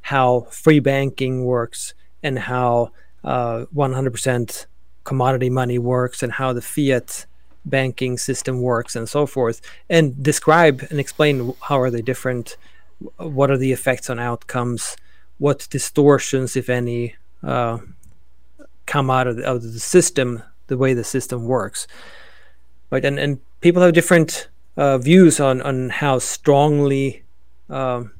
how 0.02 0.46
free 0.50 0.80
banking 0.80 1.44
works 1.44 1.94
and 2.22 2.38
how 2.38 2.92
uh, 3.24 3.66
100% 3.74 4.66
commodity 5.04 5.50
money 5.50 5.78
works 5.78 6.22
and 6.22 6.32
how 6.32 6.52
the 6.52 6.62
fiat 6.62 7.26
banking 7.64 8.16
system 8.16 8.62
works 8.62 8.96
and 8.96 9.08
so 9.08 9.26
forth 9.26 9.60
and 9.90 10.22
describe 10.22 10.86
and 10.88 10.98
explain 10.98 11.54
how 11.60 11.78
are 11.78 11.90
they 11.90 12.00
different 12.00 12.56
what 13.18 13.50
are 13.50 13.58
the 13.58 13.72
effects 13.72 14.08
on 14.08 14.18
outcomes 14.18 14.96
what 15.40 15.66
distortions 15.70 16.54
if 16.54 16.68
any 16.68 17.16
uh, 17.42 17.78
come 18.86 19.10
out 19.10 19.26
of 19.26 19.36
the, 19.36 19.44
of 19.44 19.62
the 19.62 19.80
system 19.80 20.42
the 20.68 20.76
way 20.76 20.94
the 20.94 21.02
system 21.02 21.46
works. 21.46 21.88
Right 22.90 23.04
and 23.04 23.18
and 23.18 23.40
people 23.60 23.82
have 23.82 23.92
different 23.92 24.48
uh, 24.76 24.98
views 24.98 25.40
on 25.40 25.60
on 25.62 25.90
how 25.90 26.18
strongly 26.18 27.24
um, 27.68 28.12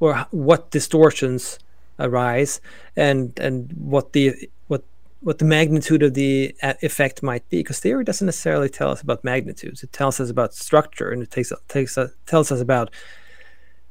or 0.00 0.26
what 0.30 0.70
distortions 0.70 1.58
arise 1.98 2.60
and 2.96 3.38
and 3.38 3.72
what 3.72 4.12
the 4.12 4.34
what 4.68 4.84
what 5.20 5.38
the 5.38 5.44
magnitude 5.44 6.02
of 6.02 6.14
the 6.14 6.54
uh, 6.62 6.74
effect 6.82 7.22
might 7.22 7.48
be 7.48 7.58
because 7.58 7.80
theory 7.80 8.04
doesn't 8.04 8.26
necessarily 8.26 8.68
tell 8.68 8.90
us 8.90 9.00
about 9.00 9.24
magnitudes. 9.24 9.82
It 9.82 9.92
tells 9.92 10.20
us 10.20 10.30
about 10.30 10.54
structure 10.54 11.10
and 11.10 11.22
it 11.22 11.30
takes 11.30 11.52
takes 11.68 11.98
uh, 11.98 12.08
tells 12.26 12.52
us 12.52 12.60
about 12.60 12.90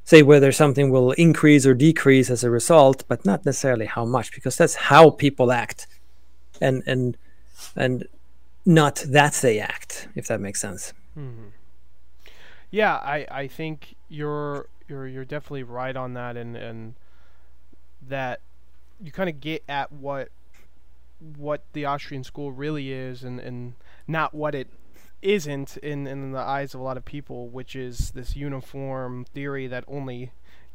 say 0.04 0.22
whether 0.22 0.52
something 0.52 0.90
will 0.90 1.12
increase 1.12 1.64
or 1.66 1.74
decrease 1.74 2.30
as 2.30 2.44
a 2.44 2.50
result 2.50 3.04
but 3.08 3.24
not 3.24 3.44
necessarily 3.46 3.86
how 3.86 4.04
much 4.04 4.32
because 4.32 4.56
that's 4.56 4.74
how 4.74 5.10
people 5.10 5.52
act. 5.52 5.86
And 6.60 6.82
and 6.86 7.16
and 7.76 8.06
not 8.64 9.04
that 9.08 9.34
they 9.34 9.58
act 9.58 10.08
if 10.14 10.26
that 10.28 10.40
makes 10.40 10.60
sense. 10.60 10.92
Mm-hmm. 11.18 11.48
Yeah, 12.70 12.94
I, 12.94 13.26
I 13.30 13.46
think 13.48 13.96
you're 14.08 14.66
you're 14.88 15.06
you're 15.06 15.24
definitely 15.26 15.62
right 15.62 15.94
on 15.94 16.14
that, 16.14 16.36
and 16.36 16.56
and 16.56 16.94
that 18.08 18.40
you 19.00 19.12
kind 19.12 19.28
of 19.28 19.40
get 19.40 19.62
at 19.68 19.92
what 19.92 20.30
what 21.36 21.62
the 21.74 21.84
Austrian 21.84 22.24
school 22.24 22.50
really 22.50 22.92
is, 22.92 23.22
and 23.22 23.38
and 23.40 23.74
not 24.08 24.32
what 24.32 24.54
it 24.54 24.68
isn't 25.22 25.76
in 25.78 26.06
in 26.06 26.32
the 26.32 26.38
eyes 26.38 26.74
of 26.74 26.80
a 26.80 26.82
lot 26.82 26.96
of 26.96 27.04
people, 27.04 27.48
which 27.48 27.74
is 27.74 28.10
this 28.10 28.36
uniform 28.36 29.24
theory 29.24 29.66
that 29.66 29.84
only 29.86 30.32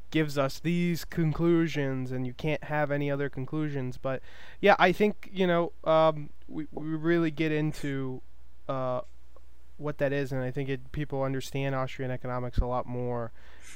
gives 0.09 0.37
us 0.37 0.59
these 0.59 1.03
conclusions 1.03 2.13
and 2.13 2.25
you 2.25 2.31
can't 2.31 2.63
have 2.63 2.91
any 2.91 3.11
other 3.11 3.27
conclusions. 3.29 3.97
But 3.97 4.21
yeah 4.61 4.75
i 4.79 4.91
think 4.91 5.29
you 5.31 5.47
know 5.47 5.71
um, 5.83 6.29
we, 6.47 6.67
we 6.71 6.87
really 6.87 7.31
get 7.31 7.51
into 7.51 8.21
uh, 8.67 9.01
what 9.77 9.97
that 9.99 10.11
is 10.11 10.31
and 10.31 10.41
i 10.41 10.51
think 10.51 10.69
it, 10.69 10.91
people 10.91 11.23
understand 11.23 11.75
austrian 11.75 12.11
economics 12.11 12.57
a 12.57 12.65
lot 12.65 12.85
more 12.85 13.31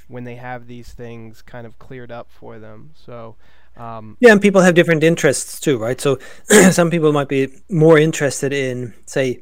when 0.08 0.24
they 0.24 0.36
have 0.36 0.68
these 0.68 0.92
things 0.94 1.42
kind 1.42 1.66
of 1.66 1.80
cleared 1.80 2.12
up 2.12 2.30
for 2.30 2.60
them. 2.60 2.92
So 2.94 3.36
um, 3.78 4.18
yeah 4.20 4.32
and 4.32 4.42
people 4.42 4.62
have 4.62 4.74
different 4.76 5.04
interests 5.04 5.60
too 5.60 5.78
right? 5.78 6.00
So 6.02 6.20
some 6.72 6.90
people 6.90 7.14
might 7.14 7.30
be 7.30 7.48
more 7.70 7.98
interested 7.98 8.52
in 8.52 8.94
say 9.06 9.42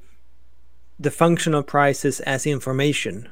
the 1.00 1.12
function 1.12 1.54
of 1.56 1.66
prices 1.66 2.20
as 2.22 2.46
information. 2.46 3.30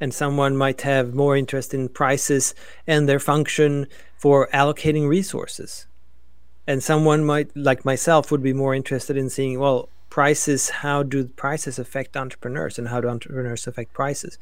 And 0.00 0.12
someone 0.12 0.56
might 0.56 0.82
have 0.82 1.14
more 1.14 1.36
interest 1.36 1.74
in 1.74 1.88
prices 1.88 2.54
and 2.86 3.08
their 3.08 3.20
function 3.20 3.86
for 4.16 4.48
allocating 4.52 5.08
resources. 5.08 5.86
And 6.66 6.82
someone 6.82 7.24
might 7.24 7.54
like 7.56 7.84
myself 7.84 8.30
would 8.30 8.42
be 8.42 8.52
more 8.52 8.74
interested 8.74 9.16
in 9.16 9.30
seeing 9.30 9.58
well 9.58 9.88
prices 10.10 10.70
how 10.70 11.02
do 11.02 11.24
prices 11.24 11.78
affect 11.78 12.16
entrepreneurs 12.16 12.78
and 12.78 12.88
how 12.88 13.00
do 13.00 13.08
entrepreneurs 13.08 13.66
affect 13.66 13.92
prices? 13.92 14.38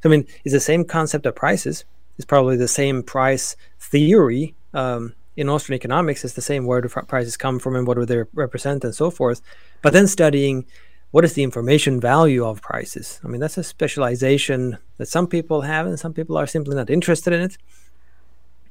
So 0.00 0.08
i 0.08 0.12
mean 0.12 0.26
it's 0.44 0.54
the 0.54 0.60
same 0.60 0.84
concept 0.84 1.26
of 1.26 1.34
prices. 1.34 1.84
It's 2.16 2.24
probably 2.24 2.56
the 2.56 2.68
same 2.68 3.02
price 3.02 3.56
theory 3.78 4.54
um, 4.74 5.14
in 5.36 5.48
austrian 5.48 5.76
economics. 5.76 6.24
It's 6.24 6.34
the 6.34 6.42
same 6.42 6.66
where 6.66 6.80
do 6.80 6.88
prices 6.88 7.36
come 7.36 7.58
from 7.58 7.76
and 7.76 7.86
what 7.86 7.96
do 7.96 8.04
they 8.04 8.22
represent 8.32 8.84
and 8.84 8.94
so 8.94 9.10
forth. 9.10 9.40
But 9.82 9.92
then 9.92 10.06
studying 10.06 10.66
what 11.10 11.24
is 11.24 11.32
the 11.32 11.42
information 11.42 12.00
value 12.00 12.44
of 12.44 12.60
prices? 12.60 13.20
I 13.24 13.28
mean, 13.28 13.40
that's 13.40 13.56
a 13.56 13.64
specialization 13.64 14.78
that 14.98 15.08
some 15.08 15.26
people 15.26 15.62
have, 15.62 15.86
and 15.86 15.98
some 15.98 16.12
people 16.12 16.36
are 16.36 16.46
simply 16.46 16.76
not 16.76 16.90
interested 16.90 17.32
in 17.32 17.40
it. 17.40 17.56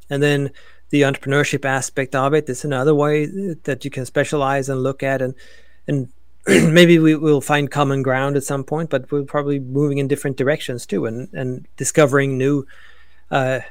And 0.09 0.21
then 0.21 0.51
the 0.89 1.01
entrepreneurship 1.01 1.65
aspect 1.65 2.15
of 2.15 2.33
it, 2.33 2.47
is 2.47 2.63
another 2.63 2.93
way 2.93 3.25
that 3.63 3.83
you 3.83 3.91
can 3.91 4.05
specialize 4.05 4.69
and 4.69 4.83
look 4.83 5.03
at, 5.03 5.21
and 5.21 5.33
and 5.87 6.09
maybe 6.47 6.99
we 6.99 7.15
will 7.15 7.41
find 7.41 7.71
common 7.71 8.03
ground 8.03 8.37
at 8.37 8.43
some 8.43 8.63
point, 8.63 8.89
but 8.89 9.11
we're 9.11 9.23
probably 9.23 9.59
moving 9.59 9.97
in 9.97 10.07
different 10.07 10.37
directions 10.37 10.85
too, 10.85 11.05
and 11.05 11.33
and 11.33 11.67
discovering 11.75 12.37
new 12.37 12.65
uh, 13.31 13.61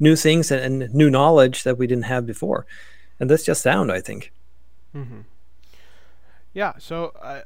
new 0.00 0.16
things 0.16 0.50
and, 0.50 0.82
and, 0.82 0.94
new 0.94 1.08
knowledge 1.08 1.62
that 1.62 1.78
we 1.78 1.86
didn't 1.86 2.04
have 2.04 2.26
before, 2.26 2.66
and 3.20 3.30
that's 3.30 3.44
just 3.44 3.62
sound, 3.62 3.92
I 3.92 4.00
think. 4.00 4.32
Mm-hmm. 4.94 5.20
Yeah. 6.52 6.72
So. 6.78 7.12
Uh 7.22 7.42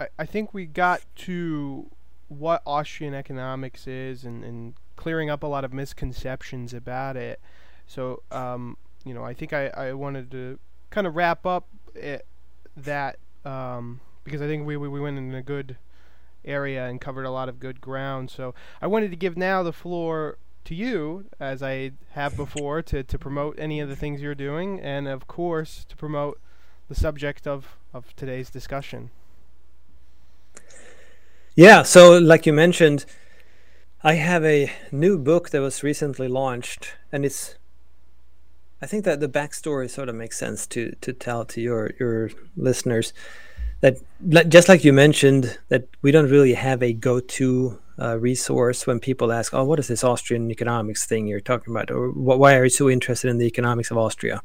I, 0.00 0.08
I 0.18 0.26
think 0.26 0.52
we 0.54 0.66
got 0.66 1.02
to 1.16 1.90
what 2.28 2.62
Austrian 2.64 3.14
economics 3.14 3.86
is 3.86 4.24
and, 4.24 4.42
and 4.42 4.74
clearing 4.96 5.30
up 5.30 5.42
a 5.42 5.46
lot 5.46 5.64
of 5.64 5.72
misconceptions 5.72 6.72
about 6.72 7.16
it. 7.16 7.40
So, 7.86 8.22
um, 8.32 8.76
you 9.04 9.14
know, 9.14 9.24
I 9.24 9.34
think 9.34 9.52
I, 9.52 9.68
I 9.68 9.92
wanted 9.92 10.30
to 10.30 10.58
kind 10.90 11.06
of 11.06 11.16
wrap 11.16 11.44
up 11.44 11.66
it, 11.94 12.24
that 12.76 13.18
um, 13.44 14.00
because 14.24 14.40
I 14.40 14.46
think 14.46 14.66
we, 14.66 14.76
we, 14.76 14.88
we 14.88 15.00
went 15.00 15.18
in 15.18 15.34
a 15.34 15.42
good 15.42 15.76
area 16.44 16.86
and 16.86 17.00
covered 17.00 17.24
a 17.24 17.30
lot 17.30 17.48
of 17.48 17.58
good 17.58 17.80
ground. 17.80 18.30
So 18.30 18.54
I 18.80 18.86
wanted 18.86 19.10
to 19.10 19.16
give 19.16 19.36
now 19.36 19.62
the 19.62 19.72
floor 19.72 20.38
to 20.64 20.74
you, 20.74 21.26
as 21.38 21.62
I 21.62 21.92
have 22.12 22.36
before, 22.36 22.82
to, 22.82 23.02
to 23.02 23.18
promote 23.18 23.58
any 23.58 23.80
of 23.80 23.88
the 23.88 23.96
things 23.96 24.20
you're 24.20 24.34
doing, 24.34 24.78
and 24.80 25.08
of 25.08 25.26
course 25.26 25.84
to 25.88 25.96
promote 25.96 26.38
the 26.88 26.94
subject 26.94 27.46
of, 27.46 27.76
of 27.92 28.14
today's 28.14 28.50
discussion. 28.50 29.10
Yeah, 31.60 31.82
so 31.82 32.16
like 32.16 32.46
you 32.46 32.54
mentioned, 32.54 33.04
I 34.02 34.14
have 34.14 34.46
a 34.46 34.72
new 34.90 35.18
book 35.18 35.50
that 35.50 35.60
was 35.60 35.82
recently 35.82 36.26
launched, 36.26 36.94
and 37.12 37.22
it's. 37.22 37.56
I 38.80 38.86
think 38.86 39.04
that 39.04 39.20
the 39.20 39.28
backstory 39.28 39.90
sort 39.90 40.08
of 40.08 40.14
makes 40.14 40.38
sense 40.38 40.66
to 40.68 40.92
to 41.02 41.12
tell 41.12 41.44
to 41.44 41.60
your 41.60 41.90
your 42.00 42.30
listeners 42.56 43.12
that 43.82 43.98
just 44.48 44.70
like 44.70 44.84
you 44.84 44.94
mentioned 44.94 45.58
that 45.68 45.86
we 46.00 46.10
don't 46.10 46.30
really 46.30 46.54
have 46.54 46.82
a 46.82 46.94
go-to 46.94 47.78
uh, 47.98 48.18
resource 48.18 48.86
when 48.86 48.98
people 48.98 49.30
ask, 49.30 49.52
"Oh, 49.52 49.64
what 49.64 49.78
is 49.78 49.88
this 49.88 50.02
Austrian 50.02 50.50
economics 50.50 51.04
thing 51.04 51.26
you're 51.26 51.40
talking 51.40 51.74
about?" 51.74 51.90
or 51.90 52.10
"Why 52.10 52.56
are 52.56 52.64
you 52.64 52.70
so 52.70 52.88
interested 52.88 53.28
in 53.28 53.36
the 53.36 53.46
economics 53.46 53.90
of 53.90 53.98
Austria?" 53.98 54.40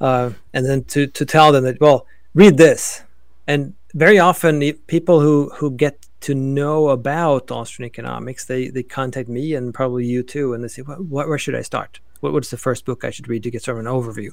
Uh, 0.00 0.30
and 0.54 0.64
then 0.64 0.84
to 0.84 1.06
to 1.06 1.26
tell 1.26 1.52
them 1.52 1.64
that, 1.64 1.80
well, 1.82 2.06
read 2.32 2.56
this, 2.56 3.02
and 3.46 3.74
very 3.92 4.18
often 4.18 4.72
people 4.86 5.20
who 5.20 5.50
who 5.56 5.70
get 5.70 6.06
to 6.20 6.34
know 6.34 6.88
about 6.88 7.50
Austrian 7.50 7.86
economics, 7.86 8.44
they 8.44 8.68
they 8.68 8.82
contact 8.82 9.28
me 9.28 9.54
and 9.54 9.72
probably 9.72 10.06
you 10.06 10.22
too, 10.22 10.52
and 10.52 10.62
they 10.62 10.68
say, 10.68 10.82
"What, 10.82 11.28
where 11.28 11.38
should 11.38 11.54
I 11.54 11.62
start? 11.62 12.00
What, 12.20 12.32
what's 12.32 12.50
the 12.50 12.56
first 12.56 12.84
book 12.84 13.04
I 13.04 13.10
should 13.10 13.28
read 13.28 13.42
to 13.44 13.50
get 13.50 13.62
sort 13.62 13.78
of 13.78 13.86
an 13.86 13.92
overview?" 13.92 14.30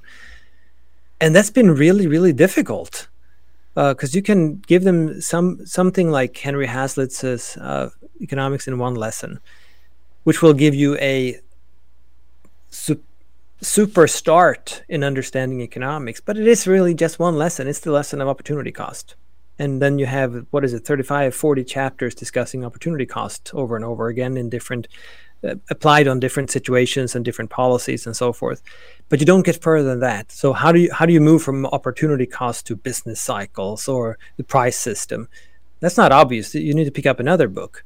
And 1.19 1.35
that's 1.35 1.49
been 1.49 1.71
really, 1.71 2.07
really 2.07 2.33
difficult 2.33 3.07
because 3.73 4.15
uh, 4.15 4.17
you 4.17 4.21
can 4.21 4.57
give 4.67 4.83
them 4.83 5.21
some 5.21 5.65
something 5.65 6.11
like 6.11 6.37
Henry 6.37 6.67
Hazlitt's 6.67 7.23
uh, 7.57 7.89
economics 8.21 8.67
in 8.67 8.79
one 8.79 8.95
lesson, 8.95 9.39
which 10.23 10.41
will 10.41 10.53
give 10.53 10.75
you 10.75 10.97
a 10.97 11.39
su- 12.69 13.03
super 13.61 14.07
start 14.07 14.83
in 14.89 15.03
understanding 15.03 15.61
economics. 15.61 16.19
But 16.19 16.37
it 16.37 16.47
is 16.47 16.67
really 16.67 16.93
just 16.93 17.17
one 17.17 17.37
lesson. 17.37 17.67
It's 17.67 17.79
the 17.79 17.91
lesson 17.91 18.19
of 18.19 18.27
opportunity 18.27 18.71
cost 18.71 19.15
and 19.59 19.81
then 19.81 19.97
you 19.97 20.05
have 20.05 20.45
what 20.51 20.63
is 20.63 20.73
it 20.73 20.85
35 20.85 21.33
40 21.33 21.63
chapters 21.63 22.13
discussing 22.13 22.63
opportunity 22.63 23.05
cost 23.05 23.51
over 23.53 23.75
and 23.75 23.83
over 23.83 24.07
again 24.07 24.37
in 24.37 24.49
different 24.49 24.87
uh, 25.43 25.53
applied 25.69 26.07
on 26.07 26.19
different 26.19 26.49
situations 26.49 27.15
and 27.15 27.23
different 27.23 27.51
policies 27.51 28.07
and 28.07 28.15
so 28.15 28.33
forth. 28.33 28.63
But 29.07 29.19
you 29.19 29.25
don't 29.27 29.45
get 29.45 29.61
further 29.61 29.87
than 29.87 29.99
that. 29.99 30.31
So 30.31 30.51
how 30.51 30.71
do 30.71 30.79
you 30.79 30.91
how 30.91 31.05
do 31.05 31.13
you 31.13 31.21
move 31.21 31.43
from 31.43 31.67
opportunity 31.67 32.25
cost 32.25 32.65
to 32.67 32.75
business 32.75 33.21
cycles 33.21 33.87
or 33.87 34.17
the 34.37 34.43
price 34.43 34.77
system? 34.77 35.29
That's 35.79 35.95
not 35.95 36.11
obvious. 36.11 36.55
You 36.55 36.73
need 36.73 36.85
to 36.85 36.91
pick 36.91 37.05
up 37.05 37.19
another 37.19 37.47
book. 37.47 37.85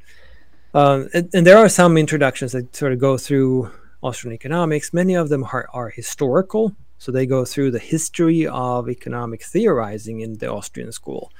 Um, 0.74 1.10
and, 1.14 1.30
and, 1.34 1.46
there 1.46 1.58
are 1.58 1.68
some 1.68 1.98
introductions 1.98 2.54
that 2.54 2.74
sort 2.74 2.94
of 2.94 3.00
go 3.00 3.18
through 3.18 3.70
austrian 4.02 4.34
economics. 4.34 4.94
Many 4.94 5.16
of 5.16 5.28
them 5.28 5.44
are, 5.44 5.68
are 5.74 5.90
historical. 5.90 6.74
So 7.00 7.12
they 7.12 7.26
go 7.26 7.44
through 7.44 7.72
the 7.72 7.80
history 7.80 8.48
of 8.48 8.88
economic 8.90 9.44
theorizing 9.44 10.22
in 10.22 10.38
the 10.38 10.50
austrian 10.50 10.94
school 10.94 11.34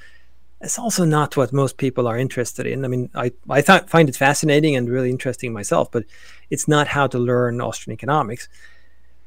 it's 0.62 0.78
also 0.78 1.04
not 1.04 1.36
what 1.36 1.52
most 1.52 1.76
people 1.76 2.06
are 2.06 2.16
interested 2.16 2.66
in. 2.66 2.84
I 2.84 2.88
mean, 2.88 3.10
I, 3.14 3.32
I 3.50 3.60
th- 3.60 3.86
find 3.86 4.08
it 4.08 4.16
fascinating 4.16 4.76
and 4.76 4.88
really 4.88 5.10
interesting 5.10 5.52
myself, 5.52 5.90
but 5.90 6.04
it's 6.50 6.68
not 6.68 6.86
how 6.86 7.08
to 7.08 7.18
learn 7.18 7.60
Austrian 7.60 7.94
economics. 7.94 8.48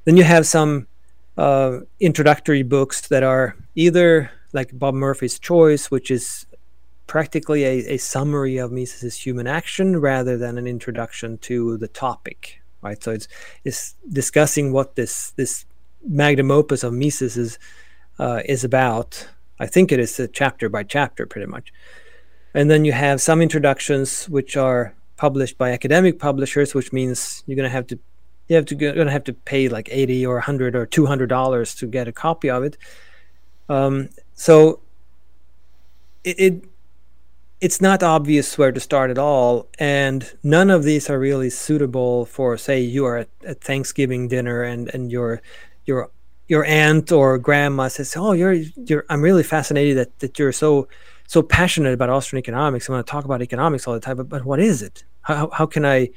Then 0.06 0.16
you 0.16 0.24
have 0.24 0.48
some 0.48 0.88
uh, 1.38 1.80
introductory 2.00 2.64
books 2.64 3.08
that 3.10 3.24
are 3.24 3.58
either 3.76 4.32
like 4.54 4.78
Bob 4.80 4.94
Murphy's 4.94 5.38
Choice, 5.38 5.92
which 5.92 6.10
is 6.10 6.46
practically 7.06 7.66
a, 7.66 7.96
a 7.96 7.98
summary 7.98 8.58
of 8.58 8.72
Mises's 8.72 9.18
human 9.18 9.46
action 9.46 10.00
rather 10.00 10.38
than 10.38 10.58
an 10.58 10.68
introduction 10.68 11.38
to 11.40 11.78
the 11.78 11.90
topic, 11.90 12.62
right? 12.82 13.04
So 13.04 13.12
it's, 13.12 13.28
it's 13.66 13.96
discussing 14.10 14.72
what 14.72 14.96
this, 14.96 15.32
this 15.32 15.66
magnum 16.08 16.50
opus 16.50 16.84
of 16.84 16.94
Mises 16.94 17.36
is, 17.36 17.60
uh, 18.20 18.42
is 18.46 18.64
about 18.64 19.28
I 19.60 19.68
think 19.68 19.92
it 19.92 20.00
is 20.00 20.20
chapter 20.34 20.70
by 20.70 20.84
chapter, 20.84 21.26
pretty 21.26 21.48
much. 21.48 21.72
And 22.54 22.70
then 22.70 22.86
you 22.86 22.92
have 22.94 23.22
some 23.22 23.42
introductions 23.42 24.30
which 24.30 24.58
are 24.58 24.94
published 25.18 25.58
by 25.58 25.72
academic 25.72 26.20
publishers, 26.20 26.74
which 26.74 26.92
means 26.92 27.44
you're 27.46 27.56
going 27.56 27.70
to 27.70 27.70
have 27.70 27.88
to 27.88 28.00
you 28.48 28.56
have 28.56 28.66
to 28.66 28.76
to 28.76 29.12
have 29.12 29.24
to 29.24 29.34
pay 29.34 29.70
like 29.70 29.90
80 29.92 30.26
or 30.26 30.36
100 30.36 30.76
or 30.76 30.86
200 30.86 31.28
dollars 31.28 31.74
to 31.76 31.88
get 31.88 32.08
a 32.08 32.12
copy 32.12 32.50
of 32.50 32.64
it. 32.64 32.78
Um, 33.70 34.10
so 34.34 34.82
it, 36.24 36.40
it 36.40 36.64
it's 37.62 37.82
not 37.82 38.04
obvious 38.04 38.58
where 38.58 38.72
to 38.72 38.80
start 38.80 39.10
at 39.10 39.18
all, 39.18 39.68
and 39.80 40.32
none 40.44 40.70
of 40.70 40.84
these 40.84 41.10
are 41.10 41.18
really 41.18 41.50
suitable 41.50 42.26
for 42.26 42.58
say 42.58 42.82
you 42.82 43.06
are 43.06 43.18
at, 43.18 43.30
at 43.44 43.62
Thanksgiving 43.62 44.28
dinner 44.28 44.62
and 44.62 44.94
and 44.94 45.12
you're 45.12 45.42
you're 45.86 46.12
your 46.48 46.64
aunt 46.66 47.12
or 47.12 47.38
grandma 47.38 47.88
says, 47.88 48.16
"Oh, 48.16 48.34
you're 48.34 48.54
you're 48.54 49.06
I'm 49.10 49.22
really 49.22 49.44
fascinated 49.44 49.98
that 49.98 50.20
that 50.20 50.40
you're 50.40 50.52
so 50.52 50.88
so 51.28 51.42
passionate 51.42 51.94
about 51.94 52.10
Austrian 52.10 52.40
economics. 52.40 52.90
I 52.90 52.94
want 52.94 53.06
to 53.06 53.12
talk 53.12 53.26
about 53.26 53.42
economics 53.42 53.88
all 53.88 53.94
the 53.94 54.00
time, 54.00 54.18
but 54.18 54.30
but 54.30 54.46
what 54.46 54.60
is 54.60 54.82
it? 54.82 55.04
How 55.22 55.50
how 55.52 55.66
can 55.66 55.86
I 55.86 56.10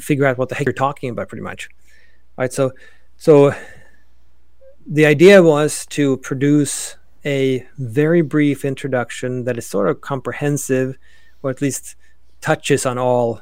figure 0.00 0.26
out 0.26 0.38
what 0.38 0.48
the 0.48 0.54
heck 0.54 0.66
you're 0.66 0.74
talking 0.74 1.10
about? 1.10 1.28
Pretty 1.28 1.42
much, 1.42 1.68
right? 2.36 2.52
So 2.52 2.72
so 3.16 3.54
the 4.86 5.06
idea 5.06 5.42
was 5.42 5.86
to 5.86 6.18
produce 6.18 6.96
a 7.24 7.66
very 7.78 8.20
brief 8.20 8.64
introduction 8.66 9.44
that 9.44 9.56
is 9.56 9.66
sort 9.66 9.88
of 9.88 10.02
comprehensive, 10.02 10.98
or 11.42 11.50
at 11.50 11.62
least 11.62 11.96
touches 12.42 12.84
on 12.84 12.98
all 12.98 13.40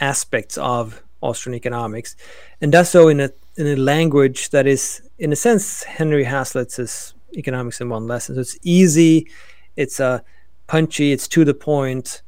aspects 0.00 0.58
of 0.58 1.02
Austrian 1.22 1.54
economics, 1.56 2.14
and 2.60 2.70
does 2.70 2.90
so 2.90 3.08
in 3.08 3.20
a 3.20 3.30
in 3.56 3.66
a 3.66 3.76
language 3.76 4.50
that 4.50 4.66
is, 4.66 5.02
in 5.22 5.32
a 5.32 5.36
sense, 5.36 5.84
Henry 5.84 6.24
Hazlitt's 6.24 7.14
economics 7.36 7.80
in 7.80 7.88
one 7.88 8.08
lesson. 8.08 8.34
So 8.34 8.40
it's 8.40 8.58
easy, 8.64 9.30
it's 9.76 10.00
uh, 10.00 10.18
punchy, 10.66 11.12
it's 11.12 11.28
to 11.28 11.44
the 11.44 11.54
point. 11.54 12.22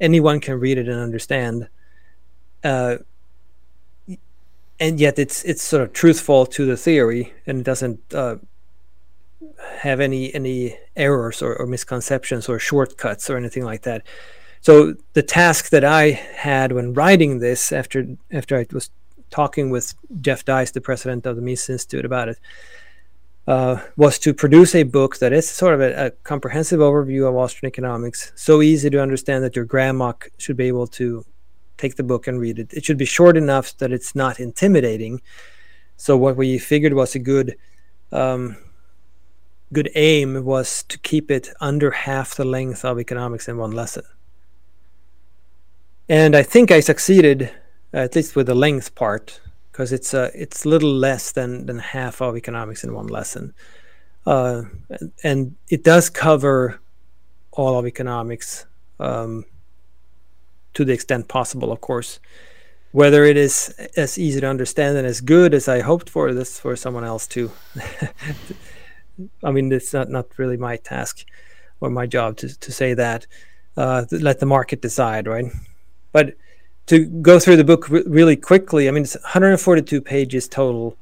Anyone 0.00 0.40
can 0.40 0.58
read 0.58 0.76
it 0.76 0.88
and 0.88 1.00
understand. 1.00 1.68
Uh, 2.64 2.96
and 4.80 4.98
yet 4.98 5.16
it's 5.16 5.44
it's 5.44 5.62
sort 5.62 5.82
of 5.82 5.92
truthful 5.92 6.44
to 6.46 6.66
the 6.66 6.76
theory 6.76 7.32
and 7.46 7.60
it 7.60 7.64
doesn't 7.64 8.00
uh, 8.12 8.36
have 9.78 10.00
any 10.00 10.34
any 10.34 10.76
errors 10.96 11.42
or, 11.42 11.54
or, 11.54 11.66
misconceptions 11.66 12.48
or 12.48 12.58
shortcuts 12.58 13.30
or 13.30 13.36
anything 13.36 13.64
like 13.64 13.82
that. 13.82 14.02
So 14.60 14.94
the 15.12 15.22
task 15.22 15.68
that 15.70 15.84
I 15.84 16.10
had 16.10 16.72
when 16.72 16.94
writing 16.94 17.38
this 17.38 17.70
after 17.70 18.16
after 18.32 18.58
I 18.58 18.66
was 18.72 18.90
talking 19.30 19.70
with 19.70 19.94
Jeff 20.20 20.44
Deist, 20.44 20.74
the 20.74 20.80
president 20.80 21.26
of 21.26 21.36
the 21.36 21.42
Mises 21.42 21.70
Institute, 21.70 22.04
about 22.04 22.28
it, 22.28 22.38
uh, 23.46 23.80
was 23.96 24.18
to 24.18 24.34
produce 24.34 24.74
a 24.74 24.82
book 24.82 25.18
that 25.18 25.32
is 25.32 25.48
sort 25.48 25.74
of 25.74 25.80
a, 25.80 26.06
a, 26.06 26.10
comprehensive 26.22 26.80
overview 26.80 27.28
of 27.28 27.36
Austrian 27.36 27.68
economics, 27.68 28.32
so 28.36 28.62
easy 28.62 28.90
to 28.90 29.00
understand 29.00 29.42
that 29.42 29.56
your 29.56 29.64
grandma 29.64 30.12
should 30.38 30.56
be 30.56 30.68
able 30.68 30.86
to 30.86 31.24
take 31.78 31.96
the 31.96 32.02
book 32.02 32.26
and 32.26 32.38
read 32.38 32.58
it. 32.58 32.72
It 32.72 32.84
should 32.84 32.98
be 32.98 33.06
short 33.06 33.36
enough 33.36 33.76
that 33.78 33.92
it's 33.92 34.14
not 34.14 34.38
intimidating. 34.38 35.20
So 35.96 36.16
what 36.16 36.36
we 36.36 36.58
figured 36.58 36.92
was 36.92 37.14
a 37.14 37.18
good 37.18 37.56
um, 38.12 38.56
good 39.72 39.90
aim 39.94 40.44
was 40.44 40.82
to 40.84 40.98
keep 40.98 41.30
it 41.30 41.48
under 41.60 41.90
half 41.90 42.34
the 42.34 42.44
length 42.44 42.84
of 42.84 42.98
economics 42.98 43.48
in 43.48 43.56
one 43.56 43.70
lesson. 43.70 44.02
And 46.08 46.34
I 46.34 46.42
think 46.42 46.72
I 46.72 46.80
succeeded, 46.80 47.52
at 47.92 48.14
least 48.14 48.36
with 48.36 48.46
the 48.46 48.54
length 48.54 48.94
part, 48.94 49.40
because 49.70 49.92
it's 49.92 50.14
uh, 50.14 50.30
it's 50.34 50.66
little 50.66 50.92
less 50.92 51.32
than 51.32 51.66
than 51.66 51.78
half 51.78 52.20
of 52.20 52.36
economics 52.36 52.84
in 52.84 52.94
one 52.94 53.06
lesson, 53.06 53.54
uh, 54.26 54.62
and 55.22 55.56
it 55.68 55.84
does 55.84 56.10
cover 56.10 56.80
all 57.52 57.78
of 57.78 57.86
economics. 57.86 58.66
Um, 58.98 59.44
to 60.74 60.84
the 60.84 60.92
extent 60.92 61.28
possible, 61.28 61.72
of 61.72 61.80
course. 61.80 62.20
Whether 62.92 63.24
it 63.24 63.36
is 63.36 63.68
as 63.96 64.18
easy 64.18 64.40
to 64.40 64.48
understand 64.48 64.96
and 64.96 65.06
as 65.06 65.20
good 65.20 65.54
as 65.54 65.68
I 65.68 65.80
hoped 65.80 66.10
for, 66.10 66.34
this 66.34 66.58
for 66.58 66.74
someone 66.74 67.04
else 67.04 67.26
to. 67.28 67.50
I 69.44 69.50
mean, 69.50 69.70
it's 69.70 69.92
not 69.92 70.08
not 70.08 70.26
really 70.38 70.56
my 70.56 70.76
task 70.76 71.24
or 71.80 71.90
my 71.90 72.06
job 72.06 72.36
to 72.38 72.58
to 72.58 72.72
say 72.72 72.94
that. 72.94 73.26
Uh, 73.76 74.04
let 74.10 74.40
the 74.40 74.46
market 74.46 74.82
decide, 74.82 75.26
right? 75.28 75.46
But 76.12 76.34
to 76.90 77.06
go 77.06 77.38
through 77.38 77.54
the 77.54 77.64
book 77.64 77.88
re- 77.88 78.02
really 78.04 78.34
quickly, 78.34 78.88
I 78.88 78.90
mean, 78.90 79.04
it's 79.04 79.14
142 79.14 80.00
pages 80.00 80.48
total, 80.48 80.96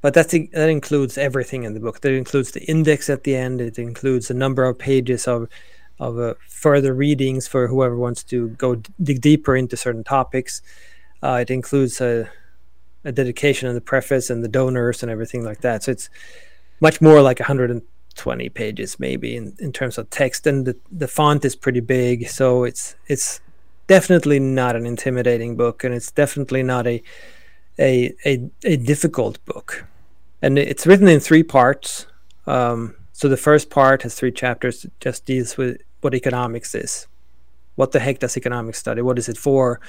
but 0.00 0.12
that's 0.12 0.32
that 0.32 0.68
includes 0.68 1.16
everything 1.16 1.62
in 1.62 1.74
the 1.74 1.78
book. 1.80 2.00
That 2.00 2.12
includes 2.14 2.50
the 2.50 2.64
index 2.64 3.08
at 3.08 3.22
the 3.22 3.36
end. 3.36 3.60
It 3.60 3.78
includes 3.78 4.28
a 4.28 4.34
number 4.34 4.64
of 4.64 4.76
pages 4.76 5.28
of 5.28 5.48
of 6.00 6.18
uh, 6.18 6.34
further 6.48 6.94
readings 6.94 7.46
for 7.46 7.68
whoever 7.68 7.96
wants 7.96 8.24
to 8.24 8.48
go 8.50 8.74
d- 8.74 8.92
dig 9.00 9.20
deeper 9.20 9.54
into 9.54 9.76
certain 9.76 10.02
topics. 10.02 10.62
Uh, 11.22 11.38
it 11.42 11.50
includes 11.50 12.00
a, 12.00 12.28
a 13.04 13.12
dedication 13.12 13.68
and 13.68 13.76
the 13.76 13.80
preface 13.80 14.30
and 14.30 14.42
the 14.42 14.48
donors 14.48 15.02
and 15.02 15.10
everything 15.10 15.44
like 15.44 15.60
that. 15.60 15.84
So 15.84 15.92
it's 15.92 16.10
much 16.80 17.00
more 17.00 17.22
like 17.22 17.38
120 17.38 18.48
pages 18.48 18.98
maybe 18.98 19.36
in, 19.36 19.54
in 19.60 19.72
terms 19.72 19.96
of 19.96 20.10
text, 20.10 20.46
and 20.46 20.66
the, 20.66 20.76
the 20.90 21.08
font 21.08 21.44
is 21.44 21.54
pretty 21.54 21.80
big. 21.80 22.28
So 22.28 22.64
it's 22.64 22.96
it's 23.06 23.40
definitely 23.88 24.38
not 24.38 24.76
an 24.76 24.86
intimidating 24.86 25.56
book, 25.56 25.82
and 25.82 25.92
it's 25.92 26.12
definitely 26.12 26.62
not 26.62 26.86
a 26.86 27.02
a 27.78 28.14
a, 28.24 28.48
a 28.64 28.76
difficult 28.76 29.44
book. 29.44 29.84
And 30.40 30.56
it's 30.58 30.86
written 30.86 31.08
in 31.08 31.18
three 31.18 31.42
parts. 31.42 32.06
Um, 32.46 32.94
so 33.12 33.28
the 33.28 33.36
first 33.36 33.70
part 33.70 34.02
has 34.02 34.14
three 34.14 34.30
chapters, 34.30 34.86
just 35.00 35.26
deals 35.26 35.56
with 35.56 35.80
what 36.00 36.14
economics 36.14 36.74
is. 36.74 37.08
What 37.74 37.90
the 37.90 37.98
heck 37.98 38.20
does 38.20 38.36
economics 38.36 38.78
study? 38.78 39.02
What 39.02 39.18
is 39.18 39.28
it 39.28 39.36
for? 39.36 39.80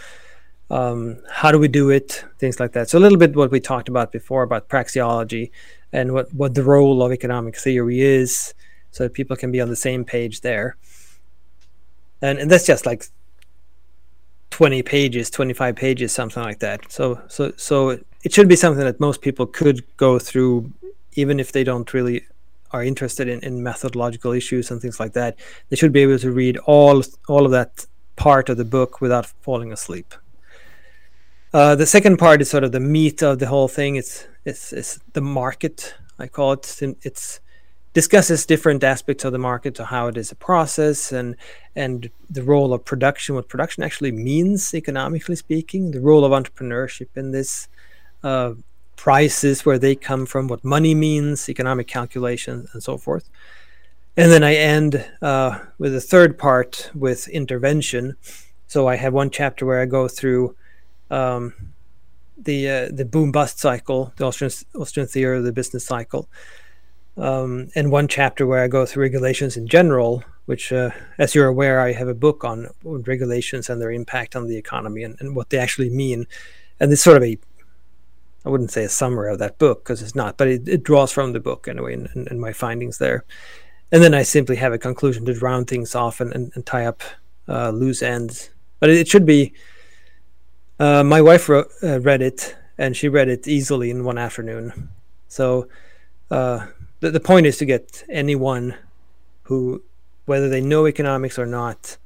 Um, 0.72 1.22
how 1.30 1.52
do 1.52 1.60
we 1.60 1.68
do 1.68 1.90
it? 1.90 2.24
Things 2.40 2.60
like 2.60 2.74
that. 2.74 2.90
So 2.90 2.98
a 2.98 3.04
little 3.04 3.18
bit 3.18 3.36
what 3.36 3.52
we 3.52 3.60
talked 3.60 3.90
about 3.90 4.12
before 4.12 4.44
about 4.44 4.70
praxeology 4.70 5.52
and 5.92 6.14
what 6.14 6.34
what 6.34 6.54
the 6.56 6.64
role 6.64 7.04
of 7.04 7.12
economic 7.12 7.56
theory 7.56 8.02
is, 8.02 8.54
so 8.92 9.04
that 9.04 9.14
people 9.14 9.36
can 9.36 9.52
be 9.52 9.62
on 9.62 9.70
the 9.70 9.76
same 9.76 10.04
page 10.04 10.42
there. 10.42 10.76
And 12.22 12.40
and 12.40 12.50
that's 12.50 12.66
just 12.66 12.86
like 12.86 13.06
20 14.52 14.82
pages 14.84 15.30
25 15.30 15.76
pages 15.76 16.12
something 16.12 16.44
like 16.44 16.60
that 16.60 16.92
so 16.92 17.22
so 17.28 17.54
so 17.56 17.90
it 18.24 18.34
should 18.34 18.48
be 18.48 18.56
something 18.56 18.84
that 18.84 19.00
most 19.00 19.22
people 19.22 19.46
could 19.46 19.84
go 19.98 20.20
through 20.20 20.72
even 21.14 21.40
if 21.40 21.52
they 21.52 21.64
don't 21.64 21.94
really 21.94 22.26
are 22.72 22.84
interested 22.84 23.28
in, 23.28 23.40
in 23.44 23.64
methodological 23.64 24.32
issues 24.32 24.70
and 24.72 24.82
things 24.82 25.00
like 25.00 25.14
that, 25.14 25.38
they 25.70 25.76
should 25.76 25.92
be 25.92 26.02
able 26.02 26.20
to 26.20 26.32
read 26.32 26.58
all 26.58 27.04
all 27.28 27.46
of 27.46 27.52
that 27.52 27.86
part 28.16 28.50
of 28.50 28.58
the 28.58 28.66
book 28.66 29.02
without 29.02 29.26
falling 29.42 29.72
asleep. 29.72 30.14
Uh, 31.52 31.76
the 31.76 31.86
second 31.86 32.18
part 32.18 32.42
is 32.42 32.50
sort 32.50 32.64
of 32.64 32.72
the 32.72 32.80
meat 32.80 33.24
of 33.24 33.40
the 33.40 33.48
whole 33.48 33.68
thing. 33.68 33.96
It's 33.96 34.28
it's, 34.46 34.72
it's 34.74 35.00
the 35.14 35.22
market. 35.22 35.96
I 36.20 36.28
call 36.28 36.54
it. 36.54 36.82
It's 37.02 37.40
discusses 37.94 38.46
different 38.46 38.84
aspects 38.84 39.26
of 39.26 39.32
the 39.32 39.40
market, 39.40 39.76
to 39.76 39.86
how 39.86 40.08
it 40.08 40.18
is 40.18 40.32
a 40.32 40.36
process, 40.36 41.12
and 41.12 41.36
and 41.76 42.10
the 42.30 42.44
role 42.44 42.74
of 42.74 42.86
production, 42.86 43.36
what 43.36 43.48
production 43.48 43.84
actually 43.84 44.12
means 44.12 44.74
economically 44.74 45.36
speaking, 45.36 45.92
the 45.92 46.02
role 46.02 46.24
of 46.26 46.32
entrepreneurship 46.32 47.08
in 47.16 47.32
this, 47.32 47.68
uh, 48.24 48.54
prices, 48.96 49.66
where 49.66 49.80
they 49.80 49.96
come 49.96 50.26
from, 50.26 50.48
what 50.48 50.64
money 50.64 50.94
means, 50.94 51.48
economic 51.48 51.88
calculations, 51.88 52.70
and 52.74 52.84
so 52.84 52.98
forth. 52.98 53.30
And 54.18 54.30
then 54.30 54.44
I 54.44 54.56
end 54.56 55.06
uh, 55.22 55.60
with 55.78 55.96
a 55.96 56.02
third 56.02 56.38
part 56.38 56.92
with 56.94 57.30
intervention. 57.30 58.18
So 58.68 58.88
I 58.88 58.98
have 58.98 59.14
one 59.14 59.30
chapter 59.30 59.66
where 59.66 59.82
I 59.82 59.86
go 59.86 60.10
through 60.10 60.56
um, 61.10 61.54
the 62.38 62.70
uh, 62.70 62.90
the 62.92 63.06
boom 63.06 63.32
bust 63.32 63.60
cycle, 63.60 64.12
the 64.18 64.26
Austrian 64.26 64.52
Austrian 64.76 65.08
theory 65.08 65.38
of 65.38 65.46
the 65.46 65.54
business 65.54 65.86
cycle, 65.86 66.28
um, 67.20 67.70
and 67.76 67.92
one 67.92 68.08
chapter 68.08 68.48
where 68.48 68.64
I 68.64 68.68
go 68.68 68.86
through 68.86 69.04
regulations 69.04 69.58
in 69.58 69.68
general. 69.68 70.24
Which, 70.46 70.74
uh, 70.74 70.90
as 71.20 71.36
you're 71.36 71.46
aware, 71.46 71.80
I 71.80 71.92
have 71.92 72.08
a 72.08 72.16
book 72.16 72.44
on 72.44 72.70
regulations 72.84 73.70
and 73.70 73.80
their 73.80 73.92
impact 73.92 74.36
on 74.36 74.48
the 74.48 74.58
economy 74.58 75.04
and, 75.04 75.16
and 75.20 75.36
what 75.36 75.52
they 75.52 75.60
actually 75.60 75.92
mean. 75.92 76.26
And 76.80 76.92
it's 76.92 77.04
sort 77.04 77.18
of 77.18 77.24
a 77.24 77.38
I 78.46 78.50
wouldn't 78.50 78.72
say 78.72 78.84
a 78.84 78.90
summary 78.90 79.32
of 79.32 79.40
that 79.40 79.58
book 79.58 79.84
because 79.84 80.02
it's 80.02 80.16
not, 80.16 80.38
but 80.38 80.48
it, 80.48 80.68
it, 80.68 80.84
draws 80.84 81.12
from 81.12 81.34
the 81.34 81.40
book 81.40 81.68
anyway 81.68 81.94
and, 81.94 82.10
and, 82.14 82.28
and, 82.30 82.40
my 82.40 82.54
findings 82.54 82.98
there. 82.98 83.26
And 83.92 84.02
then 84.02 84.14
I 84.14 84.24
simply 84.24 84.56
have 84.56 84.72
a 84.72 84.78
conclusion 84.78 85.26
to 85.26 85.34
round 85.40 85.68
things 85.68 85.94
off 85.94 86.22
and, 86.22 86.34
and, 86.34 86.52
and 86.56 86.66
tie 86.66 86.86
up 86.86 87.04
uh, 87.48 87.72
loose 87.72 88.02
ends. 88.02 88.50
But 88.80 88.90
it, 88.90 88.98
it 88.98 89.08
should 89.08 89.26
be. 89.26 89.54
Uh, 90.80 91.04
my 91.04 91.22
wife 91.22 91.50
wrote, 91.50 91.68
uh, 91.84 92.00
read 92.00 92.22
it 92.22 92.56
and 92.78 92.96
she 92.96 93.10
read 93.10 93.28
it 93.28 93.48
easily 93.48 93.90
in 93.90 94.06
one 94.06 94.18
afternoon. 94.18 94.90
So 95.28 95.68
uh, 96.32 96.68
the, 97.00 97.12
the 97.12 97.20
point 97.20 97.46
is 97.46 97.58
to 97.58 97.66
get 97.66 98.04
anyone 98.10 98.76
who, 99.44 99.84
whether 100.26 100.50
they 100.50 100.62
know 100.62 100.88
economics 100.88 101.40
or 101.40 101.46
not, 101.46 101.98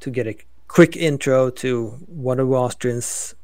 to 0.00 0.10
get 0.10 0.26
a 0.26 0.36
quick 0.68 0.96
intro 0.96 1.50
to 1.50 1.88
what 2.06 2.36
do 2.36 2.54
Austrians 2.54 3.34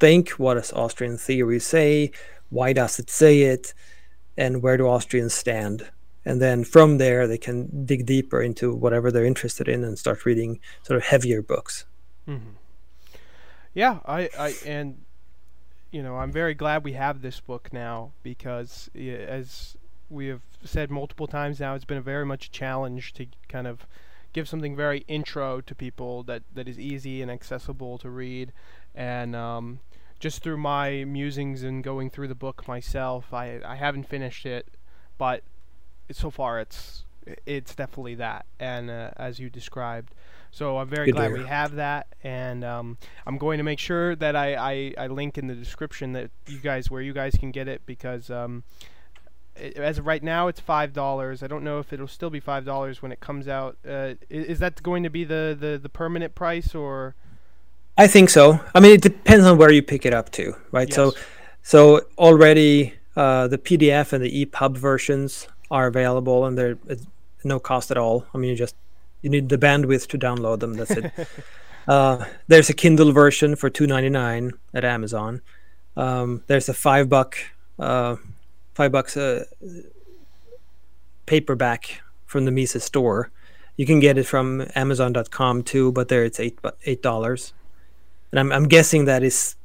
think? 0.00 0.30
What 0.30 0.54
does 0.54 0.72
Austrian 0.72 1.18
theory 1.18 1.60
say? 1.60 2.12
Why 2.50 2.72
does 2.72 2.98
it 2.98 3.10
say 3.10 3.42
it? 3.42 3.74
And 4.36 4.62
where 4.62 4.76
do 4.76 4.86
Austrians 4.86 5.34
stand? 5.34 5.88
And 6.24 6.40
then 6.42 6.64
from 6.64 6.98
there, 6.98 7.26
they 7.26 7.38
can 7.38 7.86
dig 7.86 8.06
deeper 8.06 8.42
into 8.42 8.74
whatever 8.74 9.10
they're 9.10 9.24
interested 9.24 9.68
in 9.68 9.82
and 9.82 9.98
start 9.98 10.24
reading 10.24 10.60
sort 10.82 10.96
of 10.98 11.04
heavier 11.04 11.42
books. 11.42 11.84
Mm-hmm. 12.28 12.50
Yeah, 13.74 14.00
I, 14.04 14.28
I, 14.38 14.54
and 14.66 15.04
you 15.90 16.02
know, 16.02 16.16
I'm 16.16 16.30
very 16.30 16.54
glad 16.54 16.84
we 16.84 16.92
have 16.92 17.22
this 17.22 17.40
book 17.40 17.72
now 17.72 18.12
because, 18.22 18.90
as 18.94 19.77
we 20.10 20.26
have 20.28 20.42
said 20.64 20.90
multiple 20.90 21.26
times 21.26 21.60
now, 21.60 21.74
it's 21.74 21.84
been 21.84 21.98
a 21.98 22.02
very 22.02 22.26
much 22.26 22.46
a 22.46 22.50
challenge 22.50 23.12
to 23.14 23.26
kind 23.48 23.66
of 23.66 23.86
give 24.32 24.48
something 24.48 24.76
very 24.76 25.04
intro 25.08 25.60
to 25.60 25.74
people 25.74 26.22
that, 26.24 26.42
that 26.54 26.68
is 26.68 26.78
easy 26.78 27.22
and 27.22 27.30
accessible 27.30 27.98
to 27.98 28.10
read. 28.10 28.52
And 28.94 29.34
um, 29.34 29.80
just 30.18 30.42
through 30.42 30.58
my 30.58 31.04
musings 31.04 31.62
and 31.62 31.82
going 31.82 32.10
through 32.10 32.28
the 32.28 32.34
book 32.34 32.66
myself, 32.66 33.32
I 33.32 33.60
I 33.64 33.76
haven't 33.76 34.04
finished 34.04 34.44
it, 34.44 34.66
but 35.16 35.42
so 36.10 36.30
far 36.30 36.58
it's 36.60 37.04
it's 37.46 37.74
definitely 37.74 38.14
that, 38.16 38.46
and 38.58 38.90
uh, 38.90 39.10
as 39.16 39.38
you 39.38 39.50
described. 39.50 40.14
So 40.50 40.78
I'm 40.78 40.88
very 40.88 41.06
Good 41.06 41.16
glad 41.16 41.32
we 41.32 41.44
have 41.44 41.74
that, 41.74 42.06
and 42.24 42.64
um, 42.64 42.96
I'm 43.26 43.36
going 43.36 43.58
to 43.58 43.64
make 43.64 43.78
sure 43.78 44.16
that 44.16 44.34
I, 44.34 44.54
I, 44.54 44.94
I, 44.96 45.06
link 45.08 45.36
in 45.36 45.46
the 45.46 45.54
description 45.54 46.14
that 46.14 46.30
you 46.46 46.56
guys 46.58 46.90
where 46.90 47.02
you 47.02 47.12
guys 47.12 47.34
can 47.38 47.50
get 47.50 47.68
it 47.68 47.82
because 47.84 48.30
um, 48.30 48.64
as 49.76 49.98
of 49.98 50.06
right 50.06 50.22
now 50.22 50.48
it's 50.48 50.60
five 50.60 50.92
dollars. 50.92 51.42
I 51.42 51.46
don't 51.46 51.64
know 51.64 51.78
if 51.78 51.92
it'll 51.92 52.08
still 52.08 52.30
be 52.30 52.40
five 52.40 52.64
dollars 52.64 53.02
when 53.02 53.12
it 53.12 53.20
comes 53.20 53.48
out. 53.48 53.76
Uh, 53.86 54.14
is, 54.28 54.46
is, 54.46 54.58
that 54.58 54.82
going 54.82 55.02
to 55.02 55.10
be 55.10 55.24
the, 55.24 55.56
the, 55.58 55.78
the 55.82 55.88
permanent 55.88 56.34
price 56.34 56.74
or? 56.74 57.14
I 57.96 58.06
think 58.06 58.30
so. 58.30 58.60
I 58.74 58.80
mean, 58.80 58.92
it 58.92 59.02
depends 59.02 59.44
on 59.44 59.58
where 59.58 59.72
you 59.72 59.82
pick 59.82 60.06
it 60.06 60.14
up 60.14 60.30
to, 60.32 60.54
right? 60.70 60.92
So, 60.92 61.06
Yes. 61.06 61.24
so 61.62 62.00
already 62.16 62.94
uh, 63.16 63.48
the 63.48 63.58
PDF 63.58 64.12
and 64.12 64.22
the 64.22 64.46
EPUB 64.46 64.76
versions 64.76 65.48
are 65.70 65.88
available, 65.88 66.46
and 66.46 66.56
they're 66.56 66.78
no 67.44 67.58
cost 67.58 67.90
at 67.90 67.96
all. 67.96 68.26
I 68.32 68.38
mean, 68.38 68.50
you 68.50 68.56
just 68.56 68.76
you 69.22 69.30
need 69.30 69.48
the 69.48 69.58
bandwidth 69.58 70.06
to 70.08 70.18
download 70.18 70.60
them. 70.60 70.74
That's 70.74 70.92
it. 70.92 71.12
uh, 71.88 72.24
there's 72.46 72.70
a 72.70 72.74
Kindle 72.74 73.12
version 73.12 73.56
for 73.56 73.68
two 73.68 73.86
ninety 73.86 74.08
nine 74.08 74.52
at 74.72 74.84
Amazon. 74.84 75.42
Um, 75.96 76.44
there's 76.46 76.68
a 76.68 76.74
five 76.74 77.08
buck, 77.08 77.36
uh, 77.78 78.16
five 78.78 78.92
bucks 78.92 79.16
a 79.16 79.44
paperback 81.26 82.00
from 82.26 82.44
the 82.44 82.52
Mises 82.52 82.84
store. 82.84 83.30
You 83.76 83.86
can 83.86 83.98
get 83.98 84.16
it 84.16 84.24
from 84.24 84.66
Amazon.com 84.76 85.64
too, 85.64 85.90
but 85.92 86.08
there 86.08 86.24
it's 86.24 86.38
eight 86.38 86.58
eight 86.86 87.02
dollars, 87.02 87.52
and 88.30 88.38
I'm 88.40 88.52
I'm 88.52 88.68
guessing 88.68 89.04
that 89.06 89.22
is 89.22 89.56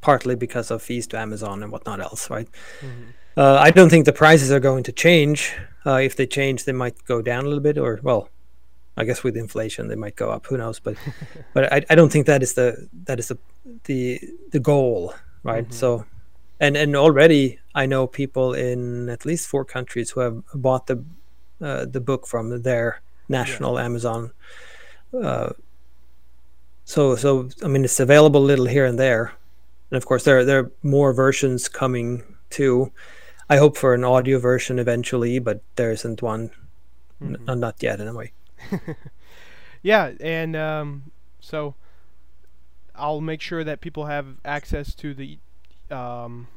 partly 0.00 0.36
because 0.36 0.70
of 0.70 0.82
fees 0.82 1.06
to 1.08 1.18
Amazon 1.18 1.62
and 1.62 1.72
whatnot 1.72 2.00
else, 2.00 2.30
right? 2.30 2.48
Uh, 3.36 3.56
I 3.56 3.70
don't 3.72 3.90
think 3.90 4.04
the 4.06 4.12
prices 4.12 4.52
are 4.52 4.60
going 4.60 4.84
to 4.84 4.92
change. 4.92 5.52
Uh, 5.84 6.00
if 6.08 6.14
they 6.14 6.26
change, 6.26 6.64
they 6.64 6.72
might 6.72 6.96
go 7.06 7.22
down 7.22 7.44
a 7.44 7.48
little 7.48 7.66
bit, 7.68 7.76
or 7.76 7.98
well, 8.02 8.28
I 8.96 9.04
guess 9.04 9.24
with 9.24 9.36
inflation 9.36 9.88
they 9.88 9.96
might 9.96 10.14
go 10.14 10.30
up. 10.30 10.46
Who 10.46 10.56
knows? 10.56 10.78
But 10.78 10.96
but 11.54 11.72
I, 11.72 11.84
I 11.90 11.94
don't 11.96 12.12
think 12.12 12.26
that 12.26 12.42
is 12.42 12.54
the 12.54 12.88
that 13.06 13.18
is 13.18 13.28
the 13.28 13.38
the 13.84 14.20
the 14.52 14.60
goal, 14.60 15.14
right? 15.42 15.66
So, 15.74 16.04
and 16.64 16.76
and 16.76 16.96
already 16.96 17.58
I 17.74 17.86
know 17.86 18.06
people 18.06 18.54
in 18.54 19.08
at 19.08 19.26
least 19.26 19.48
four 19.48 19.64
countries 19.64 20.10
who 20.10 20.20
have 20.20 20.42
bought 20.54 20.86
the 20.86 21.04
uh, 21.60 21.86
the 21.86 22.00
book 22.00 22.26
from 22.26 22.62
their 22.62 23.00
national 23.28 23.78
Amazon. 23.78 24.32
Uh, 25.12 25.50
so 26.84 27.16
so 27.16 27.48
I 27.62 27.68
mean 27.68 27.84
it's 27.84 28.00
available 28.00 28.42
a 28.42 28.50
little 28.52 28.66
here 28.66 28.86
and 28.86 28.98
there, 28.98 29.32
and 29.90 29.96
of 29.96 30.06
course 30.06 30.24
there 30.24 30.44
there 30.44 30.60
are 30.60 30.72
more 30.82 31.12
versions 31.12 31.68
coming 31.68 32.22
too. 32.50 32.92
I 33.50 33.58
hope 33.58 33.76
for 33.76 33.92
an 33.94 34.04
audio 34.04 34.38
version 34.38 34.78
eventually, 34.78 35.38
but 35.38 35.60
there 35.76 35.90
isn't 35.90 36.22
one, 36.22 36.50
n- 37.20 37.36
not 37.46 37.82
yet 37.82 38.00
anyway. 38.00 38.32
Yeah, 39.84 40.12
and 40.18 40.56
um, 40.56 41.12
so 41.40 41.74
I'll 42.96 43.20
make 43.20 43.42
sure 43.42 43.62
that 43.64 43.82
people 43.82 44.06
have 44.06 44.26
access 44.46 44.94
to 44.94 45.12
the 45.12 45.38
um, 45.90 46.48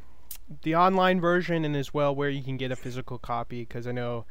the 0.64 0.76
online 0.76 1.20
version 1.20 1.66
and 1.66 1.76
as 1.76 1.93
well 1.93 2.16
where 2.16 2.30
you 2.30 2.43
can 2.43 2.58
get 2.58 2.72
a 2.72 2.76
physical 2.76 3.18
copy 3.18 3.62
because 3.62 3.88
I 3.88 3.91
know 3.91 4.26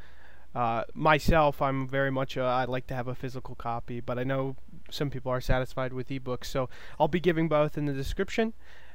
uh, 0.54 0.84
myself 0.94 1.60
I'm 1.60 1.86
very 1.86 2.10
much 2.10 2.36
a, 2.36 2.42
I 2.42 2.64
like 2.64 2.86
to 2.86 2.94
have 2.94 3.08
a 3.08 3.14
physical 3.14 3.54
copy, 3.54 4.00
but 4.00 4.18
I 4.18 4.24
know 4.24 4.56
some 4.90 5.10
people 5.10 5.30
are 5.30 5.40
satisfied 5.40 5.92
with 5.92 6.08
ebooks. 6.08 6.46
So 6.46 6.70
I'll 6.98 7.08
be 7.08 7.20
giving 7.20 7.48
both 7.48 7.76
in 7.76 7.84
the 7.84 7.92
description, 7.92 8.54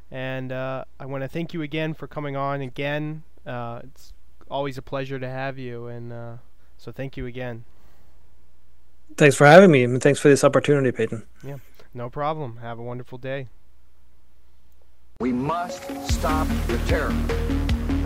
and 0.10 0.52
uh, 0.52 0.86
I 1.00 1.06
want 1.06 1.24
to 1.24 1.28
thank 1.28 1.54
you 1.54 1.62
again 1.62 1.94
for 1.94 2.08
coming 2.08 2.36
on 2.36 2.62
again. 2.62 3.24
Uh, 3.46 3.82
it's 3.84 4.14
always 4.50 4.78
a 4.80 4.82
pleasure 4.82 5.20
to 5.20 5.30
have 5.30 5.60
you, 5.60 5.86
and 5.86 6.12
uh, 6.12 6.34
so 6.78 6.92
thank 6.92 7.16
you 7.16 7.28
again. 7.28 7.66
Thanks 9.16 9.36
for 9.36 9.46
having 9.46 9.72
me, 9.72 9.84
and 9.84 10.02
thanks 10.02 10.20
for 10.20 10.30
this 10.30 10.44
opportunity, 10.44 10.92
Peyton. 10.92 11.28
Yeah, 11.46 11.58
no 11.94 12.10
problem. 12.10 12.58
Have 12.58 12.80
a 12.80 12.84
wonderful 12.84 13.20
day. 13.20 13.50
We 15.22 15.32
must 15.32 15.84
stop 16.10 16.48
the 16.66 16.80
terror. 16.88 17.14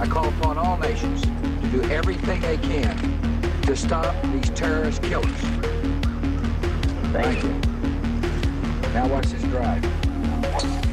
I 0.01 0.05
call 0.05 0.27
upon 0.27 0.57
all 0.57 0.75
nations 0.75 1.21
to 1.21 1.69
do 1.71 1.81
everything 1.83 2.41
they 2.41 2.57
can 2.57 3.61
to 3.61 3.73
stop 3.73 4.21
these 4.33 4.49
terrorist 4.49 5.01
killers. 5.01 5.31
Thank 7.13 7.41
you. 7.41 7.51
Now 8.93 9.07
watch 9.07 9.27
this 9.27 9.43
drive. 9.43 10.84